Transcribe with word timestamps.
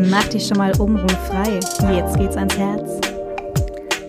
Mach 0.00 0.28
dich 0.28 0.46
schon 0.46 0.58
mal 0.58 0.70
obenrum 0.80 1.08
frei. 1.08 1.54
Jetzt 1.92 2.16
geht's 2.16 2.36
ans 2.36 2.56
Herz. 2.56 3.00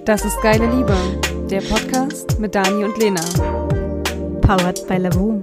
Das 0.06 0.24
ist 0.24 0.40
Geile 0.44 0.68
Liebe, 0.70 0.96
der 1.50 1.62
Podcast 1.62 2.40
mit 2.40 2.54
Dani 2.54 2.84
und 2.84 2.96
Lena. 3.00 3.22
Powered 4.40 4.88
by 4.88 4.98
Lavu. 4.98 5.42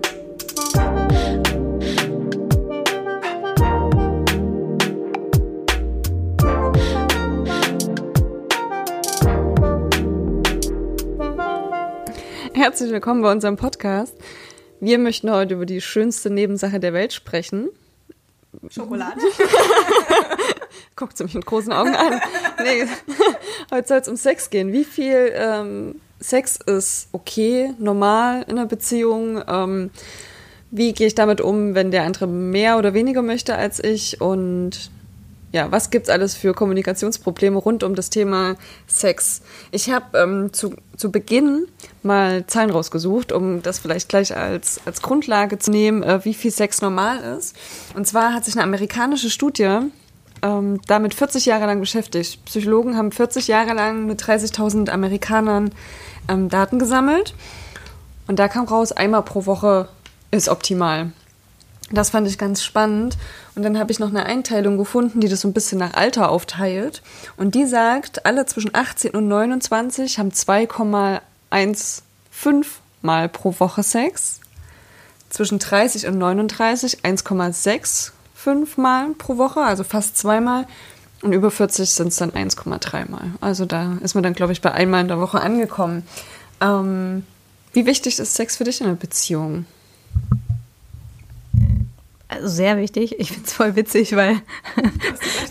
Herzlich 12.55 12.93
willkommen 12.93 13.23
bei 13.23 13.33
unserem 13.33 13.57
Podcast. 13.57 14.17
Wir 14.79 15.01
möchten 15.01 15.29
heute 15.29 15.55
über 15.55 15.67
die 15.67 15.81
schönste 15.81 16.31
Nebensache 16.31 16.79
der 16.79 16.93
Welt 16.93 17.13
sprechen. 17.13 17.71
Schokolade? 18.71 19.21
Guckt 20.97 21.17
sie 21.17 21.25
mich 21.25 21.35
mit 21.35 21.47
großen 21.47 21.73
Augen 21.73 21.95
an. 21.95 22.21
Nee, 22.63 22.87
heute 23.71 23.89
soll 23.89 23.99
es 23.99 24.09
um 24.09 24.17
Sex 24.17 24.51
gehen. 24.51 24.73
Wie 24.73 24.85
viel 24.85 25.33
ähm, 25.35 26.01
Sex 26.21 26.59
ist 26.65 27.09
okay, 27.13 27.75
normal 27.79 28.45
in 28.49 28.59
einer 28.59 28.67
Beziehung? 28.67 29.43
Ähm, 29.47 29.91
wie 30.71 30.93
gehe 30.93 31.07
ich 31.07 31.15
damit 31.15 31.41
um, 31.41 31.75
wenn 31.75 31.91
der 31.91 32.03
andere 32.03 32.27
mehr 32.27 32.79
oder 32.79 32.95
weniger 32.95 33.23
möchte 33.23 33.57
als 33.57 33.83
ich? 33.83 34.21
Und 34.21 34.91
ja, 35.53 35.71
was 35.71 35.91
gibt's 35.91 36.09
alles 36.09 36.35
für 36.35 36.55
Kommunikationsprobleme 36.55 37.57
rund 37.57 37.83
um 37.83 37.95
das 37.95 38.11
Thema 38.11 38.57
Sex? 38.87 39.43
Ich 39.71 39.91
habe 39.91 40.19
ähm, 40.19 40.53
zu, 40.53 40.75
zu 40.97 41.11
Beginn 41.11 41.67
mal 42.03 42.47
Zahlen 42.47 42.71
rausgesucht, 42.71 43.33
um 43.33 43.63
das 43.63 43.79
vielleicht 43.79 44.09
gleich 44.09 44.37
als, 44.37 44.81
als 44.85 45.03
Grundlage 45.03 45.59
zu 45.59 45.71
nehmen, 45.71 46.03
äh, 46.03 46.25
wie 46.25 46.35
viel 46.35 46.51
Sex 46.51 46.83
normal 46.83 47.21
ist. 47.39 47.57
Und 47.95 48.07
zwar 48.07 48.35
hat 48.35 48.45
sich 48.45 48.55
eine 48.55 48.65
amerikanische 48.65 49.31
Studie 49.31 49.79
ähm, 50.43 50.81
damit 50.87 51.15
40 51.15 51.47
Jahre 51.47 51.67
lang 51.67 51.81
beschäftigt. 51.81 52.45
Psychologen 52.45 52.97
haben 52.97 53.13
40 53.13 53.49
Jahre 53.49 53.73
lang 53.73 54.07
mit 54.07 54.23
30.000 54.23 54.91
Amerikanern 54.91 55.71
ähm, 56.29 56.49
Daten 56.49 56.79
gesammelt. 56.79 57.35
Und 58.27 58.39
da 58.39 58.49
kam 58.49 58.67
raus, 58.67 58.93
einmal 58.93 59.23
pro 59.23 59.47
Woche 59.47 59.89
ist 60.31 60.49
optimal. 60.49 61.13
Das 61.93 62.11
fand 62.11 62.27
ich 62.27 62.37
ganz 62.37 62.65
spannend. 62.65 63.17
Und 63.55 63.63
dann 63.63 63.79
habe 63.79 63.93
ich 63.93 64.01
noch 64.01 64.09
eine 64.09 64.27
Einteilung 64.27 64.77
gefunden, 64.77 65.21
die 65.21 65.29
das 65.29 65.43
so 65.43 65.49
ein 65.49 65.53
bisschen 65.53 65.79
nach 65.79 65.95
Alter 65.95 66.31
aufteilt. 66.31 67.03
Und 67.37 67.55
die 67.55 67.65
sagt, 67.65 68.27
alle 68.27 68.45
zwischen 68.47 68.75
18 68.75 69.13
und 69.13 69.29
29 69.29 70.19
haben 70.19 70.31
2,15 70.31 71.21
Mal 73.03 73.29
pro 73.29 73.55
Woche 73.59 73.83
Sex. 73.85 74.41
Zwischen 75.31 75.59
30 75.59 76.07
und 76.09 76.19
39 76.19 77.01
1,65 77.05 78.11
Mal 78.77 79.09
pro 79.19 79.39
Woche, 79.39 79.61
also 79.61 79.85
fast 79.85 80.17
zweimal. 80.17 80.67
Und 81.23 81.33
über 81.33 81.51
40 81.51 81.91
sind 81.91 82.09
es 82.09 82.17
dann 82.17 82.33
1,3 82.33 83.11
Mal. 83.11 83.33
Also 83.41 83.65
da 83.65 83.97
ist 84.03 84.15
man 84.15 84.23
dann, 84.23 84.35
glaube 84.35 84.53
ich, 84.53 84.61
bei 84.61 84.73
einmal 84.73 85.01
in 85.03 85.09
der 85.09 85.21
Woche 85.21 85.41
angekommen. 85.41 86.07
Ähm, 86.61 87.25
wie 87.73 87.87
wichtig 87.87 88.19
ist 88.19 88.35
Sex 88.35 88.57
für 88.57 88.65
dich 88.65 88.81
in 88.81 88.87
einer 88.87 88.97
Beziehung? 88.97 89.67
Also 92.29 92.49
sehr 92.49 92.77
wichtig. 92.79 93.19
Ich 93.19 93.33
finde 93.33 93.47
es 93.47 93.53
voll 93.53 93.77
witzig, 93.77 94.17
weil 94.17 94.43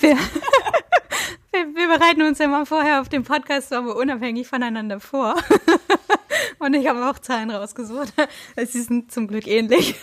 wir, 0.01 0.17
wir, 1.51 1.75
wir, 1.75 1.87
bereiten 1.97 2.21
uns 2.21 2.39
ja 2.39 2.47
mal 2.47 2.65
vorher 2.65 3.01
auf 3.01 3.09
dem 3.09 3.23
Podcast 3.23 3.69
so 3.69 3.77
unabhängig 3.77 4.47
voneinander 4.47 4.99
vor. 4.99 5.35
Und 6.59 6.73
ich 6.73 6.87
habe 6.87 7.09
auch 7.09 7.19
Zahlen 7.19 7.49
rausgesucht. 7.49 8.13
Sie 8.65 8.81
sind 8.81 9.11
zum 9.11 9.27
Glück 9.27 9.47
ähnlich. 9.47 9.95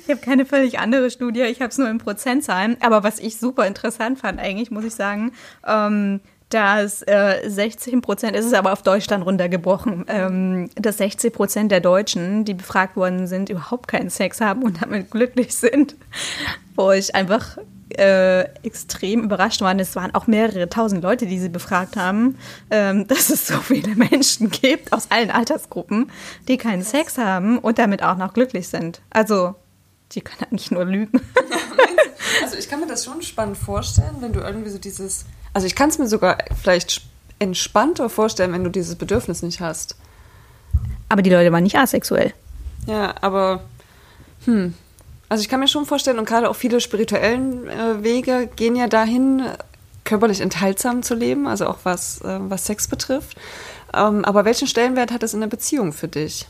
Ich 0.00 0.10
habe 0.10 0.20
keine 0.20 0.44
völlig 0.46 0.78
andere 0.78 1.10
Studie, 1.10 1.42
ich 1.42 1.60
habe 1.60 1.70
es 1.70 1.78
nur 1.78 1.88
in 1.88 1.98
Prozentzahlen. 1.98 2.76
Aber 2.80 3.02
was 3.02 3.18
ich 3.18 3.38
super 3.38 3.66
interessant 3.66 4.18
fand, 4.18 4.38
eigentlich, 4.38 4.70
muss 4.70 4.84
ich 4.84 4.94
sagen, 4.94 5.32
ähm, 5.66 6.20
dass 6.50 7.02
äh, 7.02 7.42
16 7.46 8.00
Prozent, 8.00 8.36
es 8.36 8.46
ist 8.46 8.54
aber 8.54 8.72
auf 8.72 8.82
Deutschland 8.82 9.24
runtergebrochen, 9.24 10.04
ähm, 10.08 10.70
dass 10.76 10.98
60 10.98 11.32
Prozent 11.32 11.72
der 11.72 11.80
Deutschen, 11.80 12.44
die 12.44 12.54
befragt 12.54 12.96
worden 12.96 13.26
sind, 13.26 13.48
überhaupt 13.48 13.88
keinen 13.88 14.10
Sex 14.10 14.40
haben 14.40 14.62
und 14.62 14.82
damit 14.82 15.10
glücklich 15.10 15.54
sind. 15.54 15.96
Wo 16.76 16.90
ich 16.90 17.14
einfach 17.14 17.56
äh, 17.98 18.42
extrem 18.64 19.22
überrascht 19.22 19.60
war. 19.60 19.76
Es 19.78 19.96
waren 19.96 20.14
auch 20.14 20.26
mehrere 20.26 20.68
tausend 20.68 21.02
Leute, 21.02 21.26
die 21.26 21.38
sie 21.38 21.48
befragt 21.48 21.96
haben, 21.96 22.38
ähm, 22.70 23.06
dass 23.08 23.30
es 23.30 23.46
so 23.46 23.58
viele 23.58 23.94
Menschen 23.94 24.50
gibt 24.50 24.92
aus 24.92 25.10
allen 25.10 25.30
Altersgruppen, 25.30 26.10
die 26.48 26.56
keinen 26.56 26.82
Sex 26.82 27.18
haben 27.18 27.58
und 27.58 27.78
damit 27.78 28.02
auch 28.02 28.16
noch 28.16 28.32
glücklich 28.34 28.68
sind. 28.68 29.00
Also, 29.10 29.54
die 30.12 30.20
können 30.20 30.42
eigentlich 30.50 30.70
nur 30.70 30.84
lügen. 30.84 31.20
Also, 32.42 32.56
ich 32.56 32.68
kann 32.68 32.80
mir 32.80 32.86
das 32.88 33.04
schon 33.04 33.22
spannend 33.22 33.56
vorstellen, 33.56 34.16
wenn 34.18 34.32
du 34.32 34.40
irgendwie 34.40 34.70
so 34.70 34.78
dieses 34.78 35.24
also 35.54 35.66
ich 35.66 35.74
kann 35.74 35.88
es 35.88 35.98
mir 35.98 36.06
sogar 36.06 36.38
vielleicht 36.60 37.02
entspannter 37.38 38.10
vorstellen, 38.10 38.52
wenn 38.52 38.64
du 38.64 38.70
dieses 38.70 38.96
Bedürfnis 38.96 39.42
nicht 39.42 39.60
hast. 39.60 39.96
Aber 41.08 41.22
die 41.22 41.30
Leute 41.30 41.50
waren 41.52 41.62
nicht 41.62 41.76
asexuell. 41.76 42.34
Ja, 42.86 43.14
aber 43.22 43.62
hm. 44.44 44.74
Also 45.28 45.42
ich 45.42 45.48
kann 45.48 45.60
mir 45.60 45.68
schon 45.68 45.86
vorstellen, 45.86 46.18
und 46.18 46.26
gerade 46.26 46.48
auch 46.50 46.56
viele 46.56 46.80
spirituellen 46.80 47.68
äh, 47.68 48.02
Wege 48.02 48.48
gehen 48.54 48.76
ja 48.76 48.86
dahin, 48.86 49.42
körperlich 50.04 50.40
enthaltsam 50.40 51.02
zu 51.02 51.14
leben, 51.14 51.48
also 51.48 51.66
auch 51.66 51.78
was, 51.84 52.20
äh, 52.20 52.38
was 52.40 52.66
Sex 52.66 52.88
betrifft. 52.88 53.36
Ähm, 53.94 54.24
aber 54.24 54.44
welchen 54.44 54.68
Stellenwert 54.68 55.12
hat 55.12 55.22
es 55.22 55.34
in 55.34 55.40
der 55.40 55.48
Beziehung 55.48 55.92
für 55.92 56.08
dich? 56.08 56.46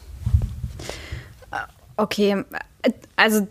Okay, 1.97 2.45
also 3.15 3.47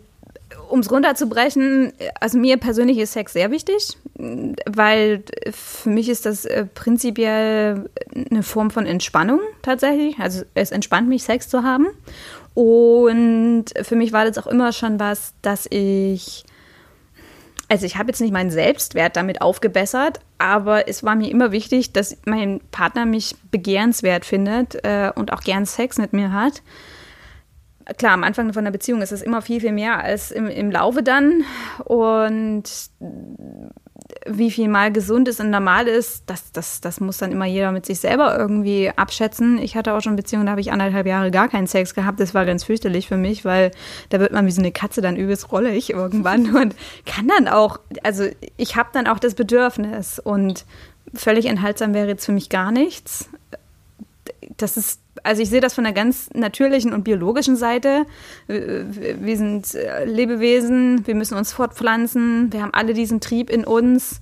um 0.74 0.80
es 0.80 0.90
runterzubrechen, 0.90 1.92
also 2.18 2.36
mir 2.36 2.56
persönlich 2.56 2.98
ist 2.98 3.12
Sex 3.12 3.32
sehr 3.32 3.52
wichtig, 3.52 3.96
weil 4.66 5.22
für 5.52 5.88
mich 5.88 6.08
ist 6.08 6.26
das 6.26 6.44
äh, 6.46 6.66
prinzipiell 6.66 7.88
eine 8.12 8.42
Form 8.42 8.72
von 8.72 8.84
Entspannung 8.84 9.38
tatsächlich. 9.62 10.18
Also 10.18 10.42
es 10.54 10.72
entspannt 10.72 11.08
mich, 11.08 11.22
Sex 11.22 11.48
zu 11.48 11.62
haben. 11.62 11.86
Und 12.54 13.66
für 13.82 13.94
mich 13.94 14.12
war 14.12 14.24
das 14.24 14.36
auch 14.36 14.48
immer 14.48 14.72
schon 14.72 14.98
was, 14.98 15.34
dass 15.42 15.68
ich, 15.70 16.44
also 17.68 17.86
ich 17.86 17.96
habe 17.96 18.08
jetzt 18.08 18.20
nicht 18.20 18.32
meinen 18.32 18.50
Selbstwert 18.50 19.14
damit 19.14 19.42
aufgebessert, 19.42 20.18
aber 20.38 20.88
es 20.88 21.04
war 21.04 21.14
mir 21.14 21.30
immer 21.30 21.52
wichtig, 21.52 21.92
dass 21.92 22.16
mein 22.24 22.60
Partner 22.72 23.06
mich 23.06 23.36
begehrenswert 23.52 24.24
findet 24.24 24.84
äh, 24.84 25.12
und 25.14 25.32
auch 25.32 25.42
gern 25.42 25.66
Sex 25.66 25.98
mit 25.98 26.12
mir 26.12 26.32
hat 26.32 26.62
klar, 27.98 28.12
am 28.12 28.24
Anfang 28.24 28.52
von 28.52 28.62
einer 28.62 28.70
Beziehung 28.70 29.02
ist 29.02 29.12
es 29.12 29.22
immer 29.22 29.42
viel, 29.42 29.60
viel 29.60 29.72
mehr 29.72 30.02
als 30.02 30.30
im, 30.30 30.46
im 30.48 30.70
Laufe 30.70 31.02
dann. 31.02 31.44
Und 31.84 32.64
wie 34.26 34.50
viel 34.50 34.68
mal 34.68 34.92
gesund 34.92 35.28
ist 35.28 35.40
und 35.40 35.50
normal 35.50 35.86
ist, 35.86 36.24
das, 36.26 36.52
das, 36.52 36.80
das 36.80 37.00
muss 37.00 37.18
dann 37.18 37.32
immer 37.32 37.44
jeder 37.44 37.72
mit 37.72 37.86
sich 37.86 38.00
selber 38.00 38.36
irgendwie 38.36 38.90
abschätzen. 38.94 39.58
Ich 39.58 39.76
hatte 39.76 39.92
auch 39.92 40.00
schon 40.00 40.16
Beziehungen, 40.16 40.46
da 40.46 40.52
habe 40.52 40.60
ich 40.60 40.72
anderthalb 40.72 41.06
Jahre 41.06 41.30
gar 41.30 41.48
keinen 41.48 41.66
Sex 41.66 41.94
gehabt. 41.94 42.20
Das 42.20 42.34
war 42.34 42.44
ganz 42.44 42.64
fürchterlich 42.64 43.08
für 43.08 43.16
mich, 43.16 43.44
weil 43.44 43.70
da 44.10 44.20
wird 44.20 44.32
man 44.32 44.46
wie 44.46 44.50
so 44.50 44.60
eine 44.60 44.72
Katze 44.72 45.00
dann 45.00 45.16
übelst 45.16 45.52
rollig 45.52 45.90
irgendwann 45.90 46.54
und 46.56 46.74
kann 47.06 47.28
dann 47.28 47.48
auch, 47.48 47.78
also 48.02 48.24
ich 48.56 48.76
habe 48.76 48.90
dann 48.92 49.06
auch 49.06 49.18
das 49.18 49.34
Bedürfnis 49.34 50.18
und 50.18 50.64
völlig 51.14 51.46
enthaltsam 51.46 51.94
wäre 51.94 52.08
jetzt 52.08 52.26
für 52.26 52.32
mich 52.32 52.48
gar 52.48 52.72
nichts. 52.72 53.28
Das 54.56 54.76
ist 54.76 55.00
also 55.22 55.42
ich 55.42 55.50
sehe 55.50 55.60
das 55.60 55.74
von 55.74 55.86
einer 55.86 55.94
ganz 55.94 56.28
natürlichen 56.34 56.92
und 56.92 57.04
biologischen 57.04 57.56
Seite. 57.56 58.06
Wir 58.46 59.36
sind 59.36 59.74
äh, 59.74 60.04
Lebewesen, 60.04 61.06
wir 61.06 61.14
müssen 61.14 61.36
uns 61.36 61.52
fortpflanzen, 61.52 62.52
wir 62.52 62.62
haben 62.62 62.74
alle 62.74 62.94
diesen 62.94 63.20
Trieb 63.20 63.50
in 63.50 63.64
uns. 63.64 64.20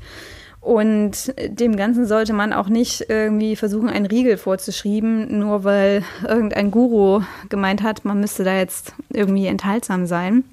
Und 0.61 1.35
dem 1.49 1.75
Ganzen 1.75 2.07
sollte 2.07 2.33
man 2.33 2.53
auch 2.53 2.69
nicht 2.69 3.07
irgendwie 3.09 3.57
versuchen, 3.57 3.89
einen 3.89 4.07
Riegel 4.07 4.37
vorzuschreiben, 4.37 5.41
nur 5.41 5.65
weil 5.65 6.05
irgendein 6.27 6.71
Guru 6.71 7.23
gemeint 7.49 7.83
hat, 7.83 8.05
man 8.05 8.21
müsste 8.21 8.45
da 8.45 8.57
jetzt 8.57 8.95
irgendwie 9.11 9.47
enthaltsam 9.47 10.07
sein. 10.07 10.45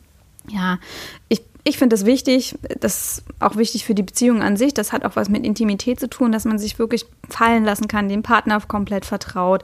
Ja, 0.50 0.80
ich, 1.28 1.44
ich 1.64 1.78
finde 1.78 1.94
das 1.94 2.08
wichtig, 2.08 2.56
das 2.80 3.20
ist 3.20 3.24
auch 3.40 3.56
wichtig 3.56 3.86
für 3.86 3.94
die 3.94 4.02
Beziehung 4.02 4.42
an 4.42 4.58
sich. 4.58 4.74
Das 4.74 4.94
hat 4.94 5.06
auch 5.06 5.16
was 5.16 5.30
mit 5.30 5.46
Intimität 5.46 6.00
zu 6.00 6.10
tun, 6.10 6.32
dass 6.32 6.46
man 6.46 6.58
sich 6.58 6.80
wirklich 6.80 7.06
fallen 7.30 7.64
lassen 7.64 7.88
kann, 7.88 8.10
dem 8.10 8.24
Partner 8.24 8.60
komplett 8.62 9.06
vertraut 9.06 9.62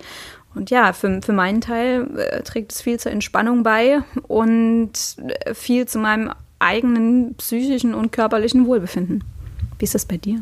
und 0.55 0.69
ja, 0.69 0.93
für, 0.93 1.21
für 1.21 1.33
meinen 1.33 1.61
Teil 1.61 2.07
äh, 2.17 2.41
trägt 2.41 2.71
es 2.71 2.81
viel 2.81 2.99
zur 2.99 3.11
Entspannung 3.11 3.63
bei 3.63 4.01
und 4.27 4.93
äh, 5.17 5.53
viel 5.53 5.85
zu 5.85 5.99
meinem 5.99 6.31
eigenen 6.59 7.35
psychischen 7.35 7.93
und 7.93 8.11
körperlichen 8.11 8.65
Wohlbefinden. 8.65 9.23
Wie 9.77 9.85
ist 9.85 9.95
das 9.95 10.05
bei 10.05 10.17
dir? 10.17 10.41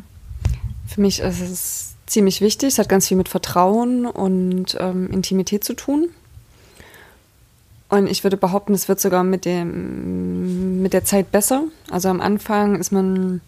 Für 0.88 1.02
mich 1.02 1.20
ist 1.20 1.42
es 1.42 1.96
ziemlich 2.06 2.42
wichtig. 2.42 2.70
Es 2.70 2.80
hat 2.80 2.90
ganz 2.90 3.08
viel 3.08 3.18
mit 3.18 3.30
Vertrauen 3.30 4.06
und 4.06 4.78
ähm, 4.80 5.10
Intimität 5.10 5.64
zu 5.64 5.74
tun. 5.74 6.10
Und 7.90 8.08
ich 8.08 8.24
würde 8.24 8.38
behaupten, 8.38 8.74
es 8.74 8.88
wird 8.88 9.00
sogar 9.00 9.24
mit, 9.24 9.46
dem, 9.46 10.82
mit 10.82 10.94
der 10.94 11.06
Zeit 11.06 11.32
besser. 11.32 11.64
Also 11.90 12.10
am 12.10 12.22
Anfang 12.22 12.76
ist 12.76 12.92
man, 12.92 13.42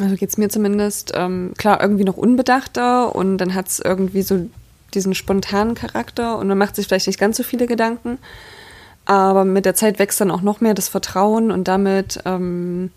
also 0.00 0.14
geht 0.16 0.28
es 0.28 0.38
mir 0.38 0.48
zumindest, 0.48 1.12
ähm, 1.14 1.52
klar, 1.56 1.80
irgendwie 1.80 2.04
noch 2.04 2.16
unbedachter 2.16 3.14
und 3.14 3.38
dann 3.38 3.54
hat 3.54 3.68
es 3.68 3.78
irgendwie 3.80 4.22
so 4.22 4.48
diesen 4.94 5.14
spontanen 5.14 5.74
Charakter 5.74 6.38
und 6.38 6.48
man 6.48 6.58
macht 6.58 6.76
sich 6.76 6.86
vielleicht 6.86 7.06
nicht 7.06 7.20
ganz 7.20 7.36
so 7.36 7.42
viele 7.42 7.66
Gedanken. 7.66 8.18
Aber 9.04 9.44
mit 9.44 9.64
der 9.64 9.74
Zeit 9.74 9.98
wächst 9.98 10.20
dann 10.20 10.30
auch 10.30 10.42
noch 10.42 10.60
mehr 10.60 10.74
das 10.74 10.88
Vertrauen 10.88 11.50
und 11.52 11.68
damit 11.68 12.20
ähm, 12.24 12.90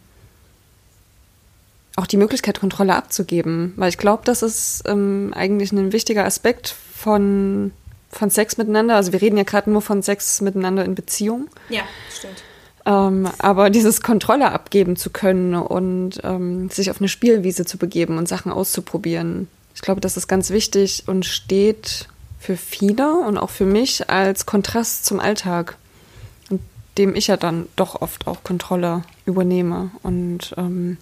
auch 1.96 2.08
die 2.08 2.18
Möglichkeit, 2.18 2.60
Kontrolle 2.60 2.96
abzugeben. 2.96 3.74
Weil 3.76 3.90
ich 3.90 3.98
glaube, 3.98 4.24
das 4.26 4.42
ist 4.42 4.84
ähm, 4.88 5.34
eigentlich 5.36 5.72
ein 5.72 5.92
wichtiger 5.92 6.26
Aspekt 6.26 6.74
von, 6.96 7.72
von 8.10 8.30
Sex 8.32 8.58
miteinander. 8.58 8.96
Also 8.96 9.12
wir 9.12 9.22
reden 9.22 9.38
ja 9.38 9.44
gerade 9.44 9.70
nur 9.70 9.82
von 9.82 10.02
Sex 10.02 10.42
miteinander 10.42 10.84
in 10.84 10.96
Beziehung. 10.96 11.48
Ja, 11.70 11.84
stimmt. 12.12 12.44
Ähm, 12.86 13.30
aber 13.38 13.70
dieses 13.70 14.02
Kontrolle 14.02 14.52
abgeben 14.52 14.96
zu 14.96 15.12
können 15.12 15.54
und 15.54 16.22
ähm, 16.24 16.70
sich 16.72 16.90
auf 16.90 17.00
eine 17.00 17.10
Spielwiese 17.10 17.66
zu 17.66 17.78
begeben 17.78 18.18
und 18.18 18.28
Sachen 18.28 18.52
auszuprobieren, 18.52 19.48
ich 19.76 19.82
glaube, 19.82 20.02
das 20.02 20.18
ist 20.18 20.28
ganz 20.28 20.50
wichtig 20.50 21.04
und 21.08 21.26
steht 21.26 22.08
für 22.40 22.58
viele 22.58 23.14
und 23.14 23.38
auch 23.38 23.50
für 23.50 23.66
mich 23.66 24.10
als 24.10 24.46
Kontrast 24.46 25.06
zum 25.06 25.20
Alltag, 25.20 25.78
in 26.50 26.60
dem 26.98 27.16
ich 27.16 27.28
ja 27.28 27.38
dann 27.38 27.68
doch 27.76 28.02
oft 28.02 28.28
auch 28.28 28.44
Kontrolle 28.44 29.04
übernehme 29.26 29.92
und 30.04 30.54
ähm, 30.58 30.98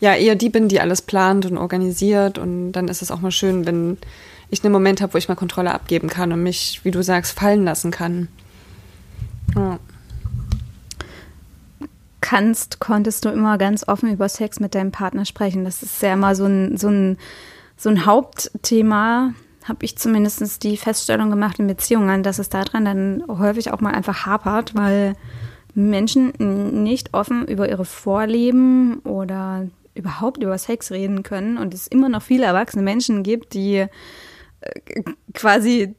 ja, 0.00 0.14
eher 0.14 0.34
die 0.34 0.48
bin, 0.48 0.68
die 0.68 0.80
alles 0.80 1.02
plant 1.02 1.46
und 1.46 1.56
organisiert 1.56 2.38
und 2.38 2.72
dann 2.72 2.88
ist 2.88 3.02
es 3.02 3.10
auch 3.10 3.20
mal 3.20 3.30
schön, 3.30 3.66
wenn 3.66 3.98
ich 4.50 4.64
einen 4.64 4.72
Moment 4.72 5.00
habe, 5.00 5.14
wo 5.14 5.18
ich 5.18 5.28
mal 5.28 5.34
Kontrolle 5.34 5.72
abgeben 5.72 6.08
kann 6.08 6.32
und 6.32 6.42
mich, 6.42 6.80
wie 6.84 6.90
du 6.90 7.02
sagst, 7.02 7.38
fallen 7.38 7.64
lassen 7.64 7.90
kann. 7.90 8.28
Kannst, 12.24 12.80
konntest 12.80 13.26
du 13.26 13.28
immer 13.28 13.58
ganz 13.58 13.86
offen 13.86 14.10
über 14.10 14.30
Sex 14.30 14.58
mit 14.58 14.74
deinem 14.74 14.92
Partner 14.92 15.26
sprechen. 15.26 15.66
Das 15.66 15.82
ist 15.82 16.00
ja 16.02 16.14
immer 16.14 16.34
so 16.34 16.46
ein, 16.46 16.78
so 16.78 16.88
ein, 16.88 17.18
so 17.76 17.90
ein 17.90 18.06
Hauptthema, 18.06 19.34
habe 19.64 19.84
ich 19.84 19.98
zumindest 19.98 20.62
die 20.62 20.78
Feststellung 20.78 21.28
gemacht 21.28 21.58
in 21.58 21.66
Beziehungen, 21.66 22.22
dass 22.22 22.38
es 22.38 22.48
daran 22.48 22.86
dann 22.86 23.24
häufig 23.28 23.72
auch 23.72 23.80
mal 23.80 23.92
einfach 23.92 24.24
hapert, 24.24 24.74
weil 24.74 25.16
Menschen 25.74 26.32
nicht 26.82 27.12
offen 27.12 27.46
über 27.46 27.68
ihre 27.68 27.84
Vorlieben 27.84 29.00
oder 29.00 29.66
überhaupt 29.94 30.42
über 30.42 30.56
Sex 30.56 30.92
reden 30.92 31.22
können 31.24 31.58
und 31.58 31.74
es 31.74 31.86
immer 31.86 32.08
noch 32.08 32.22
viele 32.22 32.46
erwachsene 32.46 32.82
Menschen 32.82 33.22
gibt, 33.22 33.52
die 33.52 33.76
äh, 33.76 35.02
quasi 35.34 35.94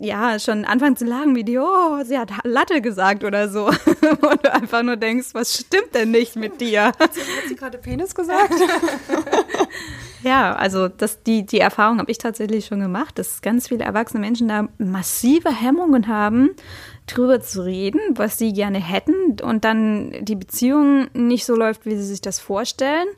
ja, 0.00 0.38
schon 0.38 0.64
anfangen 0.64 0.96
zu 0.96 1.04
lachen 1.04 1.36
wie 1.36 1.44
die, 1.44 1.58
oh, 1.58 2.02
sie 2.04 2.18
hat 2.18 2.30
Latte 2.44 2.80
gesagt 2.80 3.22
oder 3.22 3.50
so. 3.50 3.66
Und 3.66 4.44
du 4.44 4.52
einfach 4.52 4.82
nur 4.82 4.96
denkst, 4.96 5.28
was 5.34 5.54
stimmt 5.54 5.94
denn 5.94 6.10
nicht 6.10 6.36
mit 6.36 6.60
dir? 6.60 6.84
Hat 6.98 7.12
sie, 7.12 7.20
sie 7.48 7.54
gerade 7.54 7.76
Penis 7.76 8.14
gesagt? 8.14 8.54
ja, 10.22 10.54
also 10.56 10.88
das, 10.88 11.22
die, 11.22 11.44
die 11.44 11.60
Erfahrung 11.60 11.98
habe 11.98 12.10
ich 12.10 12.16
tatsächlich 12.16 12.64
schon 12.64 12.80
gemacht, 12.80 13.18
dass 13.18 13.42
ganz 13.42 13.68
viele 13.68 13.84
erwachsene 13.84 14.20
Menschen 14.20 14.48
da 14.48 14.68
massive 14.78 15.50
Hemmungen 15.54 16.08
haben, 16.08 16.50
drüber 17.06 17.42
zu 17.42 17.62
reden, 17.62 18.00
was 18.14 18.38
sie 18.38 18.54
gerne 18.54 18.78
hätten 18.78 19.38
und 19.42 19.66
dann 19.66 20.14
die 20.22 20.36
Beziehung 20.36 21.08
nicht 21.12 21.44
so 21.44 21.54
läuft, 21.54 21.84
wie 21.84 21.96
sie 21.96 22.04
sich 22.04 22.22
das 22.22 22.40
vorstellen, 22.40 23.08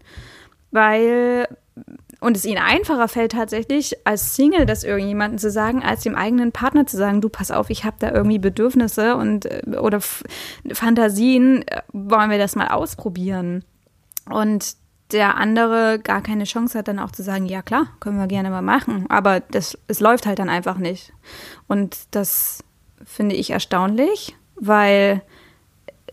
weil 0.73 1.47
und 2.23 2.37
es 2.37 2.45
ihnen 2.45 2.63
einfacher 2.63 3.09
fällt 3.09 3.33
tatsächlich 3.33 3.97
als 4.07 4.37
Single 4.37 4.65
das 4.65 4.85
irgendjemandem 4.85 5.39
zu 5.39 5.51
sagen, 5.51 5.83
als 5.83 6.05
dem 6.05 6.15
eigenen 6.15 6.53
Partner 6.53 6.87
zu 6.87 6.97
sagen, 6.97 7.21
du 7.21 7.29
pass 7.29 7.51
auf, 7.51 7.69
ich 7.69 7.85
habe 7.85 7.97
da 7.99 8.13
irgendwie 8.13 8.39
Bedürfnisse 8.39 9.17
und 9.17 9.47
äh, 9.47 9.77
oder 9.81 9.99
F 9.99 10.23
Fantasien, 10.73 11.67
äh, 11.67 11.83
wollen 11.93 12.31
wir 12.31 12.39
das 12.39 12.55
mal 12.55 12.69
ausprobieren. 12.69 13.65
Und 14.31 14.77
der 15.11 15.37
andere 15.37 15.99
gar 15.99 16.23
keine 16.23 16.45
Chance 16.45 16.79
hat, 16.79 16.87
dann 16.87 17.01
auch 17.01 17.11
zu 17.11 17.25
sagen, 17.25 17.47
ja 17.47 17.61
klar, 17.61 17.89
können 17.99 18.19
wir 18.19 18.29
gerne 18.29 18.51
mal 18.51 18.63
machen. 18.63 19.07
Aber 19.09 19.41
das, 19.41 19.77
es 19.89 19.99
läuft 19.99 20.25
halt 20.25 20.39
dann 20.39 20.49
einfach 20.49 20.79
nicht. 20.79 21.13
Und 21.67 21.99
das 22.13 22.63
finde 23.05 23.35
ich 23.35 23.51
erstaunlich, 23.51 24.37
weil 24.55 25.23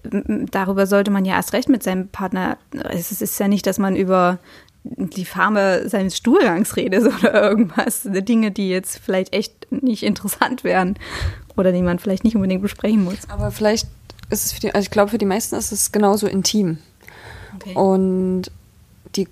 darüber 0.04 0.88
sollte 0.88 1.12
man 1.12 1.26
ja 1.26 1.36
erst 1.36 1.54
recht 1.54 1.70
mit 1.70 1.84
seinem 1.84 2.08
Partner. 2.08 2.58
Es 2.90 3.22
ist 3.22 3.40
ja 3.40 3.48
nicht, 3.48 3.68
dass 3.68 3.78
man 3.78 3.96
über 3.96 4.40
die 4.84 5.26
Farbe 5.26 5.84
seines 5.88 6.18
Stuhlgangs 6.18 6.76
redest 6.76 7.08
oder 7.20 7.50
irgendwas. 7.50 8.02
Dinge, 8.04 8.52
die 8.52 8.70
jetzt 8.70 9.00
vielleicht 9.00 9.34
echt 9.34 9.72
nicht 9.72 10.04
interessant 10.04 10.64
wären 10.64 10.98
oder 11.58 11.72
die 11.72 11.82
man 11.82 12.00
vielleicht 12.00 12.24
nicht 12.24 12.36
unbedingt 12.36 12.62
besprechen 12.62 13.04
muss. 13.04 13.30
Aber 13.30 13.52
vielleicht 13.52 13.88
ist 14.30 14.46
es 14.46 14.54
für 14.54 14.62
die, 14.62 14.74
also 14.74 14.86
ich 14.86 14.92
glaube, 14.92 15.12
für 15.12 15.18
die 15.18 15.26
meisten 15.26 15.56
ist 15.56 15.72
es 15.72 15.92
genauso 15.92 16.28
intim. 16.28 16.78
Okay. 17.56 17.74
Und 17.76 18.44
die 19.16 19.28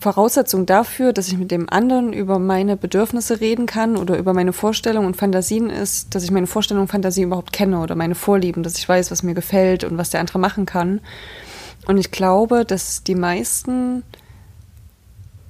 Voraussetzung 0.00 0.64
dafür, 0.64 1.12
dass 1.12 1.28
ich 1.28 1.36
mit 1.36 1.50
dem 1.50 1.68
anderen 1.68 2.12
über 2.12 2.38
meine 2.38 2.76
Bedürfnisse 2.76 3.40
reden 3.40 3.66
kann 3.66 3.96
oder 3.96 4.16
über 4.16 4.32
meine 4.32 4.52
Vorstellungen 4.52 5.06
und 5.06 5.16
Fantasien 5.16 5.70
ist, 5.70 6.14
dass 6.14 6.24
ich 6.24 6.30
meine 6.30 6.46
Vorstellungen 6.46 6.86
und 6.86 6.90
Fantasien 6.92 7.26
überhaupt 7.26 7.52
kenne 7.52 7.80
oder 7.80 7.94
meine 7.94 8.14
Vorlieben, 8.14 8.62
dass 8.62 8.78
ich 8.78 8.88
weiß, 8.88 9.10
was 9.10 9.22
mir 9.22 9.34
gefällt 9.34 9.84
und 9.84 9.98
was 9.98 10.10
der 10.10 10.20
andere 10.20 10.38
machen 10.38 10.66
kann. 10.66 11.00
Und 11.86 11.98
ich 11.98 12.10
glaube, 12.10 12.64
dass 12.64 13.02
die 13.02 13.14
meisten 13.14 14.02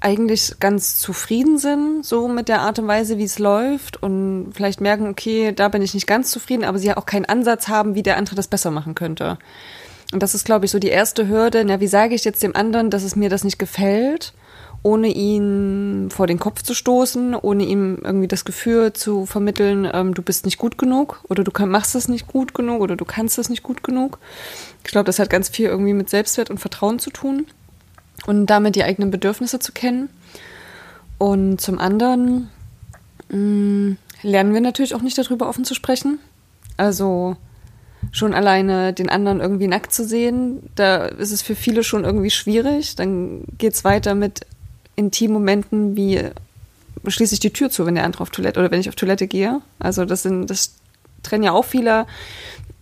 eigentlich 0.00 0.60
ganz 0.60 0.98
zufrieden 0.98 1.58
sind, 1.58 2.04
so 2.04 2.28
mit 2.28 2.48
der 2.48 2.60
Art 2.60 2.78
und 2.78 2.86
Weise, 2.86 3.18
wie 3.18 3.24
es 3.24 3.38
läuft 3.38 4.00
und 4.02 4.52
vielleicht 4.54 4.80
merken, 4.80 5.08
okay, 5.08 5.52
da 5.52 5.68
bin 5.68 5.82
ich 5.82 5.94
nicht 5.94 6.06
ganz 6.06 6.30
zufrieden, 6.30 6.64
aber 6.64 6.78
sie 6.78 6.88
ja 6.88 6.96
auch 6.96 7.06
keinen 7.06 7.24
Ansatz 7.24 7.68
haben, 7.68 7.94
wie 7.94 8.02
der 8.02 8.16
andere 8.16 8.36
das 8.36 8.46
besser 8.46 8.70
machen 8.70 8.94
könnte. 8.94 9.38
Und 10.12 10.22
das 10.22 10.34
ist, 10.34 10.44
glaube 10.44 10.64
ich, 10.64 10.70
so 10.70 10.78
die 10.78 10.88
erste 10.88 11.28
Hürde. 11.28 11.64
Na, 11.64 11.80
wie 11.80 11.86
sage 11.86 12.14
ich 12.14 12.24
jetzt 12.24 12.42
dem 12.42 12.56
anderen, 12.56 12.90
dass 12.90 13.02
es 13.02 13.16
mir 13.16 13.28
das 13.28 13.44
nicht 13.44 13.58
gefällt, 13.58 14.32
ohne 14.82 15.08
ihn 15.08 16.08
vor 16.10 16.26
den 16.26 16.38
Kopf 16.38 16.62
zu 16.62 16.72
stoßen, 16.72 17.34
ohne 17.34 17.64
ihm 17.64 17.98
irgendwie 18.02 18.28
das 18.28 18.44
Gefühl 18.44 18.92
zu 18.92 19.26
vermitteln, 19.26 19.90
ähm, 19.92 20.14
du 20.14 20.22
bist 20.22 20.44
nicht 20.44 20.56
gut 20.56 20.78
genug 20.78 21.20
oder 21.28 21.44
du 21.44 21.50
kann, 21.50 21.68
machst 21.68 21.94
es 21.94 22.08
nicht 22.08 22.28
gut 22.28 22.54
genug 22.54 22.80
oder 22.80 22.96
du 22.96 23.04
kannst 23.04 23.38
es 23.38 23.50
nicht 23.50 23.62
gut 23.62 23.82
genug. 23.82 24.18
Ich 24.84 24.92
glaube, 24.92 25.04
das 25.04 25.18
hat 25.18 25.28
ganz 25.28 25.48
viel 25.48 25.66
irgendwie 25.66 25.92
mit 25.92 26.08
Selbstwert 26.08 26.48
und 26.48 26.58
Vertrauen 26.58 27.00
zu 27.00 27.10
tun 27.10 27.46
und 28.26 28.47
damit 28.47 28.76
die 28.76 28.85
eigenen 28.85 29.11
Bedürfnisse 29.11 29.59
zu 29.59 29.73
kennen. 29.73 30.09
Und 31.19 31.61
zum 31.61 31.79
anderen 31.79 32.49
mh, 33.29 33.38
mm, 33.38 33.97
lernen 34.23 34.55
wir 34.55 34.61
natürlich 34.61 34.94
auch 34.94 35.03
nicht 35.03 35.19
darüber 35.19 35.49
offen 35.49 35.65
zu 35.65 35.75
sprechen. 35.75 36.19
Also 36.76 37.37
schon 38.12 38.35
alleine 38.35 38.93
den 38.93 39.09
anderen 39.09 39.41
irgendwie 39.41 39.67
nackt 39.67 39.93
zu 39.93 40.05
sehen, 40.05 40.62
da 40.76 41.06
ist 41.06 41.32
es 41.32 41.43
für 41.43 41.56
viele 41.56 41.82
schon 41.82 42.05
irgendwie 42.05 42.31
schwierig. 42.31 42.97
Dann 42.97 43.44
geht 43.59 43.75
es 43.75 43.85
weiter 43.85 44.15
mit 44.15 44.47
Intimmomenten 44.97 45.97
wie 45.97 46.23
schließe 47.06 47.35
ich 47.35 47.41
die 47.41 47.53
Tür 47.53 47.70
zu, 47.70 47.87
wenn 47.87 47.94
der 47.94 48.05
andere 48.05 48.23
auf 48.23 48.31
Toilette 48.31 48.61
oder 48.61 48.70
wenn 48.70 48.81
ich 48.81 48.88
auf 48.88 48.97
Toilette 48.97 49.26
gehe. 49.26 49.61
Also 49.79 50.05
das 50.05 50.23
sind, 50.23 50.49
das 50.49 50.75
trennen 51.23 51.44
ja 51.44 51.53
auch 51.53 51.65
viele 51.65 52.06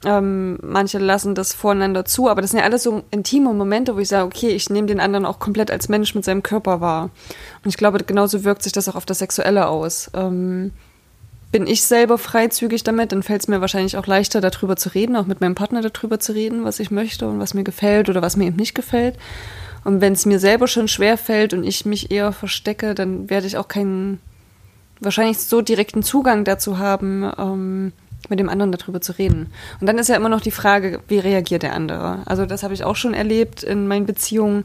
ähm, 0.07 0.57
manche 0.63 0.99
lassen 0.99 1.35
das 1.35 1.53
voreinander 1.53 2.05
zu, 2.05 2.29
aber 2.29 2.41
das 2.41 2.53
sind 2.53 2.61
ja 2.61 2.65
alles 2.65 2.85
so 2.85 3.03
intime 3.11 3.53
Momente, 3.53 3.97
wo 3.97 3.99
ich 3.99 4.09
sage, 4.09 4.25
okay, 4.25 4.51
ich 4.51 4.71
nehme 4.71 4.87
den 4.87 5.01
anderen 5.01 5.27
auch 5.27 5.41
komplett 5.41 5.69
als 5.69 5.89
Mensch 5.89 6.15
mit 6.15 6.25
seinem 6.25 6.45
Körper 6.45 6.81
wahr. 6.81 7.11
Und 7.65 7.69
ich 7.69 7.77
glaube, 7.77 7.99
genauso 7.99 8.45
wirkt 8.45 8.63
sich 8.63 8.73
das 8.73 8.89
auch 8.89 8.95
auf 8.95 9.05
das 9.05 9.19
Sexuelle 9.19 9.67
aus. 9.67 10.09
Ähm, 10.15 10.71
bin 11.51 11.67
ich 11.67 11.83
selber 11.83 12.19
freizügig 12.19 12.85
damit, 12.85 13.11
dann 13.11 13.25
fällt 13.25 13.43
es 13.43 13.49
mir 13.49 13.61
wahrscheinlich 13.61 13.97
auch 13.97 14.07
leichter, 14.07 14.41
darüber 14.41 14.77
zu 14.77 14.91
reden, 14.91 15.17
auch 15.17 15.27
mit 15.27 15.41
meinem 15.41 15.57
Partner 15.57 15.83
darüber 15.83 16.21
zu 16.21 16.33
reden, 16.33 16.65
was 16.65 16.79
ich 16.79 16.93
möchte 16.93 17.27
und 17.27 17.41
was 17.41 17.55
mir 17.55 17.65
gefällt 17.65 18.09
oder 18.09 18.23
was 18.23 18.37
mir 18.37 18.47
eben 18.47 18.57
nicht 18.57 18.77
gefällt. 18.77 19.17
Und 19.83 20.01
wenn 20.01 20.13
es 20.13 20.25
mir 20.25 20.39
selber 20.39 20.69
schon 20.69 20.87
schwer 20.87 21.19
fällt 21.19 21.53
und 21.53 21.65
ich 21.65 21.85
mich 21.85 22.13
eher 22.13 22.31
verstecke, 22.31 22.95
dann 22.95 23.29
werde 23.29 23.49
ich 23.49 23.57
auch 23.57 23.67
keinen 23.67 24.21
wahrscheinlich 25.01 25.39
so 25.39 25.63
direkten 25.63 26.05
Zugang 26.05 26.45
dazu 26.45 26.79
haben, 26.79 27.29
ähm, 27.39 27.93
mit 28.31 28.39
dem 28.39 28.49
anderen 28.49 28.73
darüber 28.73 29.01
zu 29.01 29.13
reden. 29.13 29.53
Und 29.81 29.87
dann 29.87 29.99
ist 29.99 30.09
ja 30.09 30.17
immer 30.17 30.29
noch 30.29 30.41
die 30.41 30.51
Frage, 30.51 31.01
wie 31.09 31.19
reagiert 31.19 31.63
der 31.63 31.75
andere? 31.75 32.21
Also 32.27 32.47
das 32.47 32.63
habe 32.63 32.75
ich 32.75 32.85
auch 32.85 32.97
schon 32.97 33.15
erlebt 33.15 33.63
in 33.63 33.89
meinen 33.89 34.07
Beziehungen, 34.07 34.65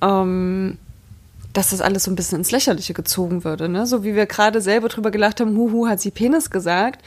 ähm, 0.00 0.78
dass 1.52 1.70
das 1.70 1.80
alles 1.80 2.04
so 2.04 2.10
ein 2.10 2.16
bisschen 2.16 2.38
ins 2.38 2.50
Lächerliche 2.50 2.94
gezogen 2.94 3.44
würde. 3.44 3.68
Ne? 3.68 3.86
So 3.86 4.04
wie 4.04 4.14
wir 4.14 4.26
gerade 4.26 4.60
selber 4.60 4.88
drüber 4.88 5.10
gelacht 5.10 5.40
haben, 5.40 5.56
huhu, 5.56 5.86
hat 5.86 6.00
sie 6.00 6.10
Penis 6.10 6.50
gesagt. 6.50 7.02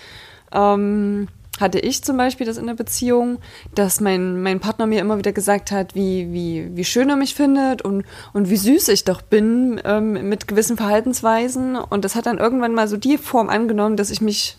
Ähm, 0.54 1.28
hatte 1.60 1.80
ich 1.80 2.04
zum 2.04 2.18
Beispiel 2.18 2.46
das 2.46 2.58
in 2.58 2.68
der 2.68 2.76
Beziehung, 2.76 3.40
dass 3.74 4.00
mein, 4.00 4.42
mein 4.42 4.60
Partner 4.60 4.86
mir 4.86 5.02
immer 5.02 5.18
wieder 5.18 5.32
gesagt 5.32 5.72
hat, 5.72 5.96
wie, 5.96 6.32
wie, 6.32 6.70
wie 6.76 6.86
schön 6.86 7.10
er 7.10 7.16
mich 7.16 7.36
findet 7.36 7.82
und, 7.82 8.06
und 8.34 8.50
wie 8.50 8.58
süß 8.58 8.90
ich 8.90 9.04
doch 9.04 9.22
bin 9.22 9.82
ähm, 9.84 10.30
mit 10.30 10.48
gewissen 10.48 10.78
Verhaltensweisen. 10.78 11.76
Und 11.76 12.06
das 12.06 12.16
hat 12.16 12.28
dann 12.28 12.38
irgendwann 12.38 12.74
mal 12.74 12.88
so 12.88 12.98
die 12.98 13.18
Form 13.18 13.50
angenommen, 13.50 13.98
dass 13.98 14.12
ich 14.12 14.22
mich 14.22 14.58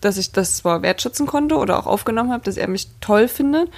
dass 0.00 0.18
ich 0.18 0.32
das 0.32 0.56
zwar 0.56 0.82
wertschätzen 0.82 1.26
konnte 1.26 1.56
oder 1.56 1.78
auch 1.78 1.86
aufgenommen 1.86 2.32
habe, 2.32 2.44
dass 2.44 2.56
er 2.56 2.68
mich 2.68 2.88
toll 3.00 3.28
findet. 3.28 3.70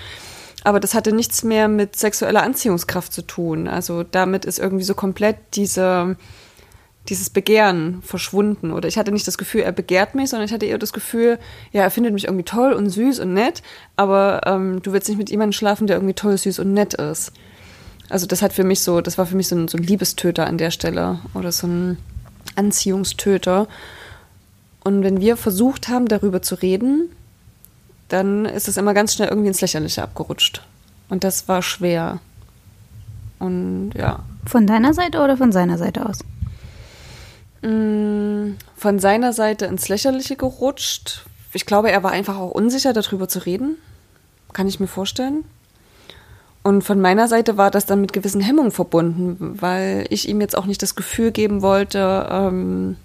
Aber 0.64 0.80
das 0.80 0.94
hatte 0.94 1.12
nichts 1.12 1.44
mehr 1.44 1.68
mit 1.68 1.96
sexueller 1.96 2.42
Anziehungskraft 2.42 3.12
zu 3.12 3.22
tun. 3.22 3.68
Also 3.68 4.02
damit 4.02 4.44
ist 4.44 4.58
irgendwie 4.58 4.84
so 4.84 4.94
komplett 4.94 5.36
diese, 5.54 6.16
dieses 7.08 7.30
Begehren 7.30 8.02
verschwunden. 8.02 8.72
Oder 8.72 8.88
ich 8.88 8.98
hatte 8.98 9.12
nicht 9.12 9.26
das 9.26 9.38
Gefühl, 9.38 9.62
er 9.62 9.72
begehrt 9.72 10.14
mich, 10.14 10.30
sondern 10.30 10.46
ich 10.46 10.52
hatte 10.52 10.66
eher 10.66 10.78
das 10.78 10.92
Gefühl, 10.92 11.38
ja, 11.72 11.82
er 11.82 11.90
findet 11.90 12.12
mich 12.12 12.24
irgendwie 12.24 12.44
toll 12.44 12.72
und 12.72 12.90
süß 12.90 13.20
und 13.20 13.34
nett, 13.34 13.62
aber 13.96 14.40
ähm, 14.46 14.82
du 14.82 14.92
willst 14.92 15.08
nicht 15.08 15.18
mit 15.18 15.30
jemandem 15.30 15.52
schlafen, 15.52 15.86
der 15.86 15.96
irgendwie 15.96 16.14
toll, 16.14 16.36
süß 16.36 16.58
und 16.58 16.72
nett 16.72 16.94
ist. 16.94 17.32
Also 18.10 18.26
das 18.26 18.42
hat 18.42 18.52
für 18.52 18.64
mich 18.64 18.80
so, 18.80 19.00
das 19.00 19.18
war 19.18 19.26
für 19.26 19.36
mich 19.36 19.48
so 19.48 19.56
ein, 19.56 19.68
so 19.68 19.78
ein 19.78 19.84
Liebestöter 19.84 20.46
an 20.46 20.58
der 20.58 20.70
Stelle 20.70 21.20
oder 21.34 21.52
so 21.52 21.66
ein 21.66 21.98
Anziehungstöter. 22.56 23.68
Und 24.88 25.02
wenn 25.02 25.20
wir 25.20 25.36
versucht 25.36 25.88
haben, 25.88 26.06
darüber 26.06 26.40
zu 26.40 26.54
reden, 26.54 27.10
dann 28.08 28.46
ist 28.46 28.68
es 28.68 28.78
immer 28.78 28.94
ganz 28.94 29.12
schnell 29.12 29.28
irgendwie 29.28 29.48
ins 29.48 29.60
Lächerliche 29.60 30.02
abgerutscht. 30.02 30.62
Und 31.10 31.24
das 31.24 31.46
war 31.46 31.60
schwer. 31.60 32.20
Und 33.38 33.90
ja. 33.94 34.20
Von 34.46 34.66
deiner 34.66 34.94
Seite 34.94 35.18
oder 35.20 35.36
von 35.36 35.52
seiner 35.52 35.76
Seite 35.76 36.06
aus? 36.06 36.20
Mm, 37.60 38.52
von 38.78 38.98
seiner 38.98 39.34
Seite 39.34 39.66
ins 39.66 39.90
Lächerliche 39.90 40.36
gerutscht. 40.36 41.26
Ich 41.52 41.66
glaube, 41.66 41.90
er 41.90 42.02
war 42.02 42.12
einfach 42.12 42.38
auch 42.38 42.52
unsicher, 42.52 42.94
darüber 42.94 43.28
zu 43.28 43.40
reden. 43.40 43.76
Kann 44.54 44.68
ich 44.68 44.80
mir 44.80 44.86
vorstellen. 44.86 45.44
Und 46.62 46.80
von 46.80 46.98
meiner 46.98 47.28
Seite 47.28 47.58
war 47.58 47.70
das 47.70 47.84
dann 47.84 48.00
mit 48.00 48.14
gewissen 48.14 48.40
Hemmungen 48.40 48.72
verbunden, 48.72 49.58
weil 49.60 50.06
ich 50.08 50.30
ihm 50.30 50.40
jetzt 50.40 50.56
auch 50.56 50.64
nicht 50.64 50.82
das 50.82 50.94
Gefühl 50.94 51.30
geben 51.30 51.60
wollte, 51.60 52.26
ähm, 52.30 52.96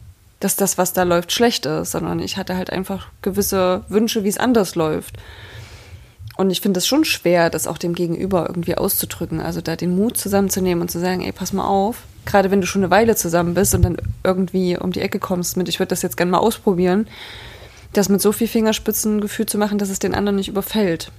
dass 0.43 0.55
das, 0.55 0.77
was 0.77 0.93
da 0.93 1.03
läuft, 1.03 1.31
schlecht 1.31 1.65
ist, 1.65 1.91
sondern 1.91 2.19
ich 2.19 2.37
hatte 2.37 2.57
halt 2.57 2.69
einfach 2.69 3.07
gewisse 3.21 3.83
Wünsche, 3.87 4.23
wie 4.23 4.29
es 4.29 4.37
anders 4.37 4.75
läuft. 4.75 5.15
Und 6.35 6.49
ich 6.49 6.61
finde 6.61 6.79
es 6.79 6.87
schon 6.87 7.05
schwer, 7.05 7.49
das 7.49 7.67
auch 7.67 7.77
dem 7.77 7.93
Gegenüber 7.93 8.47
irgendwie 8.47 8.75
auszudrücken. 8.75 9.39
Also 9.39 9.61
da 9.61 9.75
den 9.75 9.95
Mut 9.95 10.17
zusammenzunehmen 10.17 10.81
und 10.81 10.89
zu 10.89 10.99
sagen, 10.99 11.21
ey, 11.21 11.31
pass 11.31 11.53
mal 11.53 11.65
auf, 11.65 12.03
gerade 12.25 12.51
wenn 12.51 12.59
du 12.59 12.67
schon 12.67 12.83
eine 12.83 12.91
Weile 12.91 13.15
zusammen 13.15 13.53
bist 13.53 13.75
und 13.75 13.83
dann 13.83 13.97
irgendwie 14.23 14.77
um 14.77 14.91
die 14.91 15.01
Ecke 15.01 15.19
kommst 15.19 15.57
mit, 15.57 15.69
ich 15.69 15.79
würde 15.79 15.89
das 15.89 16.01
jetzt 16.01 16.17
gerne 16.17 16.31
mal 16.31 16.39
ausprobieren, 16.39 17.07
das 17.93 18.09
mit 18.09 18.21
so 18.21 18.31
viel 18.31 18.47
Fingerspitzengefühl 18.47 19.45
zu 19.45 19.57
machen, 19.57 19.77
dass 19.77 19.89
es 19.89 19.99
den 19.99 20.15
anderen 20.15 20.35
nicht 20.37 20.49
überfällt. 20.49 21.11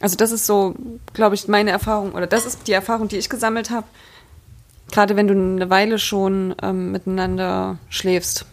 Also 0.00 0.16
das 0.16 0.30
ist 0.30 0.46
so, 0.46 0.76
glaube 1.12 1.34
ich, 1.34 1.48
meine 1.48 1.70
Erfahrung 1.72 2.12
oder 2.12 2.28
das 2.28 2.46
ist 2.46 2.68
die 2.68 2.72
Erfahrung, 2.72 3.08
die 3.08 3.16
ich 3.16 3.28
gesammelt 3.28 3.70
habe. 3.70 3.86
Gerade 4.90 5.16
wenn 5.16 5.28
du 5.28 5.34
eine 5.34 5.70
Weile 5.70 5.98
schon 5.98 6.54
ähm, 6.62 6.92
miteinander 6.92 7.78
schläfst, 7.88 8.46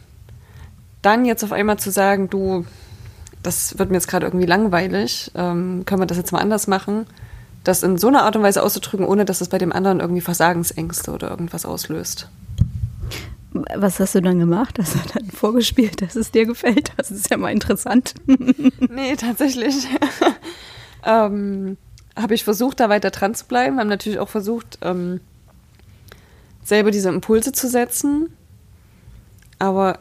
dann 1.01 1.25
jetzt 1.25 1.43
auf 1.43 1.51
einmal 1.51 1.77
zu 1.77 1.91
sagen, 1.91 2.29
du, 2.29 2.65
das 3.43 3.77
wird 3.77 3.89
mir 3.89 3.97
jetzt 3.97 4.07
gerade 4.07 4.25
irgendwie 4.25 4.45
langweilig, 4.45 5.31
ähm, 5.35 5.83
können 5.85 6.01
wir 6.01 6.07
das 6.07 6.17
jetzt 6.17 6.31
mal 6.31 6.39
anders 6.39 6.67
machen, 6.67 7.05
das 7.63 7.83
in 7.83 7.97
so 7.97 8.07
einer 8.07 8.23
Art 8.23 8.35
und 8.35 8.43
Weise 8.43 8.63
auszudrücken, 8.63 9.05
ohne 9.05 9.25
dass 9.25 9.41
es 9.41 9.49
bei 9.49 9.57
dem 9.57 9.71
anderen 9.71 9.99
irgendwie 9.99 10.21
Versagensängste 10.21 11.11
oder 11.11 11.29
irgendwas 11.29 11.65
auslöst. 11.65 12.29
Was 13.53 13.99
hast 13.99 14.15
du 14.15 14.21
dann 14.21 14.39
gemacht? 14.39 14.77
Hast 14.79 14.95
du 14.95 14.99
dann 15.13 15.29
vorgespielt, 15.29 16.01
dass 16.01 16.15
es 16.15 16.31
dir 16.31 16.45
gefällt? 16.45 16.91
Das 16.97 17.09
ist 17.09 17.29
ja 17.29 17.37
mal 17.37 17.51
interessant. 17.51 18.13
nee, 18.25 19.15
tatsächlich. 19.15 19.87
ähm, 21.05 21.77
habe 22.17 22.33
ich 22.33 22.43
versucht, 22.43 22.81
da 22.81 22.89
weiter 22.89 23.11
dran 23.11 23.33
zu 23.33 23.45
bleiben. 23.45 23.79
Haben 23.79 23.87
natürlich 23.87 24.19
auch 24.19 24.27
versucht, 24.27 24.79
ähm, 24.81 25.21
selber 26.65 26.91
diese 26.91 27.09
Impulse 27.09 27.53
zu 27.53 27.69
setzen. 27.69 28.29
Aber 29.59 29.99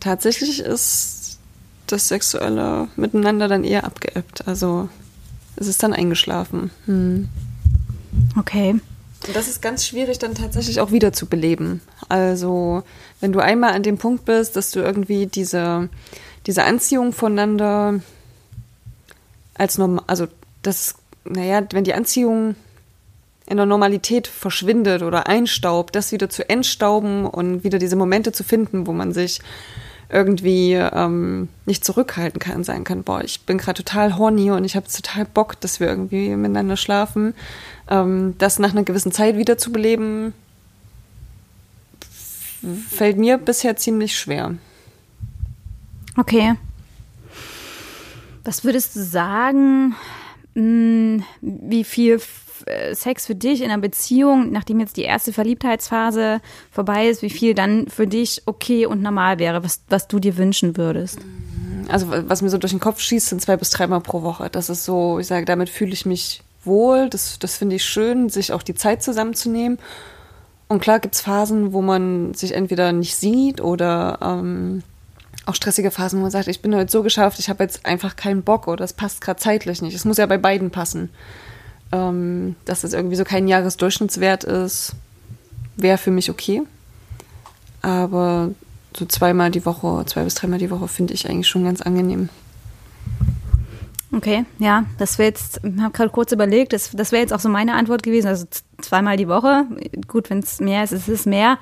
tatsächlich 0.00 0.60
ist 0.60 1.38
das 1.86 2.08
sexuelle 2.08 2.88
Miteinander 2.96 3.46
dann 3.46 3.62
eher 3.62 3.84
abgeebbt. 3.84 4.48
Also 4.48 4.88
es 5.56 5.68
ist 5.68 5.82
dann 5.82 5.92
eingeschlafen. 5.92 6.70
Hm. 6.86 7.28
Okay. 8.36 8.80
Und 9.26 9.36
das 9.36 9.48
ist 9.48 9.60
ganz 9.60 9.86
schwierig 9.86 10.18
dann 10.18 10.34
tatsächlich 10.34 10.80
auch 10.80 10.92
wieder 10.92 11.12
zu 11.12 11.26
beleben. 11.26 11.82
Also 12.08 12.82
wenn 13.20 13.32
du 13.32 13.40
einmal 13.40 13.74
an 13.74 13.82
dem 13.82 13.98
Punkt 13.98 14.24
bist, 14.24 14.56
dass 14.56 14.70
du 14.70 14.80
irgendwie 14.80 15.26
diese, 15.26 15.90
diese 16.46 16.64
Anziehung 16.64 17.12
voneinander 17.12 18.00
als 19.54 19.76
normal, 19.76 20.04
also 20.06 20.26
das, 20.62 20.94
naja, 21.24 21.62
wenn 21.72 21.84
die 21.84 21.92
Anziehung 21.92 22.54
in 23.50 23.56
der 23.56 23.66
Normalität 23.66 24.28
verschwindet 24.28 25.02
oder 25.02 25.26
einstaubt, 25.26 25.96
das 25.96 26.12
wieder 26.12 26.30
zu 26.30 26.48
entstauben 26.48 27.26
und 27.26 27.64
wieder 27.64 27.78
diese 27.78 27.96
Momente 27.96 28.30
zu 28.30 28.44
finden, 28.44 28.86
wo 28.86 28.92
man 28.92 29.12
sich 29.12 29.40
irgendwie 30.08 30.74
ähm, 30.74 31.48
nicht 31.66 31.84
zurückhalten 31.84 32.40
kann, 32.40 32.64
sagen 32.64 32.84
kann, 32.84 33.02
boah, 33.02 33.22
ich 33.22 33.42
bin 33.42 33.58
gerade 33.58 33.82
total 33.82 34.16
horny 34.16 34.52
und 34.52 34.64
ich 34.64 34.76
habe 34.76 34.86
total 34.86 35.24
Bock, 35.24 35.60
dass 35.60 35.80
wir 35.80 35.88
irgendwie 35.88 36.30
miteinander 36.36 36.76
schlafen. 36.76 37.34
Ähm, 37.88 38.34
das 38.38 38.60
nach 38.60 38.70
einer 38.70 38.84
gewissen 38.84 39.12
Zeit 39.12 39.36
wieder 39.36 39.58
zu 39.58 39.72
beleben, 39.72 40.32
fällt 42.88 43.18
mir 43.18 43.36
bisher 43.36 43.76
ziemlich 43.76 44.16
schwer. 44.16 44.54
Okay. 46.16 46.54
Was 48.44 48.64
würdest 48.64 48.94
du 48.94 49.02
sagen, 49.02 49.94
hm, 50.54 51.24
wie 51.40 51.84
viel 51.84 52.20
Sex 52.92 53.26
für 53.26 53.34
dich 53.34 53.62
in 53.62 53.70
einer 53.70 53.80
Beziehung, 53.80 54.50
nachdem 54.52 54.80
jetzt 54.80 54.96
die 54.96 55.02
erste 55.02 55.32
Verliebtheitsphase 55.32 56.40
vorbei 56.70 57.08
ist, 57.08 57.22
wie 57.22 57.30
viel 57.30 57.54
dann 57.54 57.86
für 57.88 58.06
dich 58.06 58.42
okay 58.46 58.86
und 58.86 59.02
normal 59.02 59.38
wäre, 59.38 59.62
was, 59.64 59.82
was 59.88 60.08
du 60.08 60.18
dir 60.18 60.36
wünschen 60.36 60.76
würdest? 60.76 61.18
Also 61.88 62.06
was 62.10 62.42
mir 62.42 62.50
so 62.50 62.58
durch 62.58 62.72
den 62.72 62.80
Kopf 62.80 63.00
schießt, 63.00 63.28
sind 63.28 63.42
zwei 63.42 63.56
bis 63.56 63.70
dreimal 63.70 64.00
pro 64.00 64.22
Woche. 64.22 64.48
Das 64.50 64.70
ist 64.70 64.84
so, 64.84 65.18
ich 65.18 65.26
sage, 65.26 65.44
damit 65.44 65.68
fühle 65.68 65.92
ich 65.92 66.06
mich 66.06 66.42
wohl. 66.64 67.08
Das, 67.10 67.38
das 67.38 67.56
finde 67.56 67.76
ich 67.76 67.84
schön, 67.84 68.28
sich 68.28 68.52
auch 68.52 68.62
die 68.62 68.74
Zeit 68.74 69.02
zusammenzunehmen. 69.02 69.78
Und 70.68 70.80
klar 70.80 71.00
gibt 71.00 71.16
es 71.16 71.20
Phasen, 71.20 71.72
wo 71.72 71.82
man 71.82 72.32
sich 72.34 72.54
entweder 72.54 72.92
nicht 72.92 73.16
sieht 73.16 73.60
oder 73.60 74.18
ähm, 74.22 74.84
auch 75.46 75.56
stressige 75.56 75.90
Phasen, 75.90 76.20
wo 76.20 76.22
man 76.22 76.30
sagt, 76.30 76.46
ich 76.46 76.62
bin 76.62 76.74
heute 76.76 76.92
so 76.92 77.02
geschafft, 77.02 77.40
ich 77.40 77.48
habe 77.48 77.64
jetzt 77.64 77.84
einfach 77.86 78.14
keinen 78.14 78.42
Bock 78.42 78.68
oder 78.68 78.84
es 78.84 78.92
passt 78.92 79.20
gerade 79.20 79.40
zeitlich 79.40 79.82
nicht. 79.82 79.94
Es 79.94 80.04
muss 80.04 80.18
ja 80.18 80.26
bei 80.26 80.38
beiden 80.38 80.70
passen 80.70 81.10
ähm, 81.92 82.56
dass 82.64 82.84
es 82.84 82.92
irgendwie 82.92 83.16
so 83.16 83.24
kein 83.24 83.48
Jahresdurchschnittswert 83.48 84.44
ist, 84.44 84.94
wäre 85.76 85.98
für 85.98 86.10
mich 86.10 86.30
okay. 86.30 86.62
Aber 87.82 88.50
so 88.96 89.06
zweimal 89.06 89.50
die 89.50 89.64
Woche, 89.64 90.04
zwei 90.06 90.24
bis 90.24 90.34
dreimal 90.34 90.58
die 90.58 90.70
Woche 90.70 90.88
finde 90.88 91.14
ich 91.14 91.28
eigentlich 91.28 91.48
schon 91.48 91.64
ganz 91.64 91.80
angenehm. 91.80 92.28
Okay, 94.12 94.44
ja, 94.58 94.84
das 94.98 95.18
wäre 95.18 95.28
jetzt, 95.28 95.60
ich 95.62 95.80
habe 95.80 95.92
gerade 95.92 96.10
kurz 96.10 96.32
überlegt, 96.32 96.72
das, 96.72 96.90
das 96.90 97.12
wäre 97.12 97.22
jetzt 97.22 97.32
auch 97.32 97.38
so 97.38 97.48
meine 97.48 97.74
Antwort 97.74 98.02
gewesen, 98.02 98.26
also 98.26 98.44
zweimal 98.80 99.16
die 99.16 99.28
Woche. 99.28 99.66
Gut, 100.08 100.30
wenn 100.30 100.40
es 100.40 100.58
mehr 100.58 100.82
ist, 100.82 100.92
ist 100.92 101.08
es 101.08 101.26
mehr. 101.26 101.58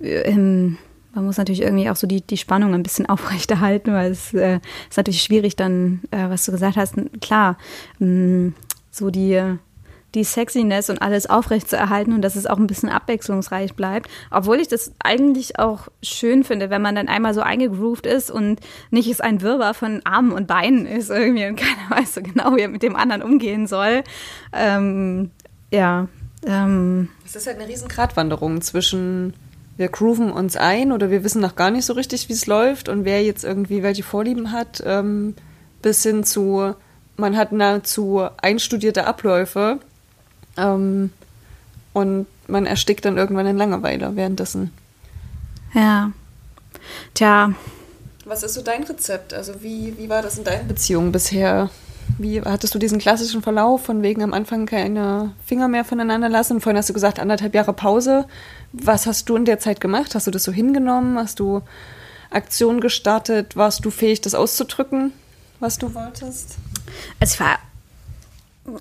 Ähm, 0.00 0.76
man 1.14 1.24
muss 1.24 1.36
natürlich 1.36 1.62
irgendwie 1.62 1.88
auch 1.88 1.96
so 1.96 2.08
die, 2.08 2.20
die 2.20 2.36
Spannung 2.36 2.74
ein 2.74 2.82
bisschen 2.82 3.06
aufrechterhalten, 3.08 3.92
weil 3.92 4.10
es 4.10 4.34
äh, 4.34 4.58
ist 4.90 4.96
natürlich 4.96 5.22
schwierig 5.22 5.54
dann, 5.54 6.00
äh, 6.10 6.28
was 6.28 6.44
du 6.44 6.52
gesagt 6.52 6.76
hast, 6.76 6.94
klar, 7.20 7.56
mh, 8.00 8.08
mm, 8.08 8.54
so 8.90 9.10
die, 9.10 9.56
die 10.14 10.24
Sexiness 10.24 10.90
und 10.90 11.02
alles 11.02 11.28
aufrecht 11.28 11.68
zu 11.68 11.76
erhalten 11.76 12.12
und 12.12 12.22
dass 12.22 12.36
es 12.36 12.46
auch 12.46 12.58
ein 12.58 12.66
bisschen 12.66 12.88
abwechslungsreich 12.88 13.74
bleibt. 13.74 14.10
Obwohl 14.30 14.60
ich 14.60 14.68
das 14.68 14.92
eigentlich 15.02 15.58
auch 15.58 15.88
schön 16.02 16.44
finde, 16.44 16.70
wenn 16.70 16.82
man 16.82 16.94
dann 16.94 17.08
einmal 17.08 17.34
so 17.34 17.40
eingegroovt 17.40 18.06
ist 18.06 18.30
und 18.30 18.60
nicht 18.90 19.10
es 19.10 19.20
ein 19.20 19.42
Wirrwarr 19.42 19.74
von 19.74 20.00
Armen 20.04 20.32
und 20.32 20.46
Beinen 20.46 20.86
ist 20.86 21.10
irgendwie 21.10 21.46
und 21.46 21.56
keiner 21.60 21.90
weiß 21.90 22.14
so 22.14 22.22
genau, 22.22 22.56
wie 22.56 22.62
er 22.62 22.68
mit 22.68 22.82
dem 22.82 22.96
anderen 22.96 23.22
umgehen 23.22 23.66
soll. 23.66 24.02
Ähm, 24.52 25.30
ja. 25.70 26.08
Ähm. 26.46 27.08
Es 27.24 27.36
ist 27.36 27.46
halt 27.46 27.58
eine 27.58 27.68
riesen 27.68 27.88
Gratwanderung 27.88 28.60
zwischen 28.60 29.34
wir 29.76 29.88
grooven 29.88 30.30
uns 30.30 30.56
ein 30.56 30.92
oder 30.92 31.10
wir 31.10 31.24
wissen 31.24 31.42
noch 31.42 31.56
gar 31.56 31.72
nicht 31.72 31.84
so 31.84 31.94
richtig, 31.94 32.28
wie 32.28 32.32
es 32.32 32.46
läuft 32.46 32.88
und 32.88 33.04
wer 33.04 33.24
jetzt 33.24 33.42
irgendwie 33.42 33.82
welche 33.82 34.04
Vorlieben 34.04 34.52
hat, 34.52 34.80
ähm, 34.86 35.34
bis 35.82 36.04
hin 36.04 36.22
zu 36.22 36.74
man 37.16 37.36
hat 37.36 37.52
nahezu 37.52 38.26
einstudierte 38.40 39.06
Abläufe 39.06 39.78
ähm, 40.56 41.10
und 41.92 42.26
man 42.46 42.66
erstickt 42.66 43.04
dann 43.04 43.16
irgendwann 43.16 43.46
in 43.46 43.56
Langeweile 43.56 44.16
währenddessen. 44.16 44.72
Ja. 45.74 46.12
Tja. 47.14 47.54
Was 48.24 48.42
ist 48.42 48.54
so 48.54 48.62
dein 48.62 48.84
Rezept? 48.84 49.34
Also 49.34 49.62
wie, 49.62 49.96
wie 49.98 50.08
war 50.08 50.22
das 50.22 50.38
in 50.38 50.44
deinen 50.44 50.68
Beziehungen 50.68 51.12
bisher? 51.12 51.70
Wie 52.18 52.40
hattest 52.40 52.74
du 52.74 52.78
diesen 52.78 52.98
klassischen 52.98 53.42
Verlauf 53.42 53.84
von 53.84 54.02
wegen 54.02 54.22
am 54.22 54.32
Anfang 54.32 54.66
keine 54.66 55.32
Finger 55.44 55.68
mehr 55.68 55.84
voneinander 55.84 56.28
lassen? 56.28 56.60
Vorhin 56.60 56.76
hast 56.76 56.88
du 56.88 56.92
gesagt, 56.92 57.18
anderthalb 57.18 57.54
Jahre 57.54 57.72
Pause. 57.72 58.26
Was 58.72 59.06
hast 59.06 59.28
du 59.28 59.36
in 59.36 59.44
der 59.44 59.58
Zeit 59.58 59.80
gemacht? 59.80 60.14
Hast 60.14 60.26
du 60.26 60.30
das 60.30 60.44
so 60.44 60.52
hingenommen? 60.52 61.18
Hast 61.18 61.40
du 61.40 61.62
Aktionen 62.30 62.80
gestartet? 62.80 63.56
Warst 63.56 63.84
du 63.84 63.90
fähig, 63.90 64.20
das 64.20 64.34
auszudrücken, 64.34 65.12
was 65.60 65.78
du 65.78 65.94
wolltest? 65.94 66.56
Also 67.20 67.34
ich 67.34 67.40
war 67.40 67.58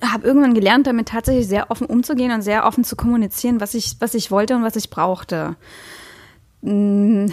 habe 0.01 0.25
irgendwann 0.25 0.53
gelernt, 0.53 0.87
damit 0.87 1.09
tatsächlich 1.09 1.47
sehr 1.47 1.71
offen 1.71 1.87
umzugehen 1.87 2.31
und 2.31 2.41
sehr 2.41 2.65
offen 2.65 2.83
zu 2.83 2.95
kommunizieren, 2.95 3.59
was 3.59 3.73
ich, 3.73 3.97
was 3.99 4.13
ich 4.13 4.31
wollte 4.31 4.55
und 4.55 4.63
was 4.63 4.75
ich 4.75 4.89
brauchte. 4.89 5.55
Mm, 6.65 7.25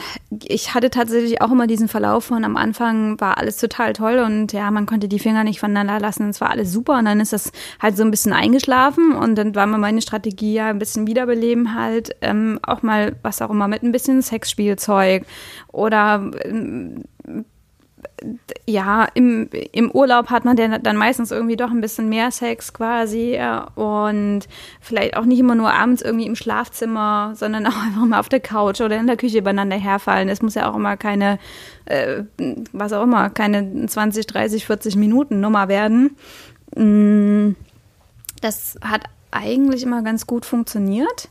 ich 0.43 0.75
hatte 0.75 0.91
tatsächlich 0.91 1.41
auch 1.41 1.53
immer 1.53 1.69
diesen 1.69 1.87
Verlauf 1.87 2.25
von 2.25 2.45
am 2.45 2.57
Anfang 2.57 3.21
war 3.21 3.39
alles 3.39 3.59
total 3.59 3.93
toll 3.93 4.19
und 4.19 4.53
ja, 4.53 4.73
man 4.73 4.87
konnte 4.87 5.07
die 5.07 5.21
Finger 5.21 5.45
nicht 5.45 5.61
voneinander 5.61 6.01
lassen, 6.01 6.31
es 6.31 6.41
war 6.41 6.51
alles 6.51 6.73
super 6.73 6.99
und 6.99 7.05
dann 7.05 7.21
ist 7.21 7.33
das 7.33 7.53
halt 7.81 7.97
so 7.97 8.03
ein 8.03 8.11
bisschen 8.11 8.33
eingeschlafen 8.33 9.13
und 9.13 9.37
dann 9.37 9.55
war 9.55 9.67
mir 9.69 9.79
meine 9.79 10.03
Strategie 10.03 10.55
ja 10.55 10.67
ein 10.67 10.81
bisschen 10.81 11.07
wiederbeleben 11.07 11.77
halt, 11.77 12.17
ähm, 12.23 12.59
auch 12.65 12.83
mal 12.83 13.15
was 13.23 13.41
auch 13.41 13.51
immer 13.51 13.69
mit 13.69 13.85
ein 13.85 13.93
bisschen 13.93 14.21
Sexspielzeug 14.21 15.25
oder 15.69 16.29
ähm, 16.45 17.05
ja, 18.67 19.09
im, 19.15 19.49
im 19.73 19.91
Urlaub 19.91 20.31
hat 20.31 20.45
man 20.45 20.57
dann 20.57 20.97
meistens 20.97 21.31
irgendwie 21.31 21.57
doch 21.57 21.71
ein 21.71 21.81
bisschen 21.81 22.09
mehr 22.09 22.31
Sex 22.31 22.73
quasi 22.73 23.39
und 23.75 24.43
vielleicht 24.81 25.17
auch 25.17 25.25
nicht 25.25 25.39
immer 25.39 25.55
nur 25.55 25.73
abends 25.73 26.03
irgendwie 26.03 26.27
im 26.27 26.37
Schlafzimmer, 26.37 27.33
sondern 27.35 27.67
auch 27.69 27.83
einfach 27.83 28.05
mal 28.05 28.21
auf 28.21 28.29
der 28.29 28.41
Couch 28.41 28.81
oder 28.81 28.97
in 28.97 29.07
der 29.07 29.17
Küche 29.17 29.39
übereinander 29.39 29.77
herfallen. 29.77 30.29
Es 30.29 30.43
muss 30.43 30.55
ja 30.55 30.71
auch 30.71 30.77
immer 30.77 30.97
keine, 30.97 31.39
äh, 31.87 32.25
was 32.73 32.93
auch 32.93 33.03
immer, 33.03 33.31
keine 33.31 33.87
20, 33.87 34.27
30, 34.27 34.67
40 34.67 34.97
Minuten 34.97 35.41
Nummer 35.41 35.69
werden. 35.69 36.17
Mm, 36.77 37.57
das 38.41 38.79
hat 38.83 39.05
eigentlich 39.31 39.83
immer 39.83 40.03
ganz 40.03 40.27
gut 40.27 40.45
funktioniert. 40.45 41.29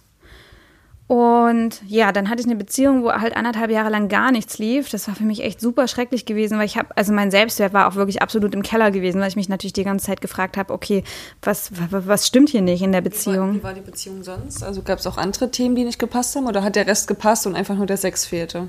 Und 1.09 1.81
ja, 1.87 2.11
dann 2.11 2.29
hatte 2.29 2.41
ich 2.41 2.45
eine 2.45 2.55
Beziehung, 2.55 3.01
wo 3.01 3.11
halt 3.11 3.35
anderthalb 3.35 3.71
Jahre 3.71 3.89
lang 3.89 4.09
gar 4.09 4.31
nichts 4.31 4.59
lief. 4.59 4.91
Das 4.91 5.07
war 5.07 5.15
für 5.15 5.23
mich 5.23 5.43
echt 5.43 5.59
super 5.59 5.87
schrecklich 5.87 6.27
gewesen, 6.27 6.59
weil 6.59 6.67
ich 6.67 6.77
habe, 6.77 6.95
also 6.95 7.11
mein 7.13 7.31
Selbstwert 7.31 7.73
war 7.73 7.87
auch 7.87 7.95
wirklich 7.95 8.21
absolut 8.21 8.53
im 8.53 8.61
Keller 8.61 8.91
gewesen, 8.91 9.19
weil 9.19 9.27
ich 9.27 9.35
mich 9.35 9.49
natürlich 9.49 9.73
die 9.73 9.83
ganze 9.83 10.05
Zeit 10.05 10.21
gefragt 10.21 10.55
habe, 10.55 10.71
okay, 10.71 11.03
was, 11.41 11.71
was 11.89 12.27
stimmt 12.27 12.49
hier 12.49 12.61
nicht 12.61 12.83
in 12.83 12.91
der 12.91 13.01
Beziehung? 13.01 13.55
Wie 13.55 13.63
war, 13.63 13.71
wie 13.71 13.75
war 13.79 13.83
die 13.83 13.89
Beziehung 13.89 14.21
sonst? 14.21 14.61
Also 14.61 14.83
gab 14.83 14.99
es 14.99 15.07
auch 15.07 15.17
andere 15.17 15.49
Themen, 15.49 15.73
die 15.73 15.83
nicht 15.83 15.97
gepasst 15.97 16.35
haben 16.35 16.45
oder 16.45 16.61
hat 16.63 16.75
der 16.75 16.85
Rest 16.85 17.07
gepasst 17.07 17.47
und 17.47 17.55
einfach 17.55 17.73
nur 17.73 17.87
der 17.87 17.97
Sex 17.97 18.27
fehlte? 18.27 18.67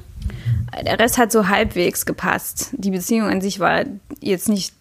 Der 0.83 0.99
Rest 0.99 1.19
hat 1.19 1.33
so 1.33 1.49
halbwegs 1.49 2.07
gepasst. 2.07 2.71
Die 2.73 2.91
Beziehung 2.91 3.29
an 3.29 3.43
sich 3.43 3.61
war 3.61 3.85
jetzt 4.23 4.49
nicht 4.49 4.73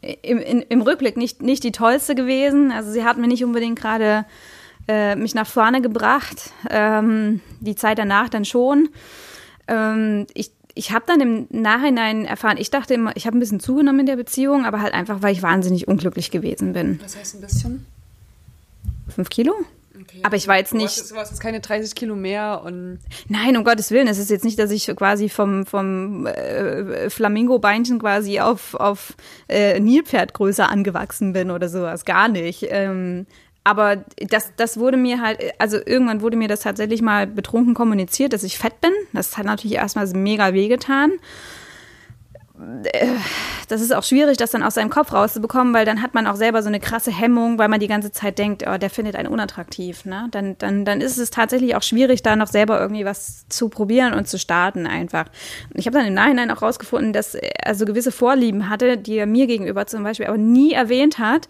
im, 0.00 0.38
in, 0.38 0.62
im 0.62 0.80
Rückblick 0.80 1.18
nicht, 1.18 1.42
nicht 1.42 1.62
die 1.62 1.72
tollste 1.72 2.14
gewesen. 2.14 2.72
Also 2.72 2.90
sie 2.90 3.04
hat 3.04 3.18
mir 3.18 3.28
nicht 3.28 3.44
unbedingt 3.44 3.78
gerade 3.78 4.24
äh, 4.88 5.16
mich 5.16 5.34
nach 5.34 5.46
vorne 5.46 5.80
gebracht. 5.80 6.52
Ähm, 6.70 7.40
die 7.60 7.76
Zeit 7.76 7.98
danach 7.98 8.28
dann 8.28 8.44
schon. 8.44 8.88
Ähm, 9.68 10.26
ich 10.34 10.52
ich 10.76 10.92
habe 10.92 11.06
dann 11.06 11.20
im 11.22 11.46
Nachhinein 11.50 12.26
erfahren, 12.26 12.58
ich 12.58 12.70
dachte 12.70 12.92
immer, 12.94 13.16
ich 13.16 13.26
habe 13.26 13.36
ein 13.36 13.40
bisschen 13.40 13.60
zugenommen 13.60 14.00
in 14.00 14.06
der 14.06 14.16
Beziehung, 14.16 14.66
aber 14.66 14.82
halt 14.82 14.92
einfach, 14.92 15.22
weil 15.22 15.32
ich 15.32 15.42
wahnsinnig 15.42 15.88
unglücklich 15.88 16.30
gewesen 16.30 16.74
bin. 16.74 17.00
Was 17.02 17.16
heißt 17.16 17.36
ein 17.36 17.40
bisschen? 17.40 17.86
Fünf 19.08 19.30
Kilo? 19.30 19.54
Okay. 19.98 20.20
Aber 20.22 20.36
ich 20.36 20.46
war 20.46 20.58
jetzt 20.58 20.74
nicht. 20.74 21.10
Du 21.10 21.14
warst 21.14 21.32
jetzt 21.32 21.40
keine 21.40 21.60
30 21.60 21.94
Kilo 21.94 22.14
mehr 22.14 22.62
und. 22.62 22.98
Nein, 23.28 23.56
um 23.56 23.64
Gottes 23.64 23.90
Willen. 23.90 24.06
Es 24.06 24.18
ist 24.18 24.30
jetzt 24.30 24.44
nicht, 24.44 24.58
dass 24.58 24.70
ich 24.70 24.86
quasi 24.94 25.30
vom, 25.30 25.64
vom 25.64 26.26
äh, 26.26 27.08
Flamingo-Beinchen 27.08 27.98
quasi 27.98 28.40
auf, 28.40 28.74
auf 28.74 29.14
äh, 29.48 29.80
Nilpferdgröße 29.80 30.66
angewachsen 30.66 31.32
bin 31.32 31.50
oder 31.50 31.70
sowas. 31.70 32.04
Gar 32.04 32.28
nicht. 32.28 32.66
Ähm, 32.68 33.26
aber 33.66 34.04
das, 34.18 34.52
das 34.56 34.78
wurde 34.78 34.96
mir 34.96 35.20
halt, 35.20 35.40
also 35.58 35.76
irgendwann 35.84 36.20
wurde 36.20 36.36
mir 36.36 36.46
das 36.46 36.60
tatsächlich 36.60 37.02
mal 37.02 37.26
betrunken 37.26 37.74
kommuniziert, 37.74 38.32
dass 38.32 38.44
ich 38.44 38.58
fett 38.58 38.80
bin. 38.80 38.92
Das 39.12 39.36
hat 39.36 39.44
natürlich 39.44 39.74
erstmal 39.74 40.06
mega 40.12 40.54
wehgetan. 40.54 41.10
Äh, 41.10 41.16
das 43.68 43.80
ist 43.82 43.94
auch 43.94 44.02
schwierig, 44.02 44.38
das 44.38 44.50
dann 44.50 44.62
aus 44.62 44.74
seinem 44.74 44.88
Kopf 44.88 45.12
rauszubekommen, 45.12 45.74
weil 45.74 45.84
dann 45.84 46.02
hat 46.02 46.14
man 46.14 46.26
auch 46.26 46.36
selber 46.36 46.62
so 46.62 46.68
eine 46.68 46.80
krasse 46.80 47.10
Hemmung, 47.10 47.58
weil 47.58 47.68
man 47.68 47.80
die 47.80 47.86
ganze 47.86 48.12
Zeit 48.12 48.38
denkt, 48.38 48.64
oh, 48.66 48.78
der 48.78 48.88
findet 48.88 49.16
einen 49.16 49.28
unattraktiv. 49.28 50.04
Ne? 50.04 50.28
Dann, 50.30 50.56
dann, 50.58 50.84
dann 50.84 51.00
ist 51.00 51.18
es 51.18 51.30
tatsächlich 51.30 51.76
auch 51.76 51.82
schwierig, 51.82 52.22
da 52.22 52.34
noch 52.36 52.46
selber 52.46 52.80
irgendwie 52.80 53.04
was 53.04 53.46
zu 53.48 53.68
probieren 53.68 54.14
und 54.14 54.26
zu 54.26 54.38
starten 54.38 54.86
einfach. 54.86 55.26
Und 55.72 55.78
ich 55.78 55.86
habe 55.86 55.98
dann 55.98 56.06
im 56.06 56.14
Nachhinein 56.14 56.50
auch 56.50 56.62
rausgefunden, 56.62 57.12
dass 57.12 57.34
er 57.34 57.74
so 57.74 57.84
gewisse 57.84 58.12
Vorlieben 58.12 58.70
hatte, 58.70 58.96
die 58.96 59.16
er 59.16 59.26
mir 59.26 59.46
gegenüber 59.46 59.86
zum 59.86 60.02
Beispiel 60.02 60.26
aber 60.26 60.38
nie 60.38 60.72
erwähnt 60.72 61.18
hat. 61.18 61.48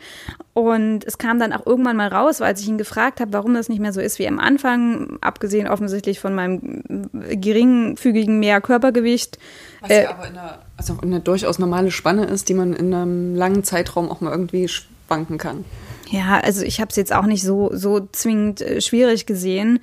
Und 0.54 1.04
es 1.04 1.18
kam 1.18 1.38
dann 1.38 1.52
auch 1.52 1.66
irgendwann 1.66 1.96
mal 1.96 2.08
raus, 2.08 2.40
weil 2.40 2.58
ich 2.58 2.66
ihn 2.66 2.78
gefragt 2.78 3.20
habe, 3.20 3.32
warum 3.32 3.54
das 3.54 3.68
nicht 3.68 3.78
mehr 3.78 3.92
so 3.92 4.00
ist 4.00 4.18
wie 4.18 4.26
am 4.26 4.38
Anfang, 4.38 5.18
abgesehen 5.20 5.68
offensichtlich 5.68 6.18
von 6.18 6.34
meinem 6.34 7.10
geringfügigen 7.12 8.38
mehr 8.38 8.60
Körpergewicht. 8.60 9.38
Was 9.82 9.90
äh, 9.90 10.04
ja 10.04 10.10
aber 10.10 10.28
in 10.28 10.38
einer, 10.38 10.58
also 10.76 10.99
eine 11.00 11.21
durchaus 11.21 11.59
normale 11.59 11.90
Spanne 11.90 12.25
ist, 12.25 12.49
die 12.49 12.54
man 12.54 12.73
in 12.73 12.92
einem 12.92 13.35
langen 13.35 13.64
Zeitraum 13.64 14.11
auch 14.11 14.21
mal 14.21 14.30
irgendwie 14.30 14.68
schwanken 14.68 15.38
kann. 15.38 15.64
Ja, 16.11 16.38
also 16.40 16.62
ich 16.62 16.80
habe 16.80 16.90
es 16.90 16.97
jetzt 16.97 17.12
auch 17.12 17.26
nicht 17.26 17.42
so, 17.42 17.71
so 17.73 18.09
zwingend 18.12 18.61
äh, 18.61 18.80
schwierig 18.80 19.26
gesehen. 19.26 19.80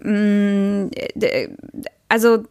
Mm, 0.00 0.86
also 2.08 2.44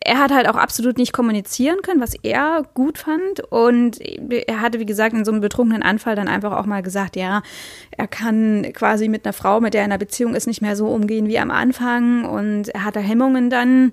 er 0.00 0.18
hat 0.18 0.30
halt 0.30 0.48
auch 0.48 0.56
absolut 0.56 0.98
nicht 0.98 1.12
kommunizieren 1.12 1.82
können, 1.82 2.00
was 2.00 2.14
er 2.22 2.64
gut 2.74 2.98
fand. 2.98 3.40
Und 3.50 3.98
er 4.00 4.60
hatte, 4.60 4.78
wie 4.78 4.86
gesagt, 4.86 5.14
in 5.14 5.24
so 5.24 5.32
einem 5.32 5.40
betrunkenen 5.40 5.82
Anfall 5.82 6.16
dann 6.16 6.28
einfach 6.28 6.52
auch 6.52 6.66
mal 6.66 6.82
gesagt, 6.82 7.16
ja, 7.16 7.42
er 7.90 8.06
kann 8.06 8.66
quasi 8.72 9.08
mit 9.08 9.24
einer 9.24 9.32
Frau, 9.32 9.60
mit 9.60 9.74
der 9.74 9.82
er 9.82 9.86
in 9.86 9.92
einer 9.92 9.98
Beziehung 9.98 10.34
ist, 10.34 10.46
nicht 10.46 10.62
mehr 10.62 10.76
so 10.76 10.88
umgehen 10.88 11.28
wie 11.28 11.38
am 11.38 11.50
Anfang. 11.50 12.24
Und 12.24 12.68
er 12.68 12.84
hatte 12.84 13.00
Hemmungen 13.00 13.50
dann, 13.50 13.92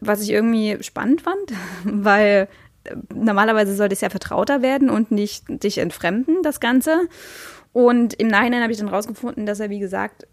was 0.00 0.22
ich 0.22 0.30
irgendwie 0.30 0.78
spannend 0.82 1.22
fand, 1.22 1.52
weil 1.84 2.48
normalerweise 3.14 3.74
sollte 3.74 3.94
es 3.94 4.00
ja 4.00 4.10
vertrauter 4.10 4.62
werden 4.62 4.90
und 4.90 5.10
nicht 5.10 5.44
dich 5.48 5.78
entfremden, 5.78 6.42
das 6.42 6.60
Ganze. 6.60 7.08
Und 7.72 8.14
im 8.14 8.28
Nachhinein 8.28 8.62
habe 8.62 8.72
ich 8.72 8.78
dann 8.78 8.88
rausgefunden, 8.88 9.46
dass 9.46 9.60
er, 9.60 9.70
wie 9.70 9.78
gesagt, 9.78 10.26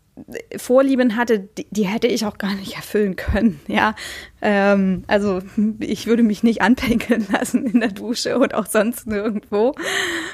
Vorlieben 0.58 1.16
hatte, 1.16 1.40
die, 1.40 1.68
die, 1.72 1.84
hätte 1.84 2.08
ich 2.08 2.26
auch 2.26 2.38
gar 2.38 2.54
nicht 2.56 2.76
erfüllen 2.76 3.16
können. 3.16 3.60
Ja, 3.68 3.96
ähm, 4.42 5.04
also 5.08 5.42
ich 5.80 6.08
würde 6.08 6.24
mich 6.24 6.44
nicht 6.44 6.62
anpinkeln 6.62 7.26
lassen 7.32 7.66
in 7.66 7.80
der 7.80 7.92
Dusche 7.92 8.38
und 8.38 8.54
auch 8.54 8.66
sonst 8.66 9.08
nirgendwo. 9.08 9.76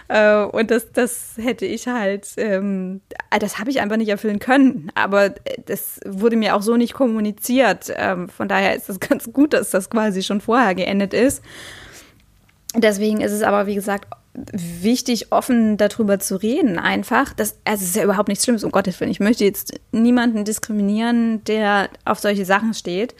Äh, 0.07 0.43
und 0.43 0.71
das, 0.71 0.91
das 0.91 1.35
hätte 1.37 1.65
ich 1.65 1.87
halt, 1.87 2.27
ähm, 2.37 3.01
das 3.39 3.59
habe 3.59 3.69
ich 3.69 3.81
einfach 3.81 3.97
nicht 3.97 4.09
erfüllen 4.09 4.39
können. 4.39 4.91
Aber 4.95 5.29
das 5.65 5.99
wurde 6.05 6.35
mir 6.35 6.55
auch 6.55 6.61
so 6.61 6.77
nicht 6.77 6.93
kommuniziert. 6.93 7.93
Ähm, 7.95 8.29
von 8.29 8.47
daher 8.47 8.75
ist 8.75 8.89
es 8.89 8.99
ganz 9.07 9.31
gut, 9.31 9.53
dass 9.53 9.69
das 9.69 9.89
quasi 9.89 10.23
schon 10.23 10.41
vorher 10.41 10.75
geendet 10.75 11.13
ist. 11.13 11.43
Deswegen 12.75 13.21
ist 13.21 13.31
es 13.31 13.41
aber, 13.41 13.67
wie 13.67 13.75
gesagt, 13.75 14.07
wichtig, 14.51 15.31
offen 15.31 15.77
darüber 15.77 16.19
zu 16.19 16.35
reden, 16.35 16.77
einfach. 16.77 17.33
Das, 17.33 17.57
also 17.63 17.83
es 17.83 17.89
ist 17.89 17.95
ja 17.95 18.03
überhaupt 18.03 18.27
nichts 18.27 18.43
Schlimmes, 18.43 18.63
um 18.63 18.71
Gottes 18.71 18.99
Willen. 18.99 19.11
Ich 19.11 19.19
möchte 19.19 19.45
jetzt 19.45 19.79
niemanden 19.91 20.43
diskriminieren, 20.43 21.43
der 21.45 21.89
auf 22.03 22.19
solche 22.19 22.45
Sachen 22.45 22.73
steht. 22.73 23.15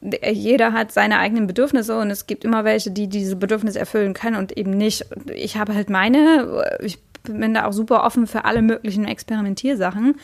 Jeder 0.00 0.72
hat 0.72 0.92
seine 0.92 1.18
eigenen 1.18 1.46
Bedürfnisse 1.46 1.98
und 1.98 2.10
es 2.10 2.26
gibt 2.26 2.44
immer 2.44 2.64
welche, 2.64 2.90
die 2.90 3.08
diese 3.08 3.34
Bedürfnisse 3.34 3.80
erfüllen 3.80 4.14
können 4.14 4.36
und 4.36 4.56
eben 4.56 4.70
nicht. 4.70 5.06
Ich 5.34 5.56
habe 5.56 5.74
halt 5.74 5.90
meine, 5.90 6.78
ich 6.80 6.98
bin 7.24 7.54
da 7.54 7.66
auch 7.66 7.72
super 7.72 8.04
offen 8.04 8.26
für 8.26 8.44
alle 8.44 8.62
möglichen 8.62 9.06
Experimentiersachen. 9.06 10.16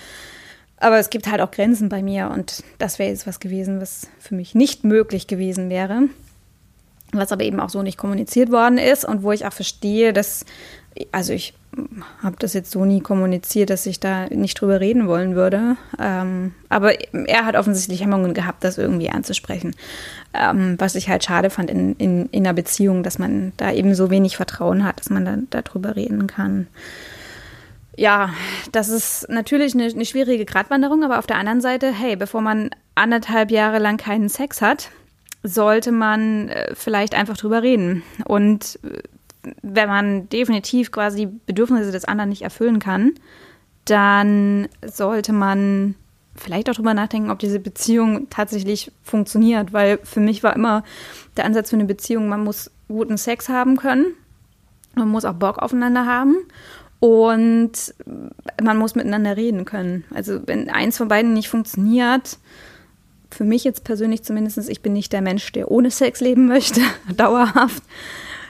Aber 0.76 0.98
es 0.98 1.10
gibt 1.10 1.30
halt 1.30 1.40
auch 1.40 1.50
Grenzen 1.50 1.88
bei 1.88 2.02
mir 2.02 2.30
und 2.30 2.62
das 2.78 2.98
wäre 2.98 3.10
jetzt 3.10 3.26
was 3.26 3.40
gewesen, 3.40 3.80
was 3.80 4.08
für 4.18 4.34
mich 4.34 4.54
nicht 4.54 4.84
möglich 4.84 5.26
gewesen 5.26 5.70
wäre 5.70 6.08
was 7.18 7.32
aber 7.32 7.44
eben 7.44 7.60
auch 7.60 7.70
so 7.70 7.82
nicht 7.82 7.98
kommuniziert 7.98 8.50
worden 8.50 8.78
ist 8.78 9.04
und 9.04 9.22
wo 9.22 9.32
ich 9.32 9.46
auch 9.46 9.52
verstehe, 9.52 10.12
dass, 10.12 10.44
also 11.12 11.32
ich 11.32 11.54
habe 12.22 12.36
das 12.38 12.54
jetzt 12.54 12.70
so 12.70 12.84
nie 12.84 13.00
kommuniziert, 13.00 13.70
dass 13.70 13.86
ich 13.86 14.00
da 14.00 14.26
nicht 14.28 14.60
drüber 14.60 14.80
reden 14.80 15.06
wollen 15.06 15.34
würde. 15.34 15.76
Ähm, 15.98 16.54
aber 16.68 16.92
er 17.12 17.44
hat 17.44 17.56
offensichtlich 17.56 18.02
Hemmungen 18.02 18.34
gehabt, 18.34 18.64
das 18.64 18.78
irgendwie 18.78 19.10
anzusprechen. 19.10 19.74
Ähm, 20.32 20.76
was 20.78 20.94
ich 20.94 21.08
halt 21.08 21.24
schade 21.24 21.50
fand 21.50 21.70
in, 21.70 21.94
in, 21.96 22.26
in 22.26 22.46
einer 22.46 22.54
Beziehung, 22.54 23.02
dass 23.02 23.18
man 23.18 23.52
da 23.56 23.72
eben 23.72 23.94
so 23.94 24.10
wenig 24.10 24.36
Vertrauen 24.36 24.84
hat, 24.84 25.00
dass 25.00 25.10
man 25.10 25.24
dann 25.24 25.48
darüber 25.50 25.96
reden 25.96 26.26
kann. 26.26 26.66
Ja, 27.96 28.30
das 28.72 28.88
ist 28.88 29.28
natürlich 29.28 29.74
eine, 29.74 29.84
eine 29.84 30.04
schwierige 30.04 30.44
Gratwanderung, 30.44 31.04
aber 31.04 31.18
auf 31.18 31.26
der 31.26 31.36
anderen 31.36 31.60
Seite, 31.60 31.92
hey, 31.92 32.16
bevor 32.16 32.40
man 32.40 32.70
anderthalb 32.94 33.50
Jahre 33.50 33.78
lang 33.78 33.96
keinen 33.96 34.28
Sex 34.28 34.60
hat, 34.60 34.90
sollte 35.44 35.92
man 35.92 36.48
äh, 36.48 36.74
vielleicht 36.74 37.14
einfach 37.14 37.36
drüber 37.36 37.62
reden. 37.62 38.02
Und 38.24 38.80
äh, 38.82 39.02
wenn 39.62 39.88
man 39.88 40.28
definitiv 40.30 40.90
quasi 40.90 41.26
die 41.26 41.38
Bedürfnisse 41.46 41.92
des 41.92 42.06
anderen 42.06 42.30
nicht 42.30 42.42
erfüllen 42.42 42.80
kann, 42.80 43.12
dann 43.84 44.68
sollte 44.84 45.34
man 45.34 45.94
vielleicht 46.34 46.68
auch 46.68 46.74
drüber 46.74 46.94
nachdenken, 46.94 47.30
ob 47.30 47.38
diese 47.38 47.60
Beziehung 47.60 48.28
tatsächlich 48.30 48.90
funktioniert. 49.02 49.74
Weil 49.74 49.98
für 50.02 50.20
mich 50.20 50.42
war 50.42 50.56
immer 50.56 50.82
der 51.36 51.44
Ansatz 51.44 51.70
für 51.70 51.76
eine 51.76 51.84
Beziehung, 51.84 52.28
man 52.28 52.42
muss 52.42 52.70
guten 52.88 53.18
Sex 53.18 53.50
haben 53.50 53.76
können, 53.76 54.06
man 54.94 55.08
muss 55.08 55.26
auch 55.26 55.34
Bock 55.34 55.58
aufeinander 55.58 56.06
haben 56.06 56.36
und 57.00 57.94
man 58.62 58.78
muss 58.78 58.94
miteinander 58.94 59.36
reden 59.36 59.66
können. 59.66 60.04
Also 60.14 60.40
wenn 60.46 60.70
eins 60.70 60.96
von 60.96 61.08
beiden 61.08 61.34
nicht 61.34 61.50
funktioniert, 61.50 62.38
für 63.34 63.44
mich 63.44 63.64
jetzt 63.64 63.84
persönlich 63.84 64.22
zumindest, 64.22 64.68
ich 64.68 64.80
bin 64.80 64.92
nicht 64.92 65.12
der 65.12 65.20
Mensch, 65.20 65.50
der 65.52 65.70
ohne 65.70 65.90
Sex 65.90 66.20
leben 66.20 66.46
möchte, 66.46 66.80
dauerhaft, 67.16 67.82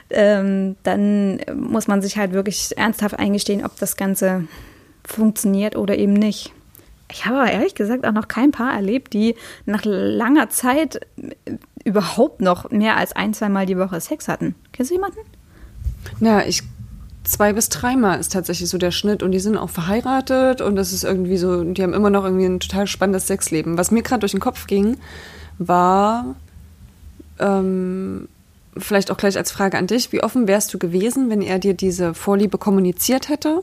ähm, 0.09 0.75
dann 0.83 1.41
muss 1.55 1.87
man 1.87 2.01
sich 2.01 2.17
halt 2.17 2.33
wirklich 2.33 2.77
ernsthaft 2.77 3.17
eingestehen, 3.17 3.65
ob 3.65 3.75
das 3.79 3.97
Ganze 3.97 4.47
funktioniert 5.03 5.75
oder 5.75 5.97
eben 5.97 6.13
nicht. 6.13 6.51
Ich 7.11 7.25
habe 7.25 7.37
aber 7.37 7.51
ehrlich 7.51 7.75
gesagt 7.75 8.05
auch 8.05 8.11
noch 8.11 8.27
kein 8.27 8.51
Paar 8.51 8.73
erlebt, 8.73 9.13
die 9.13 9.35
nach 9.65 9.83
langer 9.83 10.49
Zeit 10.49 11.01
überhaupt 11.83 12.41
noch 12.41 12.71
mehr 12.71 12.97
als 12.97 13.15
ein, 13.15 13.33
zweimal 13.33 13.65
die 13.65 13.77
Woche 13.77 13.99
Sex 14.01 14.27
hatten. 14.27 14.55
Kennst 14.71 14.91
du 14.91 14.95
jemanden? 14.95 15.19
Na, 16.19 16.45
ich 16.45 16.63
zwei 17.25 17.53
bis 17.53 17.69
dreimal 17.69 18.19
ist 18.19 18.31
tatsächlich 18.31 18.69
so 18.69 18.77
der 18.77 18.91
Schnitt 18.91 19.23
und 19.23 19.31
die 19.31 19.39
sind 19.39 19.57
auch 19.57 19.69
verheiratet 19.69 20.61
und 20.61 20.75
das 20.75 20.93
ist 20.93 21.03
irgendwie 21.03 21.37
so, 21.37 21.63
die 21.63 21.83
haben 21.83 21.93
immer 21.93 22.09
noch 22.09 22.23
irgendwie 22.23 22.45
ein 22.45 22.59
total 22.59 22.87
spannendes 22.87 23.27
Sexleben. 23.27 23.77
Was 23.77 23.91
mir 23.91 24.03
gerade 24.03 24.21
durch 24.21 24.31
den 24.31 24.39
Kopf 24.39 24.67
ging, 24.67 24.97
war 25.57 26.35
ähm, 27.39 28.27
vielleicht 28.77 29.11
auch 29.11 29.17
gleich 29.17 29.37
als 29.37 29.51
Frage 29.51 29.77
an 29.77 29.87
dich, 29.87 30.11
wie 30.11 30.23
offen 30.23 30.47
wärst 30.47 30.73
du 30.73 30.79
gewesen, 30.79 31.29
wenn 31.29 31.41
er 31.41 31.59
dir 31.59 31.73
diese 31.73 32.13
Vorliebe 32.13 32.57
kommuniziert 32.57 33.29
hätte, 33.29 33.61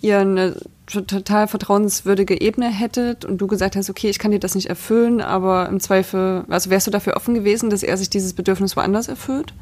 ihr 0.00 0.18
eine 0.18 0.56
total 0.86 1.48
vertrauenswürdige 1.48 2.40
Ebene 2.40 2.68
hättet 2.68 3.24
und 3.24 3.38
du 3.38 3.46
gesagt 3.46 3.76
hast, 3.76 3.88
okay, 3.88 4.10
ich 4.10 4.18
kann 4.18 4.30
dir 4.30 4.40
das 4.40 4.54
nicht 4.54 4.68
erfüllen, 4.68 5.20
aber 5.20 5.68
im 5.68 5.80
Zweifel, 5.80 6.44
also 6.48 6.70
wärst 6.70 6.86
du 6.86 6.90
dafür 6.90 7.16
offen 7.16 7.34
gewesen, 7.34 7.70
dass 7.70 7.82
er 7.82 7.96
sich 7.96 8.10
dieses 8.10 8.34
Bedürfnis 8.34 8.76
woanders 8.76 9.08
erfüllt? 9.08 9.54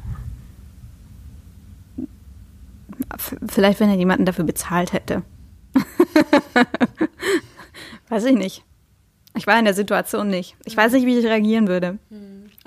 Vielleicht, 3.47 3.79
wenn 3.79 3.89
er 3.89 3.95
jemanden 3.95 4.25
dafür 4.25 4.45
bezahlt 4.45 4.93
hätte. 4.93 5.23
Weiß 8.09 8.25
ich 8.25 8.35
nicht. 8.35 8.63
Ich 9.35 9.47
war 9.47 9.57
in 9.57 9.65
der 9.65 9.73
Situation 9.73 10.27
nicht. 10.27 10.55
Ich 10.65 10.75
weiß 10.75 10.91
nicht, 10.93 11.05
wie 11.05 11.17
ich 11.17 11.25
reagieren 11.25 11.67
würde. 11.67 11.97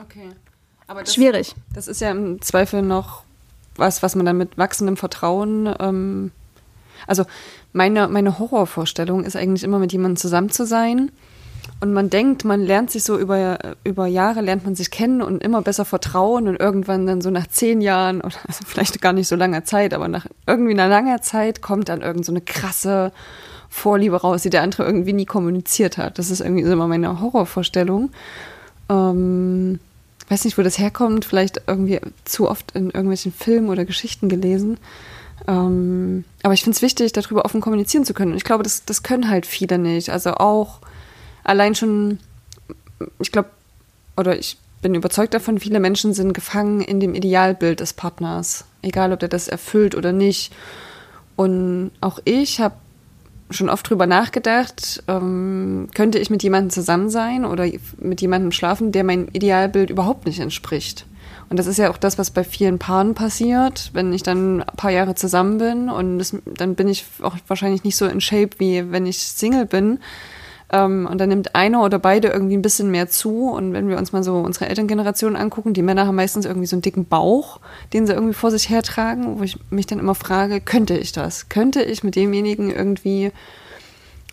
Okay. 0.00 0.30
Aber 0.86 1.00
das, 1.02 1.14
Schwierig. 1.14 1.54
das 1.74 1.88
ist 1.88 2.00
ja 2.00 2.10
im 2.10 2.40
Zweifel 2.40 2.82
noch 2.82 3.24
was, 3.76 4.02
was 4.02 4.14
man 4.14 4.26
dann 4.26 4.38
mit 4.38 4.56
wachsendem 4.56 4.96
Vertrauen. 4.96 5.74
Ähm, 5.78 6.30
also 7.06 7.24
meine, 7.72 8.08
meine 8.08 8.38
Horrorvorstellung 8.38 9.24
ist 9.24 9.36
eigentlich 9.36 9.64
immer 9.64 9.78
mit 9.78 9.92
jemandem 9.92 10.16
zusammen 10.16 10.50
zu 10.50 10.66
sein. 10.66 11.10
Und 11.80 11.92
man 11.92 12.10
denkt, 12.10 12.44
man 12.44 12.62
lernt 12.62 12.90
sich 12.90 13.04
so 13.04 13.18
über, 13.18 13.58
über 13.84 14.06
Jahre, 14.06 14.40
lernt 14.40 14.64
man 14.64 14.74
sich 14.74 14.90
kennen 14.90 15.22
und 15.22 15.42
immer 15.42 15.62
besser 15.62 15.84
vertrauen 15.84 16.48
und 16.48 16.58
irgendwann 16.58 17.06
dann 17.06 17.20
so 17.20 17.30
nach 17.30 17.46
zehn 17.46 17.80
Jahren 17.80 18.20
oder 18.20 18.36
also 18.46 18.60
vielleicht 18.66 19.00
gar 19.02 19.12
nicht 19.12 19.28
so 19.28 19.36
langer 19.36 19.64
Zeit, 19.64 19.94
aber 19.94 20.08
nach 20.08 20.26
irgendwie 20.46 20.72
einer 20.72 20.88
langer 20.88 21.22
Zeit 21.22 21.62
kommt 21.62 21.88
dann 21.88 22.00
irgend 22.00 22.24
so 22.24 22.32
eine 22.32 22.40
krasse 22.40 23.12
Vorliebe 23.68 24.20
raus, 24.20 24.42
die 24.42 24.50
der 24.50 24.62
andere 24.62 24.84
irgendwie 24.84 25.12
nie 25.12 25.26
kommuniziert 25.26 25.98
hat. 25.98 26.18
Das 26.18 26.30
ist 26.30 26.40
irgendwie 26.40 26.62
immer 26.62 26.86
meine 26.86 27.20
Horrorvorstellung. 27.20 28.10
Ähm, 28.88 29.80
weiß 30.28 30.44
nicht, 30.44 30.56
wo 30.56 30.62
das 30.62 30.78
herkommt, 30.78 31.24
vielleicht 31.24 31.62
irgendwie 31.66 32.00
zu 32.24 32.48
oft 32.48 32.72
in 32.72 32.86
irgendwelchen 32.86 33.32
Filmen 33.32 33.68
oder 33.68 33.84
Geschichten 33.84 34.28
gelesen. 34.28 34.78
Ähm, 35.48 36.24
aber 36.42 36.54
ich 36.54 36.62
finde 36.62 36.76
es 36.76 36.82
wichtig, 36.82 37.12
darüber 37.12 37.44
offen 37.44 37.60
kommunizieren 37.60 38.04
zu 38.04 38.14
können. 38.14 38.32
Und 38.32 38.36
ich 38.36 38.44
glaube, 38.44 38.62
das, 38.62 38.84
das 38.84 39.02
können 39.02 39.28
halt 39.28 39.44
viele 39.44 39.78
nicht. 39.78 40.10
Also 40.10 40.34
auch 40.34 40.80
allein 41.44 41.74
schon, 41.74 42.18
ich 43.20 43.30
glaube, 43.30 43.50
oder 44.16 44.38
ich 44.38 44.58
bin 44.82 44.94
überzeugt 44.94 45.34
davon, 45.34 45.58
viele 45.58 45.80
Menschen 45.80 46.12
sind 46.12 46.34
gefangen 46.34 46.80
in 46.80 47.00
dem 47.00 47.14
Idealbild 47.14 47.80
des 47.80 47.92
Partners. 47.92 48.64
Egal, 48.82 49.12
ob 49.12 49.20
der 49.20 49.28
das 49.28 49.48
erfüllt 49.48 49.94
oder 49.94 50.12
nicht. 50.12 50.52
Und 51.36 51.90
auch 52.00 52.18
ich 52.24 52.60
habe 52.60 52.74
schon 53.50 53.68
oft 53.68 53.88
drüber 53.88 54.06
nachgedacht, 54.06 55.02
ähm, 55.08 55.88
könnte 55.94 56.18
ich 56.18 56.30
mit 56.30 56.42
jemandem 56.42 56.70
zusammen 56.70 57.08
sein 57.08 57.44
oder 57.44 57.66
mit 57.98 58.20
jemandem 58.20 58.52
schlafen, 58.52 58.92
der 58.92 59.04
mein 59.04 59.28
Idealbild 59.28 59.90
überhaupt 59.90 60.26
nicht 60.26 60.40
entspricht. 60.40 61.06
Und 61.50 61.58
das 61.58 61.66
ist 61.66 61.78
ja 61.78 61.90
auch 61.90 61.98
das, 61.98 62.18
was 62.18 62.30
bei 62.30 62.42
vielen 62.42 62.78
Paaren 62.78 63.14
passiert, 63.14 63.90
wenn 63.92 64.12
ich 64.12 64.22
dann 64.22 64.62
ein 64.62 64.76
paar 64.76 64.90
Jahre 64.90 65.14
zusammen 65.14 65.58
bin 65.58 65.90
und 65.90 66.18
das, 66.18 66.34
dann 66.44 66.74
bin 66.74 66.88
ich 66.88 67.04
auch 67.22 67.36
wahrscheinlich 67.46 67.84
nicht 67.84 67.96
so 67.96 68.06
in 68.06 68.20
Shape, 68.20 68.50
wie 68.58 68.90
wenn 68.90 69.06
ich 69.06 69.18
Single 69.18 69.66
bin. 69.66 69.98
Ähm, 70.74 71.06
und 71.08 71.18
dann 71.18 71.28
nimmt 71.28 71.54
einer 71.54 71.84
oder 71.84 72.00
beide 72.00 72.28
irgendwie 72.28 72.56
ein 72.56 72.62
bisschen 72.62 72.90
mehr 72.90 73.08
zu. 73.08 73.48
Und 73.48 73.72
wenn 73.72 73.88
wir 73.88 73.96
uns 73.96 74.10
mal 74.10 74.24
so 74.24 74.38
unsere 74.38 74.68
Elterngeneration 74.68 75.36
angucken, 75.36 75.72
die 75.72 75.82
Männer 75.82 76.08
haben 76.08 76.16
meistens 76.16 76.46
irgendwie 76.46 76.66
so 76.66 76.74
einen 76.74 76.82
dicken 76.82 77.04
Bauch, 77.04 77.60
den 77.92 78.06
sie 78.06 78.12
irgendwie 78.12 78.34
vor 78.34 78.50
sich 78.50 78.68
hertragen, 78.68 79.38
wo 79.38 79.44
ich 79.44 79.56
mich 79.70 79.86
dann 79.86 80.00
immer 80.00 80.16
frage, 80.16 80.60
könnte 80.60 80.98
ich 80.98 81.12
das? 81.12 81.48
Könnte 81.48 81.82
ich 81.84 82.02
mit 82.02 82.16
demjenigen 82.16 82.70
irgendwie 82.72 83.30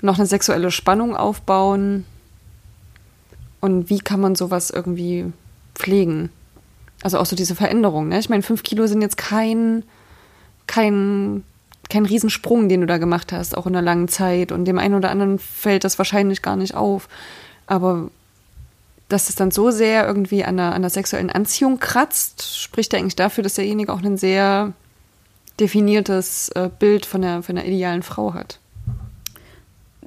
noch 0.01 0.17
eine 0.17 0.25
sexuelle 0.25 0.71
Spannung 0.71 1.15
aufbauen? 1.15 2.05
Und 3.59 3.91
wie 3.91 3.99
kann 3.99 4.19
man 4.19 4.33
sowas 4.33 4.71
irgendwie 4.71 5.31
pflegen? 5.75 6.31
Also 7.03 7.19
auch 7.19 7.27
so 7.27 7.35
diese 7.35 7.53
Veränderung. 7.53 8.07
Ne? 8.07 8.17
Ich 8.17 8.29
meine, 8.29 8.41
fünf 8.41 8.63
Kilo 8.63 8.87
sind 8.87 9.03
jetzt 9.03 9.17
kein, 9.17 9.83
kein, 10.65 11.43
kein 11.91 12.05
Riesensprung, 12.05 12.69
den 12.69 12.81
du 12.81 12.87
da 12.87 12.97
gemacht 12.97 13.31
hast, 13.31 13.55
auch 13.55 13.67
in 13.67 13.75
einer 13.75 13.83
langen 13.83 14.07
Zeit. 14.07 14.51
Und 14.51 14.65
dem 14.65 14.79
einen 14.79 14.95
oder 14.95 15.11
anderen 15.11 15.37
fällt 15.37 15.83
das 15.83 15.97
wahrscheinlich 15.97 16.41
gar 16.41 16.55
nicht 16.55 16.73
auf. 16.73 17.07
Aber 17.67 18.09
dass 19.09 19.29
es 19.29 19.35
dann 19.35 19.51
so 19.51 19.71
sehr 19.71 20.07
irgendwie 20.07 20.43
an 20.43 20.57
der, 20.57 20.73
an 20.73 20.81
der 20.81 20.89
sexuellen 20.89 21.29
Anziehung 21.29 21.79
kratzt, 21.79 22.59
spricht 22.59 22.93
ja 22.93 22.99
eigentlich 22.99 23.17
dafür, 23.17 23.43
dass 23.43 23.55
derjenige 23.55 23.91
auch 23.91 24.01
ein 24.01 24.17
sehr 24.17 24.73
definiertes 25.59 26.49
äh, 26.49 26.69
Bild 26.79 27.05
von 27.05 27.21
der, 27.21 27.43
von 27.43 27.55
der 27.55 27.67
idealen 27.67 28.03
Frau 28.03 28.33
hat. 28.33 28.59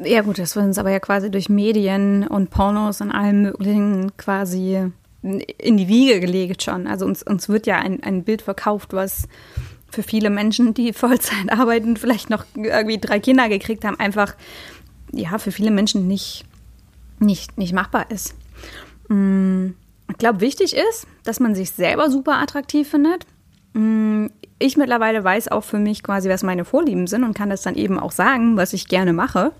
Ja 0.03 0.23
gut, 0.23 0.39
das 0.39 0.57
wird 0.57 0.65
uns 0.65 0.79
aber 0.79 0.91
ja 0.91 0.99
quasi 0.99 1.31
durch 1.31 1.49
Medien 1.49 2.27
und 2.27 2.51
Pornos 2.51 3.01
und 3.01 3.13
allem 3.13 3.43
möglichen 3.43 4.17
quasi 4.17 4.91
in 5.23 5.77
die 5.77 5.89
Wiege 5.89 6.21
gelegt 6.21 6.63
schon. 6.63 6.87
Also 6.87 7.07
uns, 7.07 7.23
uns 7.23 7.49
wird 7.49 7.67
ja 7.67 7.79
ein, 7.79 8.03
ein 8.03 8.25
Bild 8.25 8.43
verkauft, 8.43 8.93
was 8.93 9.29
für 9.95 10.03
viele 10.03 10.31
Menschen, 10.31 10.75
die 10.75 10.93
Vollzeit 10.93 11.51
arbeiten, 11.51 11.97
vielleicht 11.97 12.31
noch 12.31 12.45
irgendwie 12.55 12.99
drei 12.99 13.21
Kinder 13.21 13.49
gekriegt 13.49 13.85
haben, 13.85 13.99
einfach 13.99 14.35
ja 15.13 15.39
für 15.39 15.53
viele 15.53 15.71
Menschen 15.71 16.07
nicht, 16.09 16.45
nicht, 17.19 17.57
nicht 17.57 17.73
machbar 17.73 18.11
ist. 18.11 18.35
Mm, 19.09 19.71
ich 20.11 20.19
glaube, 20.19 20.41
wichtig 20.41 20.75
ist, 20.75 21.07
dass 21.25 21.41
man 21.41 21.55
sich 21.55 21.71
selber 21.71 22.11
super 22.11 22.35
attraktiv 22.35 22.89
findet. 22.89 23.27
Mm, 23.73 24.27
ich 24.59 24.77
mittlerweile 24.77 25.23
weiß 25.23 25.49
auch 25.49 25.65
für 25.65 25.79
mich 25.79 26.03
quasi, 26.03 26.29
was 26.29 26.43
meine 26.43 26.65
Vorlieben 26.65 27.07
sind 27.07 27.25
und 27.25 27.35
kann 27.35 27.51
das 27.51 27.63
dann 27.63 27.75
eben 27.75 27.99
auch 27.99 28.13
sagen, 28.13 28.57
was 28.57 28.73
ich 28.73 28.89
gerne 28.89 29.13
mache. 29.13 29.53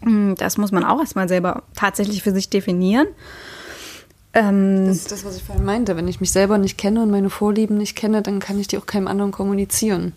Mhm. 0.00 0.34
Das 0.36 0.56
muss 0.56 0.72
man 0.72 0.84
auch 0.84 1.00
erstmal 1.00 1.28
selber 1.28 1.64
tatsächlich 1.74 2.22
für 2.22 2.32
sich 2.32 2.48
definieren. 2.48 3.08
Ähm, 4.36 4.86
das 4.86 4.98
ist 4.98 5.12
das, 5.12 5.24
was 5.24 5.38
ich 5.38 5.42
vorhin 5.42 5.64
meinte. 5.64 5.96
Wenn 5.96 6.08
ich 6.08 6.20
mich 6.20 6.30
selber 6.30 6.58
nicht 6.58 6.76
kenne 6.76 7.02
und 7.02 7.10
meine 7.10 7.30
Vorlieben 7.30 7.78
nicht 7.78 7.96
kenne, 7.96 8.20
dann 8.20 8.38
kann 8.38 8.60
ich 8.60 8.68
die 8.68 8.76
auch 8.76 8.84
keinem 8.84 9.08
anderen 9.08 9.32
kommunizieren. 9.32 10.12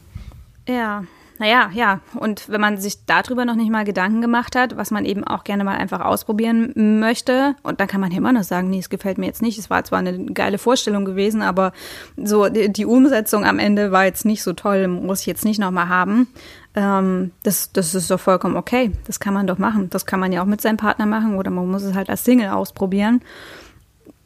Ja, 0.68 1.06
naja, 1.38 1.72
ja. 1.74 2.02
Und 2.16 2.50
wenn 2.50 2.60
man 2.60 2.78
sich 2.78 3.06
darüber 3.06 3.46
noch 3.46 3.56
nicht 3.56 3.72
mal 3.72 3.86
Gedanken 3.86 4.20
gemacht 4.20 4.58
hat, 4.58 4.76
was 4.76 4.92
man 4.92 5.06
eben 5.06 5.24
auch 5.24 5.46
gerne 5.46 5.64
mal 5.64 5.78
einfach 5.78 6.02
ausprobieren 6.02 7.00
möchte, 7.00 7.56
und 7.64 7.80
dann 7.80 7.88
kann 7.88 8.02
man 8.02 8.12
immer 8.12 8.34
noch 8.34 8.44
sagen, 8.44 8.70
nee, 8.70 8.80
es 8.80 8.90
gefällt 8.90 9.18
mir 9.18 9.28
jetzt 9.28 9.42
nicht. 9.42 9.58
Es 9.58 9.70
war 9.70 9.86
zwar 9.86 10.00
eine 10.00 10.26
geile 10.34 10.58
Vorstellung 10.58 11.06
gewesen, 11.06 11.42
aber 11.42 11.72
so 12.18 12.50
die, 12.50 12.74
die 12.74 12.86
Umsetzung 12.86 13.46
am 13.46 13.58
Ende 13.58 13.94
war 13.94 14.04
jetzt 14.04 14.26
nicht 14.26 14.44
so 14.44 14.52
toll, 14.52 14.90
muss 14.90 15.22
ich 15.22 15.28
jetzt 15.28 15.46
nicht 15.46 15.62
nochmal 15.62 15.88
haben. 15.88 16.28
Ähm, 16.76 17.32
das, 17.44 17.72
das 17.72 17.96
ist 17.96 18.12
doch 18.12 18.20
vollkommen 18.20 18.58
okay. 18.58 18.92
Das 19.08 19.22
kann 19.22 19.34
man 19.34 19.48
doch 19.48 19.60
machen. 19.60 19.90
Das 19.90 20.06
kann 20.06 20.20
man 20.20 20.34
ja 20.34 20.42
auch 20.42 20.46
mit 20.46 20.60
seinem 20.60 20.78
Partner 20.78 21.06
machen 21.06 21.38
oder 21.38 21.52
man 21.52 21.72
muss 21.72 21.84
es 21.84 21.96
halt 21.96 22.10
als 22.10 22.26
Single 22.26 22.50
ausprobieren. 22.50 23.22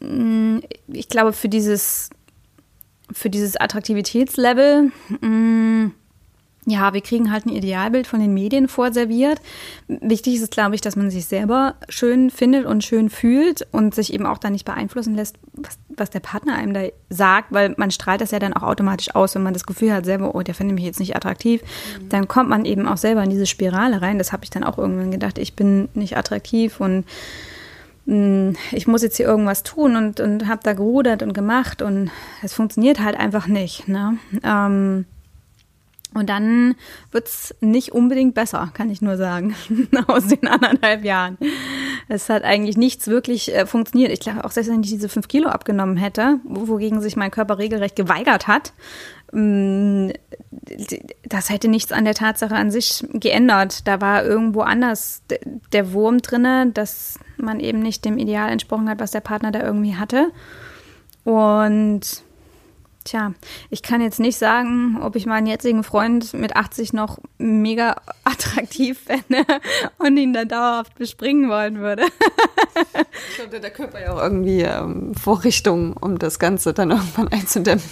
Mm, 0.04 0.60
ich 0.88 1.08
glaube, 1.08 1.34
für 1.34 1.50
dieses, 1.50 2.10
für 3.12 3.30
dieses 3.30 3.56
Attraktivitätslevel, 3.56 4.92
mm, 5.22 5.92
ja, 6.66 6.94
wir 6.94 7.02
kriegen 7.02 7.32
halt 7.32 7.46
ein 7.46 7.50
Idealbild 7.50 8.08
von 8.08 8.22
den 8.22 8.34
Medien 8.34 8.70
vorserviert. 8.70 9.42
Wichtig 9.88 10.36
ist, 10.36 10.52
glaube 10.52 10.76
ich, 10.76 10.82
dass 10.82 10.96
man 10.96 11.12
sich 11.12 11.26
selber 11.26 11.76
schön 11.90 12.30
findet 12.30 12.66
und 12.66 12.86
schön 12.86 13.10
fühlt 13.10 13.68
und 13.72 13.94
sich 13.94 14.14
eben 14.14 14.26
auch 14.26 14.38
da 14.38 14.50
nicht 14.50 14.64
beeinflussen 14.64 15.14
lässt, 15.14 15.36
was, 15.54 15.78
was 15.90 16.10
der 16.10 16.22
Partner 16.22 16.56
einem 16.56 16.74
da 16.74 16.84
sagt, 17.10 17.52
weil 17.52 17.74
man 17.78 17.92
strahlt 17.92 18.22
das 18.22 18.32
ja 18.32 18.40
dann 18.40 18.54
auch 18.54 18.64
automatisch 18.64 19.14
aus, 19.14 19.36
wenn 19.36 19.44
man 19.44 19.54
das 19.54 19.66
Gefühl 19.66 19.92
hat, 19.92 20.06
selber, 20.06 20.36
oh, 20.36 20.42
der 20.42 20.56
findet 20.56 20.76
mich 20.76 20.86
jetzt 20.86 21.02
nicht 21.02 21.18
attraktiv, 21.18 21.62
mhm. 21.62 22.10
dann 22.10 22.28
kommt 22.30 22.50
man 22.50 22.64
eben 22.64 22.88
auch 22.88 22.98
selber 22.98 23.24
in 23.24 23.30
diese 23.30 23.46
Spirale 23.46 24.02
rein. 24.02 24.18
Das 24.18 24.32
habe 24.32 24.46
ich 24.46 24.50
dann 24.50 24.64
auch 24.64 24.78
irgendwann 24.78 25.12
gedacht, 25.12 25.38
ich 25.38 25.56
bin 25.56 25.90
nicht 25.94 26.16
attraktiv 26.16 26.80
und 26.80 27.04
ich 28.06 28.88
muss 28.88 29.02
jetzt 29.02 29.16
hier 29.16 29.28
irgendwas 29.28 29.64
tun 29.64 29.96
und, 29.96 30.20
und 30.20 30.48
habe 30.48 30.60
da 30.64 30.74
gerudert 30.74 31.24
und 31.24 31.34
gemacht 31.34 31.82
und 31.82 32.12
es 32.42 32.54
funktioniert 32.54 33.00
halt 33.00 33.18
einfach 33.18 33.48
nicht. 33.48 33.88
Ne? 33.88 34.18
Ähm, 34.44 35.06
und 36.14 36.30
dann 36.30 36.76
wird's 37.12 37.56
nicht 37.60 37.92
unbedingt 37.92 38.36
besser, 38.36 38.70
kann 38.74 38.90
ich 38.90 39.02
nur 39.02 39.18
sagen, 39.18 39.56
aus 40.08 40.28
den 40.28 40.48
anderthalb 40.48 41.04
Jahren. 41.04 41.38
Es 42.08 42.30
hat 42.30 42.44
eigentlich 42.44 42.78
nichts 42.78 43.08
wirklich 43.08 43.54
äh, 43.54 43.66
funktioniert. 43.66 44.12
Ich 44.12 44.20
glaube, 44.20 44.44
auch 44.44 44.52
selbst 44.52 44.70
wenn 44.70 44.84
ich 44.84 44.90
diese 44.90 45.10
fünf 45.10 45.28
Kilo 45.28 45.50
abgenommen 45.50 45.98
hätte, 45.98 46.40
wogegen 46.44 47.02
sich 47.02 47.16
mein 47.16 47.32
Körper 47.32 47.58
regelrecht 47.58 47.96
geweigert 47.96 48.48
hat, 48.48 48.74
mm, 49.23 49.23
das 51.24 51.50
hätte 51.50 51.68
nichts 51.68 51.92
an 51.92 52.06
der 52.06 52.14
Tatsache 52.14 52.56
an 52.56 52.70
sich 52.70 53.04
geändert. 53.14 53.88
Da 53.88 54.00
war 54.00 54.24
irgendwo 54.24 54.62
anders 54.62 55.24
der 55.72 55.94
Wurm 55.94 56.22
drinne, 56.22 56.70
dass 56.72 57.20
man 57.38 57.60
eben 57.60 57.80
nicht 57.80 58.06
dem 58.06 58.20
Ideal 58.20 58.50
entsprochen 58.50 58.88
hat, 58.90 59.00
was 59.00 59.12
der 59.12 59.22
Partner 59.22 59.52
da 59.52 59.64
irgendwie 59.64 59.96
hatte. 59.96 60.32
Und 61.24 62.24
Tja, 63.06 63.34
ich 63.70 63.84
kann 63.84 64.00
jetzt 64.00 64.22
nicht 64.22 64.38
sagen, 64.38 64.98
ob 65.02 65.18
ich 65.18 65.26
meinen 65.26 65.46
jetzigen 65.46 65.84
Freund 65.84 66.34
mit 66.34 66.56
80 66.56 66.94
noch 66.94 67.20
mega 67.38 67.98
attraktiv 68.24 68.98
fände 68.98 69.46
und 69.98 70.16
ihn 70.16 70.32
dann 70.32 70.48
dauerhaft 70.48 70.96
bespringen 70.96 71.50
wollen 71.50 71.80
würde. 71.80 72.04
Ich 73.30 73.36
glaube, 73.36 73.60
der 73.60 73.72
Körper 73.72 74.02
ja 74.02 74.14
auch 74.14 74.22
irgendwie 74.22 74.62
ähm, 74.62 75.14
Vorrichtungen, 75.16 75.94
um 75.94 76.18
das 76.18 76.40
Ganze 76.40 76.74
dann 76.74 76.92
irgendwann 76.92 77.28
einzudämmen. 77.28 77.84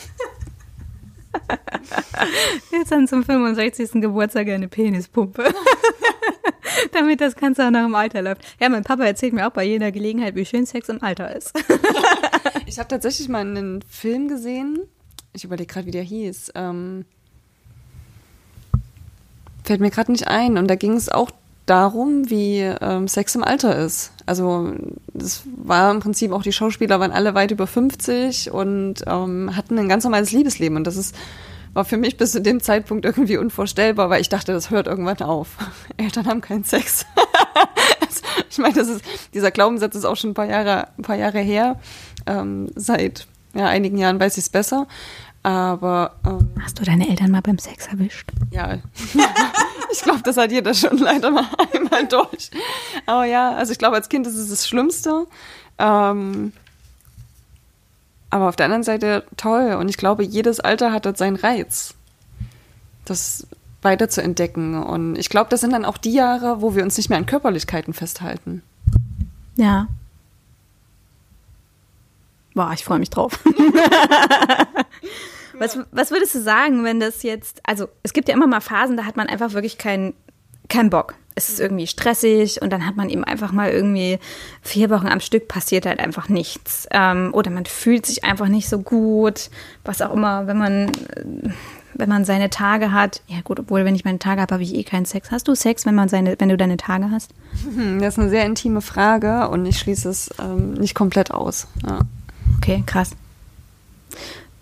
Jetzt 2.72 2.92
dann 2.92 3.08
zum 3.08 3.24
65. 3.24 4.02
Geburtstag 4.02 4.48
eine 4.50 4.68
Penispumpe. 4.68 5.44
Damit 6.94 7.22
das 7.22 7.36
Ganze 7.36 7.66
auch 7.66 7.72
noch 7.72 7.86
im 7.86 7.96
Alter 7.96 8.22
läuft. 8.22 8.42
Ja, 8.60 8.70
mein 8.70 8.84
Papa 8.84 9.04
erzählt 9.04 9.34
mir 9.34 9.48
auch 9.48 9.52
bei 9.52 9.64
jeder 9.64 9.92
Gelegenheit, 9.92 10.36
wie 10.36 10.46
schön 10.46 10.66
Sex 10.66 10.90
im 10.90 11.02
Alter 11.02 11.36
ist. 11.36 11.52
ich 12.66 12.80
habe 12.80 12.88
tatsächlich 12.88 13.28
mal 13.30 13.42
einen 13.42 13.82
Film 13.82 14.28
gesehen, 14.28 14.80
ich 15.34 15.44
überlege 15.44 15.74
gerade, 15.74 15.88
wie 15.88 15.92
der 15.92 16.04
hieß. 16.04 16.52
Ähm, 16.56 17.06
fällt 19.64 19.82
mir 19.82 19.92
gerade 19.92 20.12
nicht 20.12 20.28
ein. 20.28 20.58
Und 20.58 20.68
da 20.68 20.76
ging 20.76 20.94
es 20.94 21.10
auch 21.10 21.32
darum, 21.66 22.30
wie 22.30 22.60
ähm, 22.60 23.08
Sex 23.08 23.36
im 23.36 23.44
Alter 23.44 23.78
ist. 23.78 24.12
Also 24.26 24.74
das 25.14 25.44
war 25.56 25.92
im 25.92 26.00
Prinzip 26.00 26.32
auch 26.32 26.44
die 26.44 26.52
Schauspieler 26.52 27.00
waren 27.00 27.12
alle 27.12 27.34
weit 27.34 27.52
über 27.52 27.68
50 27.68 28.52
und 28.52 28.96
ähm, 29.08 29.56
hatten 29.56 29.78
ein 29.78 29.90
ganz 29.90 30.04
normales 30.04 30.32
Liebesleben. 30.32 30.78
Und 30.78 30.88
das 30.88 30.98
ist 30.98 31.16
war 31.74 31.86
für 31.86 31.98
mich 31.98 32.18
bis 32.18 32.34
zu 32.34 32.42
dem 32.42 32.62
Zeitpunkt 32.62 33.06
irgendwie 33.06 33.38
unvorstellbar, 33.38 34.10
weil 34.10 34.22
ich 34.22 34.30
dachte, 34.30 34.52
das 34.54 34.70
hört 34.70 34.88
irgendwann 34.88 35.22
auf. 35.22 35.58
Eltern 35.98 36.28
haben 36.28 36.42
keinen 36.42 36.64
Sex. 36.64 37.06
ich 38.50 38.58
meine, 38.58 38.74
das 38.74 38.90
ist, 38.90 39.04
dieser 39.34 39.52
Glaubenssatz 39.52 39.96
ist 39.96 40.06
auch 40.06 40.18
schon 40.18 40.32
ein 40.32 40.36
paar 40.36 40.48
Jahre, 40.48 40.90
ein 40.98 41.04
paar 41.04 41.16
Jahre 41.16 41.40
her. 41.40 41.80
Ähm, 42.26 42.70
seit 42.76 43.28
ja, 43.54 43.68
einigen 43.68 43.98
Jahren 43.98 44.20
weiß 44.20 44.38
ich 44.38 44.46
es 44.46 44.50
besser. 44.50 44.88
Aber 45.44 46.16
ähm, 46.26 46.52
hast 46.62 46.80
du 46.80 46.84
deine 46.84 47.10
Eltern 47.10 47.32
mal 47.32 47.42
beim 47.42 47.58
Sex 47.58 47.88
erwischt? 47.88 48.30
Ja, 48.52 48.78
ich 49.92 50.02
glaube, 50.02 50.22
das 50.24 50.38
hat 50.38 50.52
jeder 50.52 50.74
schon 50.74 50.98
leider 50.98 51.32
mal 51.32 51.48
einmal 51.74 52.08
durch. 52.08 52.52
Aber 53.06 53.26
ja, 53.26 53.52
also 53.56 53.72
ich 53.72 53.80
glaube, 53.80 53.96
als 53.96 54.10
Kind 54.10 54.28
ist 54.28 54.36
es 54.36 54.50
das 54.50 54.68
Schlimmste. 54.68 55.26
Ähm, 55.80 56.54
aber 58.30 58.50
auf 58.50 58.56
der 58.56 58.66
anderen 58.68 58.84
Seite 58.84 59.24
toll. 59.36 59.74
Und 59.80 59.90
ich 59.90 59.98
glaube, 59.98 60.24
jedes 60.24 60.60
Alter 60.60 60.92
hat 60.92 61.06
dort 61.06 61.18
seinen 61.18 61.36
Reiz. 61.36 61.96
Das 63.06 63.48
weiter 63.82 64.10
zu 64.10 64.22
entdecken. 64.22 64.82
Und 64.82 65.18
ich 65.18 65.30
glaube, 65.30 65.50
das 65.50 65.62
sind 65.62 65.74
dann 65.74 65.86
auch 65.86 65.98
die 65.98 66.14
Jahre, 66.14 66.62
wo 66.62 66.76
wir 66.76 66.84
uns 66.84 66.98
nicht 66.98 67.10
mehr 67.10 67.18
an 67.18 67.26
Körperlichkeiten 67.26 67.94
festhalten. 67.94 68.62
Ja. 69.56 69.88
Boah, 72.54 72.72
ich 72.74 72.84
freue 72.84 73.00
mich 73.00 73.10
drauf. 73.10 73.40
was, 75.58 75.80
was 75.92 76.12
würdest 76.12 76.36
du 76.36 76.42
sagen, 76.42 76.84
wenn 76.84 77.00
das 77.00 77.24
jetzt, 77.24 77.62
also 77.64 77.88
es 78.04 78.14
gibt 78.14 78.28
ja 78.28 78.36
immer 78.36 78.48
mal 78.48 78.62
Phasen, 78.62 78.98
da 78.98 79.06
hat 79.06 79.16
man 79.18 79.28
einfach 79.28 79.54
wirklich 79.54 79.78
keinen 79.78 80.14
keinen 80.72 80.90
Bock. 80.90 81.16
Es 81.36 81.50
ist 81.50 81.60
irgendwie 81.60 81.88
stressig 81.88 82.62
und 82.62 82.74
dann 82.74 82.86
hat 82.86 82.98
man 82.98 83.10
eben 83.10 83.24
einfach 83.24 83.52
mal 83.52 83.70
irgendwie 83.70 84.20
vier 84.62 84.90
Wochen 84.90 85.08
am 85.08 85.20
Stück 85.20 85.48
passiert 85.48 85.86
halt 85.86 86.00
einfach 86.00 86.28
nichts. 86.30 86.88
Ähm, 86.92 87.30
oder 87.34 87.52
man 87.52 87.66
fühlt 87.66 88.06
sich 88.06 88.24
einfach 88.24 88.48
nicht 88.48 88.68
so 88.68 88.80
gut, 88.80 89.50
was 89.86 90.02
auch 90.02 90.14
immer, 90.14 90.48
wenn 90.48 90.58
man, 90.58 90.92
wenn 91.94 92.10
man 92.10 92.26
seine 92.26 92.50
Tage 92.50 92.92
hat. 92.92 93.22
Ja 93.28 93.38
gut, 93.44 93.60
obwohl 93.60 93.86
wenn 93.86 93.96
ich 93.96 94.04
meine 94.04 94.20
Tage 94.20 94.42
habe, 94.42 94.54
habe 94.54 94.64
ich 94.64 94.76
eh 94.76 94.84
keinen 94.84 95.06
Sex. 95.06 95.32
Hast 95.32 95.48
du 95.48 95.56
Sex, 95.56 95.86
wenn 95.86 95.96
man 95.96 96.10
seine, 96.10 96.36
wenn 96.38 96.50
du 96.50 96.58
deine 96.58 96.78
Tage 96.78 97.12
hast? 97.12 97.32
Das 98.00 98.14
ist 98.16 98.20
eine 98.20 98.30
sehr 98.30 98.46
intime 98.46 98.82
Frage 98.82 99.48
und 99.50 99.66
ich 99.66 99.80
schließe 99.80 100.10
es 100.10 100.32
ähm, 100.40 100.74
nicht 100.74 100.96
komplett 100.96 101.32
aus. 101.32 101.68
Ja. 101.88 102.00
Okay, 102.62 102.84
krass. 102.86 103.12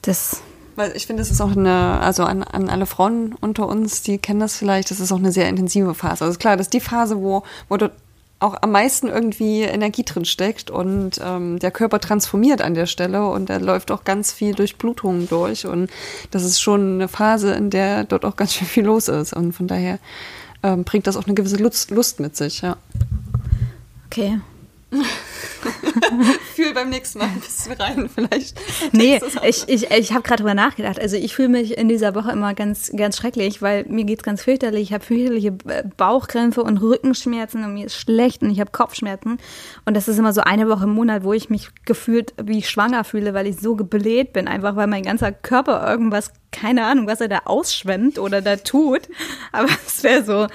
Das 0.01 0.41
weil 0.79 0.95
ich 0.95 1.07
finde, 1.07 1.21
es 1.21 1.29
ist 1.29 1.41
auch 1.41 1.51
eine, 1.51 1.99
also 1.99 2.23
an, 2.23 2.41
an 2.41 2.69
alle 2.69 2.85
Frauen 2.85 3.35
unter 3.41 3.67
uns, 3.67 4.01
die 4.01 4.17
kennen 4.17 4.39
das 4.39 4.55
vielleicht, 4.55 4.91
das 4.91 5.01
ist 5.01 5.11
auch 5.11 5.17
eine 5.17 5.33
sehr 5.33 5.49
intensive 5.49 5.93
Phase. 5.93 6.23
Also 6.23 6.39
klar, 6.39 6.55
das 6.55 6.67
ist 6.67 6.73
die 6.73 6.79
Phase, 6.79 7.17
wo, 7.17 7.43
wo 7.67 7.75
du 7.75 7.91
auch 8.39 8.55
am 8.61 8.71
meisten 8.71 9.09
irgendwie 9.09 9.63
Energie 9.63 10.03
drin 10.03 10.23
steckt 10.23 10.71
und 10.71 11.19
ähm, 11.21 11.59
der 11.59 11.71
Körper 11.71 11.99
transformiert 11.99 12.61
an 12.61 12.75
der 12.75 12.85
Stelle 12.85 13.27
und 13.27 13.49
da 13.49 13.57
läuft 13.57 13.91
auch 13.91 14.05
ganz 14.05 14.31
viel 14.31 14.55
durch 14.55 14.77
Blutungen 14.77 15.27
durch 15.27 15.65
und 15.65 15.91
das 16.31 16.45
ist 16.45 16.61
schon 16.61 16.93
eine 16.93 17.09
Phase, 17.09 17.51
in 17.51 17.69
der 17.69 18.05
dort 18.05 18.23
auch 18.23 18.37
ganz 18.37 18.53
schön 18.53 18.67
viel 18.67 18.85
los 18.85 19.09
ist 19.09 19.33
und 19.33 19.51
von 19.51 19.67
daher 19.67 19.99
ähm, 20.63 20.85
bringt 20.85 21.07
das 21.07 21.17
auch 21.17 21.25
eine 21.25 21.33
gewisse 21.33 21.57
Lust, 21.57 21.91
Lust 21.91 22.21
mit 22.21 22.37
sich, 22.37 22.61
ja. 22.61 22.77
Okay. 24.05 24.39
Fühl 26.55 26.73
beim 26.73 26.89
nächsten 26.89 27.19
Mal 27.19 27.25
ein 27.25 27.39
bisschen 27.39 27.73
rein, 27.73 28.09
vielleicht. 28.13 28.59
Nee, 28.91 29.19
ich, 29.47 29.67
ich, 29.67 29.91
ich 29.91 30.13
habe 30.13 30.23
gerade 30.23 30.43
drüber 30.43 30.53
nachgedacht. 30.53 30.99
Also 30.99 31.15
ich 31.15 31.35
fühle 31.35 31.49
mich 31.49 31.77
in 31.77 31.87
dieser 31.87 32.15
Woche 32.15 32.31
immer 32.31 32.53
ganz, 32.53 32.91
ganz 32.95 33.17
schrecklich, 33.17 33.61
weil 33.61 33.85
mir 33.85 34.05
geht's 34.05 34.23
ganz 34.23 34.43
fürchterlich. 34.43 34.83
Ich 34.83 34.93
habe 34.93 35.03
fürchterliche 35.03 35.51
Bauchkrämpfe 35.97 36.63
und 36.63 36.77
Rückenschmerzen 36.77 37.63
und 37.63 37.73
mir 37.73 37.85
ist 37.85 37.95
schlecht 37.95 38.41
und 38.41 38.51
ich 38.51 38.59
habe 38.59 38.71
Kopfschmerzen. 38.71 39.37
Und 39.85 39.95
das 39.95 40.07
ist 40.07 40.17
immer 40.17 40.33
so 40.33 40.41
eine 40.41 40.67
Woche 40.69 40.85
im 40.85 40.91
Monat, 40.91 41.23
wo 41.23 41.33
ich 41.33 41.49
mich 41.49 41.69
gefühlt 41.85 42.33
wie 42.41 42.63
schwanger 42.63 43.03
fühle, 43.03 43.33
weil 43.33 43.47
ich 43.47 43.59
so 43.59 43.75
gebläht 43.75 44.33
bin, 44.33 44.47
einfach 44.47 44.75
weil 44.75 44.87
mein 44.87 45.03
ganzer 45.03 45.31
Körper 45.31 45.87
irgendwas 45.89 46.31
keine 46.51 46.85
Ahnung, 46.85 47.07
was 47.07 47.21
er 47.21 47.27
da 47.27 47.41
ausschwemmt 47.45 48.17
oder 48.17 48.41
da 48.41 48.55
tut. 48.55 49.01
Aber 49.51 49.69
es 49.85 50.03
wäre 50.03 50.23
so, 50.23 50.47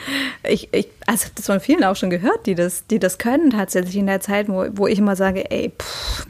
ich, 0.49 0.69
ich, 0.73 0.89
also 1.07 1.29
das 1.35 1.47
von 1.47 1.61
vielen 1.61 1.85
auch 1.85 1.97
schon 1.97 2.11
gehört, 2.11 2.47
die 2.47 2.55
das, 2.55 2.87
die 2.87 2.99
das 2.99 3.19
können 3.19 3.51
tatsächlich 3.51 3.97
in 3.97 4.07
der 4.07 4.21
Zeit, 4.21 4.49
wo, 4.49 4.67
wo 4.77 4.87
ich 4.87 4.99
immer 4.99 5.17
sage, 5.17 5.51
ey, 5.51 5.73
pff, 5.79 6.27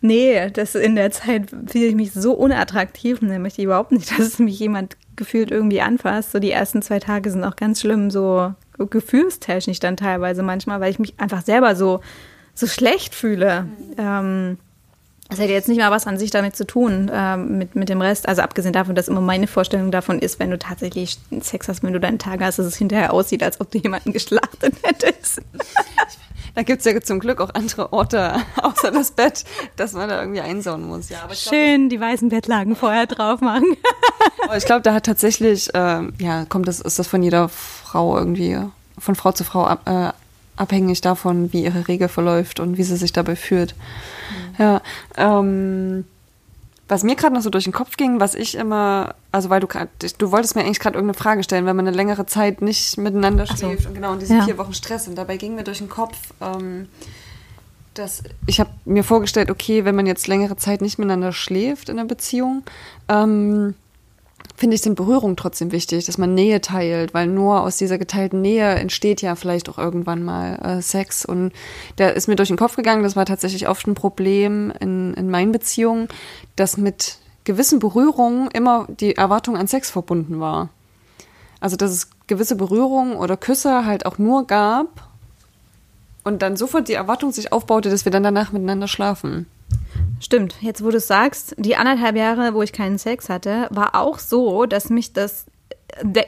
nee, 0.00 0.50
das 0.50 0.74
in 0.74 0.96
der 0.96 1.10
Zeit 1.10 1.50
fühle 1.50 1.86
ich 1.86 1.94
mich 1.94 2.12
so 2.12 2.34
unattraktiv 2.34 3.22
und 3.22 3.28
dann 3.28 3.42
möchte 3.42 3.62
ich 3.62 3.66
überhaupt 3.66 3.92
nicht, 3.92 4.10
dass 4.18 4.38
mich 4.38 4.58
jemand 4.58 4.96
gefühlt 5.16 5.50
irgendwie 5.50 5.80
anfasst. 5.80 6.32
So 6.32 6.38
die 6.38 6.50
ersten 6.50 6.82
zwei 6.82 6.98
Tage 6.98 7.30
sind 7.30 7.44
auch 7.44 7.56
ganz 7.56 7.80
schlimm, 7.80 8.10
so 8.10 8.52
gefühlstechnisch 8.78 9.78
dann 9.78 9.96
teilweise 9.96 10.42
manchmal, 10.42 10.80
weil 10.80 10.90
ich 10.90 10.98
mich 10.98 11.18
einfach 11.18 11.42
selber 11.42 11.76
so, 11.76 12.00
so 12.54 12.66
schlecht 12.66 13.14
fühle. 13.14 13.66
Ähm, 13.96 14.58
das 15.28 15.38
hätte 15.38 15.52
jetzt 15.52 15.68
nicht 15.68 15.78
mal 15.78 15.90
was 15.90 16.06
an 16.06 16.18
sich 16.18 16.30
damit 16.30 16.56
zu 16.56 16.66
tun, 16.66 17.10
äh, 17.12 17.36
mit, 17.38 17.74
mit 17.74 17.88
dem 17.88 18.02
Rest. 18.02 18.28
Also 18.28 18.42
abgesehen 18.42 18.74
davon, 18.74 18.94
dass 18.94 19.08
immer 19.08 19.22
meine 19.22 19.46
Vorstellung 19.46 19.90
davon 19.90 20.18
ist, 20.18 20.38
wenn 20.38 20.50
du 20.50 20.58
tatsächlich 20.58 21.18
Sex 21.40 21.68
hast, 21.68 21.82
wenn 21.82 21.92
du 21.92 22.00
deinen 22.00 22.18
Tag 22.18 22.42
hast, 22.42 22.58
dass 22.58 22.66
es 22.66 22.76
hinterher 22.76 23.12
aussieht, 23.14 23.42
als 23.42 23.60
ob 23.60 23.70
du 23.70 23.78
jemanden 23.78 24.12
geschlachtet 24.12 24.74
hättest. 24.82 25.40
Da 26.54 26.62
gibt 26.62 26.80
es 26.80 26.84
ja 26.84 27.00
zum 27.00 27.18
Glück 27.18 27.40
auch 27.40 27.50
andere 27.54 27.92
Orte 27.92 28.34
außer 28.62 28.90
das 28.90 29.12
Bett, 29.12 29.44
dass 29.76 29.92
man 29.92 30.08
da 30.08 30.20
irgendwie 30.20 30.40
einsauen 30.40 30.86
muss. 30.86 31.08
Ja, 31.08 31.18
Schön 31.34 31.88
glaub, 31.88 31.90
die 31.90 32.00
weißen 32.00 32.28
Bettlagen 32.28 32.76
vorher 32.76 33.06
drauf 33.06 33.40
machen. 33.40 33.76
ich 34.56 34.66
glaube, 34.66 34.82
da 34.82 34.94
hat 34.94 35.06
tatsächlich, 35.06 35.74
äh, 35.74 36.02
ja, 36.18 36.44
kommt 36.48 36.68
das, 36.68 36.80
ist 36.80 36.98
das 36.98 37.06
von 37.06 37.22
jeder 37.22 37.48
Frau 37.48 38.18
irgendwie, 38.18 38.58
von 38.98 39.14
Frau 39.14 39.32
zu 39.32 39.44
Frau 39.44 39.64
ab, 39.64 39.88
äh, 39.88 40.12
abhängig 40.56 41.00
davon, 41.00 41.52
wie 41.52 41.64
ihre 41.64 41.88
Regel 41.88 42.08
verläuft 42.08 42.60
und 42.60 42.76
wie 42.76 42.82
sie 42.82 42.96
sich 42.96 43.12
dabei 43.12 43.36
fühlt. 43.36 43.74
Ja, 44.58 44.82
ähm, 45.16 46.04
was 46.92 47.04
mir 47.04 47.16
gerade 47.16 47.34
noch 47.34 47.40
so 47.40 47.48
durch 47.48 47.64
den 47.64 47.72
Kopf 47.72 47.96
ging, 47.96 48.20
was 48.20 48.34
ich 48.34 48.54
immer, 48.54 49.14
also 49.32 49.48
weil 49.48 49.60
du 49.60 49.66
gerade, 49.66 49.88
du 50.18 50.30
wolltest 50.30 50.54
mir 50.54 50.62
eigentlich 50.62 50.78
gerade 50.78 50.96
irgendeine 50.96 51.18
Frage 51.18 51.42
stellen, 51.42 51.64
wenn 51.64 51.74
man 51.74 51.88
eine 51.88 51.96
längere 51.96 52.26
Zeit 52.26 52.60
nicht 52.60 52.98
miteinander 52.98 53.46
schläft 53.46 53.84
so. 53.84 53.88
und 53.88 53.94
genau 53.94 54.12
und 54.12 54.20
diese 54.20 54.34
ja. 54.34 54.44
vier 54.44 54.58
Wochen 54.58 54.74
Stress 54.74 55.08
und 55.08 55.16
dabei 55.16 55.38
ging 55.38 55.54
mir 55.54 55.64
durch 55.64 55.78
den 55.78 55.88
Kopf, 55.88 56.18
ähm, 56.42 56.88
dass 57.94 58.22
ich 58.46 58.60
habe 58.60 58.68
mir 58.84 59.04
vorgestellt, 59.04 59.50
okay, 59.50 59.86
wenn 59.86 59.94
man 59.94 60.04
jetzt 60.04 60.28
längere 60.28 60.56
Zeit 60.56 60.82
nicht 60.82 60.98
miteinander 60.98 61.32
schläft 61.32 61.88
in 61.88 61.98
einer 61.98 62.06
Beziehung, 62.06 62.62
ähm, 63.08 63.74
finde 64.62 64.76
ich, 64.76 64.82
sind 64.82 64.94
Berührungen 64.94 65.36
trotzdem 65.36 65.72
wichtig, 65.72 66.06
dass 66.06 66.18
man 66.18 66.34
Nähe 66.34 66.60
teilt, 66.60 67.14
weil 67.14 67.26
nur 67.26 67.62
aus 67.62 67.78
dieser 67.78 67.98
geteilten 67.98 68.42
Nähe 68.42 68.76
entsteht 68.76 69.20
ja 69.20 69.34
vielleicht 69.34 69.68
auch 69.68 69.76
irgendwann 69.76 70.22
mal 70.22 70.54
äh, 70.54 70.80
Sex. 70.80 71.24
Und 71.24 71.50
der 71.98 72.14
ist 72.14 72.28
mir 72.28 72.36
durch 72.36 72.46
den 72.46 72.56
Kopf 72.56 72.76
gegangen, 72.76 73.02
das 73.02 73.16
war 73.16 73.26
tatsächlich 73.26 73.66
oft 73.66 73.88
ein 73.88 73.96
Problem 73.96 74.72
in, 74.78 75.14
in 75.14 75.28
meinen 75.30 75.50
Beziehungen, 75.50 76.06
dass 76.54 76.76
mit 76.76 77.18
gewissen 77.42 77.80
Berührungen 77.80 78.52
immer 78.52 78.86
die 79.00 79.16
Erwartung 79.16 79.56
an 79.56 79.66
Sex 79.66 79.90
verbunden 79.90 80.38
war. 80.38 80.68
Also, 81.58 81.74
dass 81.74 81.90
es 81.90 82.10
gewisse 82.28 82.54
Berührungen 82.54 83.16
oder 83.16 83.36
Küsse 83.36 83.84
halt 83.84 84.06
auch 84.06 84.18
nur 84.18 84.46
gab 84.46 85.08
und 86.22 86.40
dann 86.40 86.56
sofort 86.56 86.86
die 86.86 86.94
Erwartung 86.94 87.32
sich 87.32 87.52
aufbaute, 87.52 87.90
dass 87.90 88.04
wir 88.04 88.12
dann 88.12 88.22
danach 88.22 88.52
miteinander 88.52 88.86
schlafen. 88.86 89.46
Stimmt, 90.22 90.54
jetzt 90.60 90.84
wo 90.84 90.90
du 90.90 90.98
es 90.98 91.08
sagst, 91.08 91.56
die 91.58 91.74
anderthalb 91.74 92.14
Jahre, 92.14 92.54
wo 92.54 92.62
ich 92.62 92.72
keinen 92.72 92.96
Sex 92.96 93.28
hatte, 93.28 93.66
war 93.70 93.96
auch 93.96 94.20
so, 94.20 94.66
dass 94.66 94.88
mich 94.88 95.12
das 95.12 95.46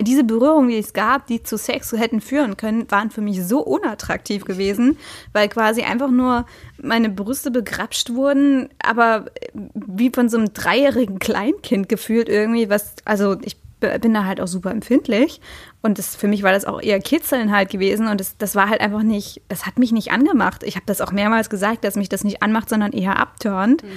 diese 0.01 0.25
Berührungen, 0.25 0.69
die 0.69 0.79
es 0.79 0.93
gab, 0.93 1.27
die 1.27 1.43
zu 1.43 1.57
Sex 1.57 1.93
hätten 1.93 2.21
führen 2.21 2.57
können, 2.57 2.91
waren 2.91 3.11
für 3.11 3.23
mich 3.23 3.43
so 3.43 3.61
unattraktiv 3.61 4.45
gewesen, 4.45 4.99
weil 5.33 5.49
quasi 5.49 5.83
einfach 5.83 6.11
nur 6.11 6.45
meine 6.83 7.09
Brüste 7.09 7.51
begrapscht 7.51 8.11
wurden, 8.11 8.69
aber 8.83 9.27
wie 9.55 10.11
von 10.11 10.29
so 10.29 10.37
einem 10.37 10.53
dreijährigen 10.53 11.19
Kleinkind 11.19 11.89
gefühlt 11.89 12.29
irgendwie, 12.29 12.69
was, 12.69 12.97
also 13.07 13.37
ich 13.43 13.57
bin 13.99 14.15
da 14.15 14.25
halt 14.25 14.41
auch 14.41 14.47
super 14.47 14.71
empfindlich. 14.71 15.41
Und 15.83 15.99
das, 15.99 16.17
für 16.17 16.29
mich 16.29 16.43
war 16.43 16.53
das 16.53 16.65
auch 16.65 16.81
eher 16.81 16.99
Kitzeln 17.01 17.53
halt 17.53 17.71
gewesen. 17.71 18.07
Und 18.07 18.19
das, 18.19 18.37
das 18.39 18.55
war 18.55 18.69
halt 18.69 18.81
einfach 18.81 19.03
nicht, 19.03 19.43
das 19.49 19.67
hat 19.67 19.79
mich 19.79 19.93
nicht 19.93 20.13
angemacht. 20.13 20.63
Ich 20.63 20.77
habe 20.77 20.87
das 20.87 21.01
auch 21.01 21.13
mehrmals 21.13 21.51
gesagt, 21.51 21.85
dass 21.85 21.97
mich 21.97 22.09
das 22.09 22.25
nicht 22.25 22.43
anmacht, 22.43 22.69
sondern 22.69 22.93
eher 22.93 23.19
abturnt. 23.19 23.83
Mhm. 23.83 23.89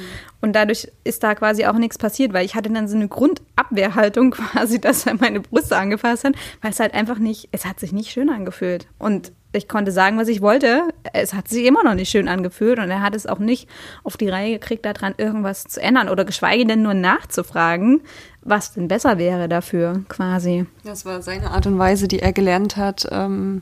Und 0.41 0.54
dadurch 0.54 0.91
ist 1.04 1.23
da 1.23 1.34
quasi 1.36 1.65
auch 1.65 1.78
nichts 1.78 1.97
passiert, 1.97 2.34
weil 2.34 2.45
ich 2.45 2.56
hatte 2.56 2.69
dann 2.69 2.88
so 2.88 2.95
eine 2.95 3.08
Grundabwehrhaltung 3.08 4.32
quasi, 4.32 4.80
dass 4.80 5.06
er 5.06 5.15
meine 5.15 5.39
Brüste 5.39 5.78
angefasst 5.78 6.26
hat, 6.26 6.34
weil 6.62 6.71
es 6.71 6.80
halt 6.80 6.93
einfach 6.93 7.19
nicht, 7.19 7.50
es 7.52 7.65
hat 7.65 7.80
sich 7.80 7.93
nicht 7.93 8.12
schön 8.12 8.30
angefühlt. 8.30 8.88
Und 9.00 9.32
ich 9.54 9.67
konnte 9.67 9.91
sagen, 9.91 10.17
was 10.17 10.28
ich 10.28 10.41
wollte. 10.41 10.84
Es 11.13 11.34
hat 11.34 11.47
sich 11.47 11.65
immer 11.65 11.84
noch 11.84 11.95
nicht 11.95 12.10
schön 12.10 12.28
angefühlt 12.28 12.80
und 12.80 12.89
er 12.89 13.02
hat 13.02 13.15
es 13.15 13.26
auch 13.26 13.39
nicht 13.39 13.67
auf 14.04 14.17
die 14.17 14.30
Reihe 14.30 14.54
gekriegt, 14.54 14.86
daran 14.86 15.15
irgendwas 15.17 15.63
zu 15.63 15.82
ändern 15.82 16.10
oder 16.10 16.26
geschweige 16.26 16.65
denn 16.65 16.82
nur 16.82 16.93
nachzufragen, 16.93 18.02
was 18.47 18.73
denn 18.73 18.88
besser 18.88 19.17
wäre 19.17 19.47
dafür, 19.47 20.03
quasi. 20.10 20.65
Das 20.83 21.05
war 21.05 21.21
seine 21.21 21.51
Art 21.51 21.67
und 21.67 21.77
Weise, 21.77 22.07
die 22.07 22.19
er 22.19 22.33
gelernt 22.33 22.77
hat. 22.77 23.07
Ähm 23.12 23.62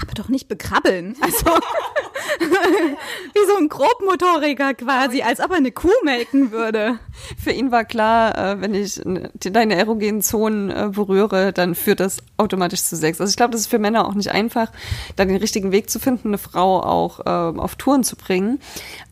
aber 0.00 0.14
doch 0.14 0.28
nicht 0.28 0.48
bekrabbeln. 0.48 1.16
Also 1.20 1.46
wie 2.40 3.46
so 3.46 3.56
ein 3.56 3.68
Grobmotoriker 3.68 4.74
quasi, 4.74 5.22
als 5.22 5.40
ob 5.40 5.50
er 5.50 5.56
eine 5.56 5.72
Kuh 5.72 5.88
melken 6.04 6.50
würde. 6.50 6.98
Für 7.42 7.50
ihn 7.50 7.70
war 7.70 7.84
klar, 7.84 8.36
äh, 8.36 8.60
wenn 8.60 8.74
ich 8.74 9.00
deine 9.38 9.76
erogenen 9.76 10.22
Zonen 10.22 10.70
äh, 10.70 10.90
berühre, 10.92 11.52
dann 11.52 11.74
führt 11.74 12.00
das 12.00 12.18
automatisch 12.36 12.82
zu 12.82 12.96
Sex. 12.96 13.20
Also 13.20 13.30
ich 13.30 13.36
glaube, 13.36 13.52
das 13.52 13.62
ist 13.62 13.66
für 13.68 13.78
Männer 13.78 14.06
auch 14.06 14.14
nicht 14.14 14.30
einfach, 14.30 14.70
da 15.16 15.24
den 15.24 15.36
richtigen 15.36 15.72
Weg 15.72 15.90
zu 15.90 15.98
finden, 15.98 16.28
eine 16.28 16.38
Frau 16.38 16.82
auch 16.82 17.20
ähm, 17.26 17.60
auf 17.60 17.76
Touren 17.76 18.04
zu 18.04 18.16
bringen. 18.16 18.60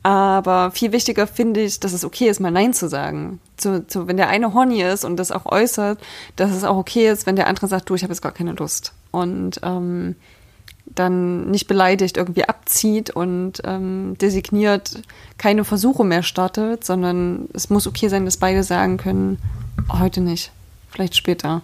Aber 0.03 0.73
viel 0.73 0.93
wichtiger 0.93 1.27
finde 1.27 1.63
ich, 1.63 1.79
dass 1.81 1.93
es 1.93 2.05
okay 2.05 2.29
ist, 2.29 2.41
mal 2.41 2.51
Nein 2.51 2.75
zu 2.75 2.89
sagen. 2.89 3.41
Zu, 3.57 3.87
zu, 3.87 4.09
wenn 4.09 4.17
der 4.17 4.29
eine 4.29 4.55
horny 4.55 4.83
ist 4.83 5.05
und 5.05 5.17
das 5.17 5.31
auch 5.31 5.47
äußert, 5.47 6.01
dass 6.37 6.51
es 6.51 6.65
auch 6.65 6.77
okay 6.77 7.09
ist, 7.09 7.27
wenn 7.27 7.37
der 7.37 7.47
andere 7.47 7.69
sagt, 7.69 7.89
du, 7.89 7.95
ich 7.95 8.03
habe 8.03 8.13
jetzt 8.13 8.23
gar 8.23 8.33
keine 8.33 8.53
Lust. 8.53 8.93
Und 9.13 9.61
ähm, 9.63 10.17
dann 10.87 11.51
nicht 11.51 11.69
beleidigt 11.69 12.17
irgendwie 12.17 12.45
abzieht 12.45 13.11
und 13.11 13.63
ähm, 13.65 14.17
designiert 14.21 15.03
keine 15.39 15.65
Versuche 15.65 16.05
mehr 16.05 16.23
startet, 16.23 16.85
sondern 16.85 17.49
es 17.55 17.71
muss 17.71 17.87
okay 17.87 18.09
sein, 18.09 18.25
dass 18.25 18.37
beide 18.37 18.63
sagen 18.63 18.97
können, 18.97 19.39
heute 19.91 20.21
nicht, 20.21 20.53
vielleicht 20.91 21.17
später. 21.17 21.63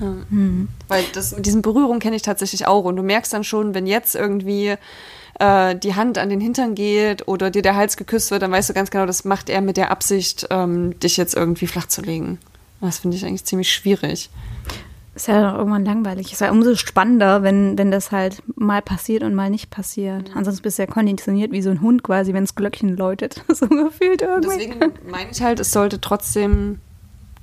Ja. 0.00 0.14
Mhm. 0.28 0.68
Weil 0.88 1.04
das 1.12 1.34
diesen 1.38 1.62
Berührungen 1.62 2.00
kenne 2.00 2.16
ich 2.16 2.22
tatsächlich 2.22 2.66
auch 2.66 2.84
und 2.84 2.96
du 2.96 3.02
merkst 3.02 3.32
dann 3.32 3.44
schon, 3.44 3.74
wenn 3.74 3.86
jetzt 3.86 4.14
irgendwie 4.14 4.76
äh, 5.38 5.76
die 5.76 5.94
Hand 5.94 6.18
an 6.18 6.30
den 6.30 6.40
Hintern 6.40 6.74
geht 6.74 7.28
oder 7.28 7.50
dir 7.50 7.62
der 7.62 7.76
Hals 7.76 7.96
geküsst 7.96 8.30
wird, 8.30 8.42
dann 8.42 8.52
weißt 8.52 8.70
du 8.70 8.74
ganz 8.74 8.90
genau, 8.90 9.06
das 9.06 9.24
macht 9.24 9.48
er 9.48 9.60
mit 9.60 9.76
der 9.76 9.90
Absicht, 9.90 10.46
ähm, 10.50 10.98
dich 11.00 11.16
jetzt 11.16 11.34
irgendwie 11.34 11.66
flach 11.66 11.86
zu 11.86 12.02
legen. 12.02 12.38
Das 12.80 12.98
finde 12.98 13.16
ich 13.16 13.24
eigentlich 13.24 13.44
ziemlich 13.44 13.72
schwierig. 13.72 14.30
Ist 15.14 15.28
ja 15.28 15.50
doch 15.50 15.58
irgendwann 15.58 15.84
langweilig. 15.84 16.26
Es 16.26 16.32
ist 16.32 16.40
ja 16.40 16.50
umso 16.50 16.74
spannender, 16.74 17.42
wenn, 17.42 17.76
wenn 17.76 17.90
das 17.90 18.12
halt 18.12 18.42
mal 18.56 18.80
passiert 18.80 19.22
und 19.22 19.34
mal 19.34 19.50
nicht 19.50 19.68
passiert. 19.68 20.30
Mhm. 20.30 20.38
Ansonsten 20.38 20.62
bist 20.62 20.78
du 20.78 20.82
ja 20.82 20.86
konditioniert 20.86 21.52
wie 21.52 21.60
so 21.60 21.68
ein 21.68 21.82
Hund 21.82 22.02
quasi, 22.02 22.32
wenn 22.32 22.44
das 22.44 22.54
Glöckchen 22.54 22.96
läutet. 22.96 23.42
so 23.48 23.68
gefühlt 23.68 24.22
irgendwie. 24.22 24.48
Deswegen 24.48 24.92
meine 25.10 25.30
ich 25.30 25.42
halt, 25.42 25.60
es 25.60 25.70
sollte 25.70 26.00
trotzdem 26.00 26.78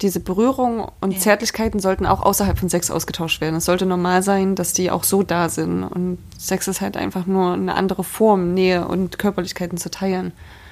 diese 0.01 0.19
Berührung 0.19 0.89
und 1.01 1.11
ja. 1.11 1.19
Zärtlichkeiten 1.19 1.79
sollten 1.79 2.05
auch 2.05 2.21
außerhalb 2.21 2.57
von 2.57 2.69
Sex 2.69 2.89
ausgetauscht 2.89 3.41
werden. 3.41 3.55
Es 3.55 3.65
sollte 3.65 3.85
normal 3.85 4.23
sein, 4.23 4.55
dass 4.55 4.73
die 4.73 4.89
auch 4.89 5.03
so 5.03 5.23
da 5.23 5.49
sind. 5.49 5.83
Und 5.83 6.17
Sex 6.37 6.67
ist 6.67 6.81
halt 6.81 6.97
einfach 6.97 7.27
nur 7.27 7.53
eine 7.53 7.75
andere 7.75 8.03
Form, 8.03 8.53
Nähe 8.53 8.87
und 8.87 9.19
Körperlichkeiten 9.19 9.77
zu 9.77 9.91
teilen. 9.91 10.31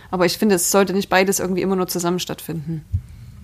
Aber 0.10 0.26
ich 0.26 0.38
finde, 0.38 0.56
es 0.56 0.72
sollte 0.72 0.94
nicht 0.94 1.10
beides 1.10 1.40
irgendwie 1.40 1.62
immer 1.62 1.76
nur 1.76 1.88
zusammen 1.88 2.20
stattfinden. 2.20 2.86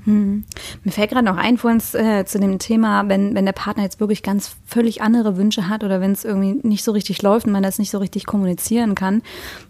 Hm. 0.06 0.44
Mir 0.84 0.92
fällt 0.92 1.12
gerade 1.12 1.26
noch 1.26 1.38
ein 1.38 1.58
vor 1.58 1.72
uns 1.72 1.94
äh, 1.94 2.26
zu 2.26 2.40
dem 2.40 2.60
Thema, 2.60 3.08
wenn, 3.08 3.36
wenn 3.36 3.46
der 3.46 3.54
Partner 3.54 3.84
jetzt 3.84 4.00
wirklich 4.00 4.22
ganz 4.24 4.56
völlig 4.66 5.02
andere 5.02 5.38
Wünsche 5.38 5.70
hat 5.70 5.84
oder 5.84 6.02
wenn 6.02 6.12
es 6.12 6.26
irgendwie 6.26 6.60
nicht 6.68 6.84
so 6.84 6.92
richtig 6.92 7.22
läuft 7.22 7.46
und 7.46 7.54
man 7.54 7.64
das 7.64 7.80
nicht 7.80 7.92
so 7.92 8.00
richtig 8.00 8.26
kommunizieren 8.26 8.96
kann. 8.96 9.22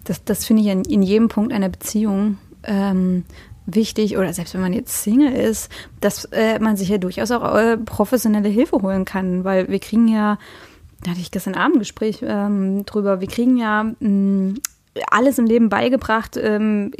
Das, 0.03 0.23
das 0.23 0.45
finde 0.45 0.63
ich 0.63 0.69
in, 0.69 0.83
in 0.85 1.03
jedem 1.03 1.27
Punkt 1.27 1.53
einer 1.53 1.69
Beziehung 1.69 2.37
ähm, 2.63 3.25
wichtig 3.65 4.17
oder 4.17 4.33
selbst 4.33 4.53
wenn 4.53 4.61
man 4.61 4.73
jetzt 4.73 5.03
Single 5.03 5.31
ist, 5.33 5.71
dass 6.01 6.25
äh, 6.25 6.59
man 6.59 6.77
sich 6.77 6.89
ja 6.89 6.97
durchaus 6.97 7.31
auch 7.31 7.55
äh, 7.55 7.77
professionelle 7.77 8.49
Hilfe 8.49 8.81
holen 8.81 9.05
kann, 9.05 9.43
weil 9.43 9.69
wir 9.69 9.79
kriegen 9.79 10.07
ja, 10.07 10.37
da 11.03 11.11
hatte 11.11 11.21
ich 11.21 11.31
gestern 11.31 11.55
Abend 11.55 11.77
ein 11.77 11.79
Gespräch 11.79 12.23
ähm, 12.23 12.85
drüber, 12.85 13.21
wir 13.21 13.27
kriegen 13.27 13.57
ja 13.57 13.83
mh, 13.83 14.09
mm, 14.09 14.53
alles 15.09 15.39
im 15.39 15.45
Leben 15.45 15.69
beigebracht 15.69 16.37
ähm, 16.37 16.91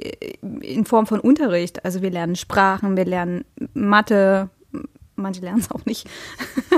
in 0.61 0.85
Form 0.85 1.05
von 1.05 1.19
Unterricht. 1.19 1.85
Also 1.85 2.01
wir 2.01 2.11
lernen 2.11 2.35
Sprachen, 2.35 2.97
wir 2.97 3.05
lernen 3.05 3.45
Mathe, 3.73 4.49
manche 5.15 5.41
lernen 5.41 5.59
es 5.59 5.71
auch 5.71 5.85
nicht. 5.85 6.07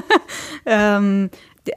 ähm, 0.65 1.29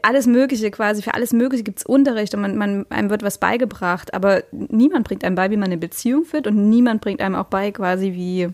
alles 0.02 0.26
Mögliche 0.26 0.70
quasi, 0.70 1.02
für 1.02 1.14
alles 1.14 1.32
Mögliche 1.32 1.64
gibt 1.64 1.78
es 1.78 1.86
Unterricht 1.86 2.34
und 2.34 2.42
man, 2.42 2.56
man, 2.56 2.86
einem 2.90 3.10
wird 3.10 3.22
was 3.22 3.38
beigebracht, 3.38 4.12
aber 4.12 4.42
niemand 4.52 5.06
bringt 5.06 5.24
einem 5.24 5.36
bei, 5.36 5.50
wie 5.50 5.56
man 5.56 5.66
eine 5.66 5.78
Beziehung 5.78 6.24
führt 6.24 6.46
und 6.46 6.68
niemand 6.68 7.00
bringt 7.00 7.20
einem 7.20 7.36
auch 7.36 7.46
bei, 7.46 7.70
quasi 7.70 8.12
wie 8.12 8.48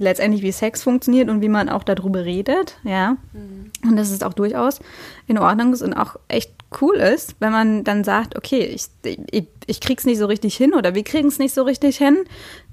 letztendlich 0.00 0.42
wie 0.42 0.52
Sex 0.52 0.82
funktioniert 0.82 1.28
und 1.28 1.40
wie 1.40 1.48
man 1.48 1.68
auch 1.68 1.84
darüber 1.84 2.24
redet, 2.24 2.78
ja. 2.82 3.16
Mhm. 3.32 3.70
Und 3.88 3.96
das 3.96 4.10
ist 4.10 4.24
auch 4.24 4.34
durchaus 4.34 4.80
in 5.26 5.38
Ordnung 5.38 5.72
ist 5.72 5.82
und 5.82 5.94
auch 5.94 6.16
echt 6.28 6.52
cool 6.80 6.96
ist, 6.96 7.36
wenn 7.40 7.52
man 7.52 7.84
dann 7.84 8.04
sagt, 8.04 8.36
okay, 8.36 8.60
ich, 8.64 8.86
ich, 9.30 9.46
ich 9.66 9.80
krieg's 9.80 10.04
nicht 10.04 10.18
so 10.18 10.26
richtig 10.26 10.56
hin 10.56 10.74
oder 10.74 10.94
wir 10.94 11.04
kriegen 11.04 11.28
es 11.28 11.38
nicht 11.38 11.54
so 11.54 11.62
richtig 11.62 11.98
hin, 11.98 12.18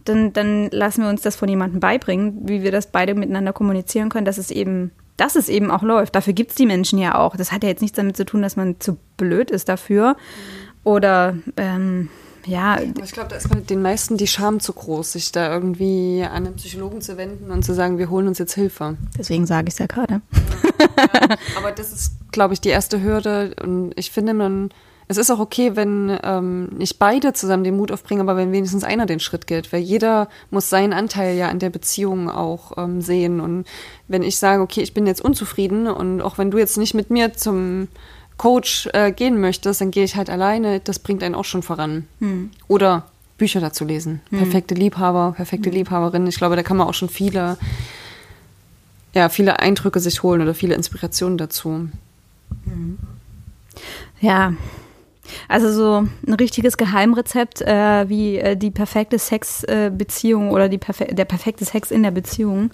dann, 0.05 0.33
dann 0.33 0.69
lassen 0.71 1.03
wir 1.03 1.09
uns 1.09 1.21
das 1.21 1.35
von 1.35 1.49
jemandem 1.49 1.79
beibringen, 1.79 2.47
wie 2.47 2.63
wir 2.63 2.71
das 2.71 2.91
beide 2.91 3.13
miteinander 3.13 3.53
kommunizieren 3.53 4.09
können, 4.09 4.25
dass 4.25 4.37
es 4.37 4.51
eben 4.51 4.91
dass 5.17 5.35
es 5.35 5.49
eben 5.49 5.71
auch 5.71 5.81
läuft. 5.81 6.15
Dafür 6.15 6.33
gibt 6.33 6.51
es 6.51 6.55
die 6.55 6.67
Menschen 6.67 6.99
ja 6.99 7.15
auch. 7.15 7.35
Das 7.35 7.51
hat 7.51 7.63
ja 7.63 7.69
jetzt 7.69 7.81
nichts 7.81 7.97
damit 7.97 8.15
zu 8.15 8.23
tun, 8.23 8.43
dass 8.43 8.55
man 8.55 8.79
zu 8.79 8.97
blöd 9.17 9.49
ist 9.49 9.67
dafür. 9.67 10.15
Oder 10.83 11.35
ähm, 11.57 12.09
ja. 12.47 12.79
ich 12.79 13.11
glaube, 13.11 13.29
da 13.29 13.35
ist 13.35 13.49
bei 13.49 13.59
den 13.59 13.81
meisten 13.81 14.17
die 14.17 14.27
Scham 14.27 14.59
zu 14.59 14.73
groß, 14.73 15.13
sich 15.13 15.31
da 15.31 15.53
irgendwie 15.53 16.23
an 16.23 16.47
einen 16.47 16.55
Psychologen 16.55 17.01
zu 17.01 17.17
wenden 17.17 17.51
und 17.51 17.63
zu 17.63 17.73
sagen, 17.73 17.97
wir 17.97 18.09
holen 18.09 18.27
uns 18.27 18.39
jetzt 18.39 18.53
Hilfe. 18.53 18.97
Deswegen 19.17 19.45
sage 19.45 19.67
ich 19.67 19.73
es 19.73 19.79
ja 19.79 19.85
gerade. 19.85 20.21
Ja, 20.79 21.37
aber 21.57 21.71
das 21.71 21.91
ist, 21.91 22.13
glaube 22.31 22.53
ich, 22.53 22.61
die 22.61 22.69
erste 22.69 23.01
Hürde. 23.01 23.55
Und 23.61 23.93
ich 23.95 24.11
finde, 24.11 24.33
man 24.33 24.69
es 25.09 25.17
ist 25.17 25.31
auch 25.31 25.39
okay, 25.39 25.75
wenn 25.75 26.17
ähm, 26.21 26.65
nicht 26.77 26.99
beide 26.99 27.31
zusammen 27.31 27.63
den 27.63 27.77
Mut 27.77 27.93
aufbringen, 27.93 28.21
aber 28.21 28.35
wenn 28.35 28.51
wenigstens 28.51 28.83
einer 28.83 29.05
den 29.05 29.21
Schritt 29.21 29.47
geht, 29.47 29.71
weil 29.71 29.79
jeder 29.79 30.27
muss 30.51 30.69
seinen 30.69 30.91
Anteil 30.91 31.37
ja 31.37 31.47
an 31.47 31.59
der 31.59 31.69
Beziehung 31.69 32.29
auch 32.29 32.77
ähm, 32.77 33.01
sehen. 33.01 33.39
Und 33.39 33.65
wenn 34.09 34.21
ich 34.21 34.37
sage, 34.37 34.61
okay, 34.61 34.81
ich 34.81 34.93
bin 34.93 35.07
jetzt 35.07 35.21
unzufrieden 35.21 35.87
und 35.87 36.21
auch 36.21 36.37
wenn 36.37 36.51
du 36.51 36.57
jetzt 36.57 36.77
nicht 36.77 36.93
mit 36.93 37.09
mir 37.09 37.33
zum 37.33 37.87
Coach 38.37 38.87
äh, 38.93 39.11
gehen 39.11 39.39
möchtest, 39.41 39.81
dann 39.81 39.91
gehe 39.91 40.03
ich 40.03 40.15
halt 40.15 40.29
alleine, 40.29 40.79
das 40.79 40.99
bringt 40.99 41.23
einen 41.23 41.35
auch 41.35 41.45
schon 41.45 41.63
voran. 41.63 42.07
Hm. 42.19 42.51
Oder 42.67 43.07
Bücher 43.37 43.59
dazu 43.59 43.85
lesen. 43.85 44.21
Hm. 44.29 44.39
Perfekte 44.39 44.75
Liebhaber, 44.75 45.33
perfekte 45.35 45.69
hm. 45.69 45.77
Liebhaberin. 45.77 46.27
Ich 46.27 46.37
glaube, 46.37 46.55
da 46.55 46.63
kann 46.63 46.77
man 46.77 46.87
auch 46.87 46.93
schon 46.93 47.09
viele, 47.09 47.57
ja, 49.13 49.29
viele 49.29 49.59
Eindrücke 49.59 49.99
sich 49.99 50.23
holen 50.23 50.41
oder 50.41 50.53
viele 50.53 50.75
Inspirationen 50.75 51.37
dazu. 51.37 51.89
Hm. 52.65 52.97
Ja, 54.21 54.53
also 55.47 55.71
so 55.71 56.07
ein 56.25 56.33
richtiges 56.33 56.77
Geheimrezept, 56.77 57.61
äh, 57.61 58.09
wie 58.09 58.37
äh, 58.37 58.55
die 58.55 58.71
perfekte 58.71 59.19
Sexbeziehung 59.19 60.49
äh, 60.49 60.51
oder 60.51 60.69
die 60.69 60.77
perfe 60.77 61.05
der 61.05 61.25
perfekte 61.25 61.65
Sex 61.65 61.91
in 61.91 62.03
der 62.03 62.11
Beziehung 62.11 62.71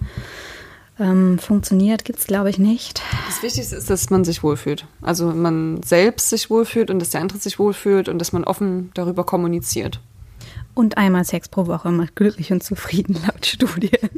ähm, 1.00 1.40
funktioniert, 1.40 2.06
gibt 2.06 2.20
es, 2.20 2.28
glaube 2.28 2.50
ich, 2.50 2.60
nicht. 2.60 3.02
Das 3.28 3.42
Wichtigste 3.44 3.76
ist, 3.76 3.90
dass 3.90 4.10
man 4.10 4.24
sich 4.24 4.44
wohlfühlt. 4.44 4.86
Also 5.02 5.32
man 5.32 5.82
selbst 5.84 6.30
sich 6.30 6.50
wohlfühlt 6.50 6.90
und 6.92 7.00
dass 7.00 7.10
der 7.10 7.22
andere 7.22 7.40
sich 7.40 7.60
wohlfühlt 7.60 8.10
und 8.10 8.20
dass 8.20 8.32
man 8.32 8.44
offen 8.44 8.92
darüber 8.94 9.24
kommuniziert. 9.26 10.00
Und 10.74 10.98
einmal 10.98 11.24
Sex 11.24 11.50
pro 11.50 11.68
Woche 11.68 11.92
macht 11.92 12.16
glücklich 12.16 12.52
und 12.52 12.64
zufrieden, 12.64 13.18
laut 13.28 13.46
Studien. 13.46 14.10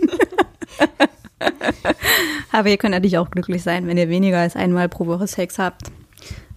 Aber 2.51 2.69
ihr 2.69 2.77
könnt 2.77 2.93
natürlich 2.93 3.17
auch 3.17 3.29
glücklich 3.29 3.63
sein, 3.63 3.87
wenn 3.87 3.97
ihr 3.97 4.09
weniger 4.09 4.39
als 4.39 4.55
einmal 4.55 4.87
pro 4.87 5.07
Woche 5.07 5.27
Sex 5.27 5.59
habt. 5.59 5.91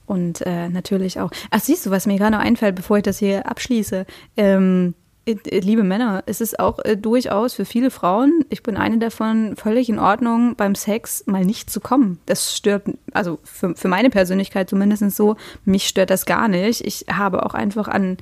Und 0.07 0.47
äh, 0.47 0.69
natürlich 0.69 1.21
auch. 1.21 1.31
Ach, 1.51 1.61
siehst 1.61 1.85
du, 1.85 1.91
was 1.91 2.07
mir 2.07 2.17
gerade 2.17 2.37
noch 2.37 2.43
einfällt, 2.43 2.77
bevor 2.77 2.99
ich 2.99 3.03
das 3.03 3.19
hier 3.19 3.47
abschließe? 3.47 4.07
Ähm, 4.37 4.95
äh, 4.95 5.08
liebe 5.51 5.83
Männer, 5.83 6.23
es 6.27 6.41
ist 6.41 6.59
auch 6.59 6.79
äh, 6.85 6.97
durchaus 6.97 7.55
für 7.55 7.65
viele 7.65 7.91
Frauen, 7.91 8.45
ich 8.49 8.63
bin 8.63 8.77
eine 8.77 8.99
davon, 8.99 9.57
völlig 9.57 9.89
in 9.89 9.99
Ordnung, 9.99 10.55
beim 10.57 10.75
Sex 10.75 11.25
mal 11.27 11.45
nicht 11.45 11.71
zu 11.71 11.81
kommen. 11.81 12.19
Das 12.27 12.55
stört, 12.55 12.85
also 13.13 13.39
für, 13.45 13.75
für 13.75 13.89
meine 13.89 14.11
Persönlichkeit 14.11 14.71
zumindest 14.71 15.11
so, 15.17 15.37
mich 15.65 15.87
stört 15.87 16.11
das 16.11 16.27
gar 16.27 16.49
nicht. 16.49 16.81
Ich 16.85 17.07
habe 17.13 17.45
auch 17.45 17.55
einfach 17.55 17.89
an 17.89 18.17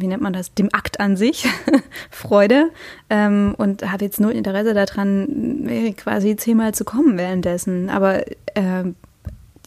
wie 0.00 0.06
nennt 0.06 0.22
man 0.22 0.32
das, 0.32 0.54
dem 0.54 0.68
Akt 0.72 1.00
an 1.00 1.16
sich 1.16 1.48
Freude 2.10 2.70
ähm, 3.10 3.54
und 3.58 3.90
habe 3.90 4.04
jetzt 4.04 4.20
nur 4.20 4.32
Interesse 4.32 4.72
daran, 4.72 5.68
äh, 5.68 5.92
quasi 5.92 6.36
zehnmal 6.36 6.72
zu 6.72 6.84
kommen 6.84 7.18
währenddessen. 7.18 7.90
Aber 7.90 8.26
äh, 8.54 8.84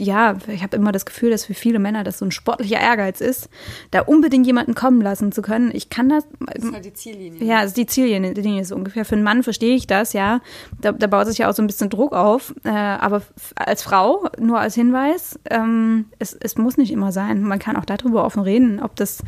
ja, 0.01 0.35
ich 0.47 0.63
habe 0.63 0.75
immer 0.75 0.91
das 0.91 1.05
Gefühl, 1.05 1.29
dass 1.29 1.45
für 1.45 1.53
viele 1.53 1.77
Männer 1.77 2.03
das 2.03 2.17
so 2.17 2.25
ein 2.25 2.31
sportlicher 2.31 2.79
Ehrgeiz 2.79 3.21
ist, 3.21 3.49
da 3.91 4.01
unbedingt 4.01 4.47
jemanden 4.47 4.73
kommen 4.73 4.99
lassen 4.99 5.31
zu 5.31 5.43
können. 5.43 5.69
Ich 5.73 5.91
kann 5.91 6.09
das. 6.09 6.25
Das 6.39 6.63
ist 6.63 6.73
halt 6.73 6.85
die 6.85 6.93
Ziellinie. 6.93 7.43
Ja, 7.43 7.61
ist 7.61 7.77
die 7.77 7.85
Ziellinie 7.85 8.33
Linie 8.33 8.65
so 8.65 8.75
ungefähr. 8.75 9.05
Für 9.05 9.13
einen 9.13 9.23
Mann 9.23 9.43
verstehe 9.43 9.75
ich 9.75 9.85
das, 9.85 10.13
ja. 10.13 10.41
Da, 10.79 10.91
da 10.91 11.05
baut 11.05 11.27
sich 11.27 11.37
ja 11.37 11.49
auch 11.49 11.53
so 11.53 11.61
ein 11.61 11.67
bisschen 11.67 11.91
Druck 11.91 12.13
auf. 12.13 12.55
Äh, 12.63 12.69
aber 12.69 13.21
als 13.55 13.83
Frau, 13.83 14.27
nur 14.39 14.59
als 14.59 14.73
Hinweis, 14.73 15.39
ähm, 15.51 16.05
es, 16.17 16.33
es 16.33 16.57
muss 16.57 16.77
nicht 16.77 16.91
immer 16.91 17.11
sein. 17.11 17.43
Man 17.43 17.59
kann 17.59 17.75
auch 17.75 17.85
darüber 17.85 18.25
offen 18.25 18.41
reden, 18.41 18.81
ob 18.81 18.95
das 18.95 19.23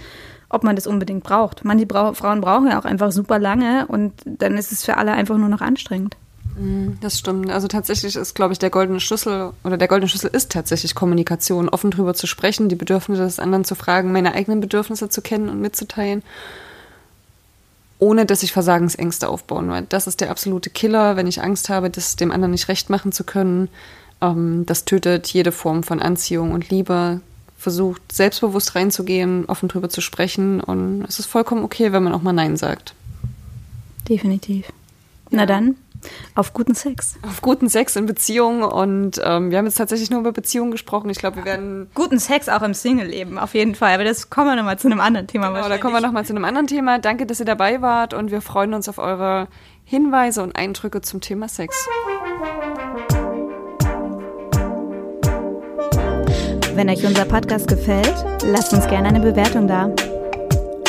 ob 0.49 0.63
man 0.63 0.75
das 0.75 0.85
unbedingt 0.85 1.23
braucht. 1.23 1.65
Manche 1.65 1.87
Bra 1.87 2.13
Frauen 2.13 2.39
brauchen 2.39 2.67
ja 2.67 2.79
auch 2.79 2.85
einfach 2.85 3.11
super 3.11 3.39
lange 3.39 3.87
und 3.87 4.13
dann 4.23 4.55
ist 4.55 4.71
es 4.71 4.85
für 4.85 4.97
alle 4.97 5.11
einfach 5.13 5.37
nur 5.37 5.49
noch 5.49 5.61
anstrengend. 5.61 6.15
Mhm, 6.57 6.97
das 7.01 7.19
stimmt. 7.19 7.49
Also 7.49 7.67
tatsächlich 7.67 8.15
ist, 8.15 8.35
glaube 8.35 8.53
ich, 8.53 8.59
der 8.59 8.69
goldene 8.69 8.99
Schlüssel 8.99 9.53
oder 9.63 9.77
der 9.77 9.87
goldene 9.87 10.09
Schlüssel 10.09 10.29
ist 10.33 10.51
tatsächlich 10.51 10.95
Kommunikation, 10.95 11.69
offen 11.69 11.91
drüber 11.91 12.13
zu 12.13 12.27
sprechen, 12.27 12.69
die 12.69 12.75
Bedürfnisse 12.75 13.23
des 13.23 13.39
anderen 13.39 13.65
zu 13.65 13.75
fragen, 13.75 14.11
meine 14.11 14.33
eigenen 14.33 14.61
Bedürfnisse 14.61 15.09
zu 15.09 15.21
kennen 15.21 15.49
und 15.49 15.61
mitzuteilen, 15.61 16.21
ohne 17.99 18.25
dass 18.25 18.41
sich 18.41 18.51
Versagensängste 18.51 19.29
aufbauen. 19.29 19.69
Weil 19.69 19.83
das 19.89 20.07
ist 20.07 20.21
der 20.21 20.29
absolute 20.29 20.69
Killer, 20.69 21.15
wenn 21.15 21.27
ich 21.27 21.41
Angst 21.41 21.69
habe, 21.69 21.89
das 21.89 22.15
dem 22.15 22.31
anderen 22.31 22.51
nicht 22.51 22.67
recht 22.67 22.89
machen 22.89 23.11
zu 23.11 23.23
können. 23.23 23.69
Ähm, 24.21 24.65
das 24.65 24.85
tötet 24.85 25.27
jede 25.27 25.51
Form 25.51 25.83
von 25.83 26.01
Anziehung 26.01 26.51
und 26.51 26.69
Liebe. 26.69 27.21
Versucht 27.57 28.11
selbstbewusst 28.11 28.75
reinzugehen, 28.75 29.45
offen 29.45 29.69
drüber 29.69 29.87
zu 29.87 30.01
sprechen 30.01 30.59
und 30.59 31.05
es 31.07 31.19
ist 31.19 31.27
vollkommen 31.27 31.63
okay, 31.63 31.93
wenn 31.93 32.03
man 32.03 32.11
auch 32.11 32.21
mal 32.21 32.33
Nein 32.33 32.57
sagt. 32.57 32.93
Definitiv. 34.09 34.65
Na 35.29 35.45
dann, 35.45 35.77
auf 36.35 36.53
guten 36.53 36.75
Sex. 36.75 37.15
Auf 37.27 37.41
guten 37.41 37.69
Sex 37.69 37.95
in 37.95 38.05
Beziehungen 38.05 38.63
und 38.63 39.21
ähm, 39.23 39.51
wir 39.51 39.57
haben 39.57 39.65
jetzt 39.65 39.77
tatsächlich 39.77 40.09
nur 40.09 40.19
über 40.19 40.31
Beziehungen 40.31 40.71
gesprochen. 40.71 41.09
Ich 41.09 41.17
glaube, 41.17 41.37
wir 41.37 41.45
werden. 41.45 41.89
Guten 41.93 42.19
Sex 42.19 42.49
auch 42.49 42.61
im 42.61 42.73
Single-Leben, 42.73 43.37
auf 43.37 43.53
jeden 43.53 43.75
Fall. 43.75 43.93
Aber 43.93 44.03
das 44.03 44.29
kommen 44.29 44.47
wir 44.47 44.55
nochmal 44.55 44.79
zu 44.79 44.87
einem 44.87 44.99
anderen 44.99 45.27
Thema. 45.27 45.49
Genau, 45.49 45.69
da 45.69 45.77
kommen 45.77 45.93
wir 45.93 46.01
nochmal 46.01 46.25
zu 46.25 46.33
einem 46.33 46.45
anderen 46.45 46.67
Thema. 46.67 46.99
Danke, 46.99 47.25
dass 47.25 47.39
ihr 47.39 47.45
dabei 47.45 47.81
wart 47.81 48.13
und 48.13 48.31
wir 48.31 48.41
freuen 48.41 48.73
uns 48.73 48.89
auf 48.89 48.97
eure 48.97 49.47
Hinweise 49.85 50.43
und 50.43 50.55
Eindrücke 50.55 51.01
zum 51.01 51.21
Thema 51.21 51.47
Sex. 51.47 51.87
Wenn 56.75 56.89
euch 56.89 57.05
unser 57.05 57.25
Podcast 57.25 57.67
gefällt, 57.67 58.13
lasst 58.43 58.73
uns 58.73 58.87
gerne 58.87 59.09
eine 59.09 59.19
Bewertung 59.19 59.67
da. 59.67 59.91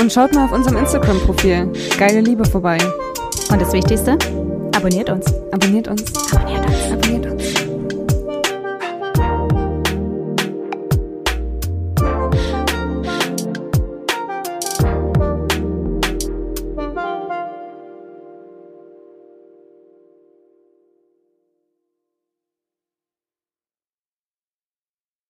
Und 0.01 0.12
schaut 0.12 0.35
mal 0.35 0.47
auf 0.47 0.53
unserem 0.53 0.79
Instagram-Profil 0.79 1.73
Geile 1.99 2.21
Liebe 2.21 2.45
vorbei. 2.45 2.79
Und 3.51 3.61
das 3.61 3.73
Wichtigste, 3.73 4.17
abonniert 4.75 5.11
uns. 5.11 5.27
Abonniert 5.53 5.89
uns. 5.89 6.33
Abonniert 6.33 6.64
uns. 6.66 6.93
Abonniert 6.93 7.24
uns. 7.24 7.24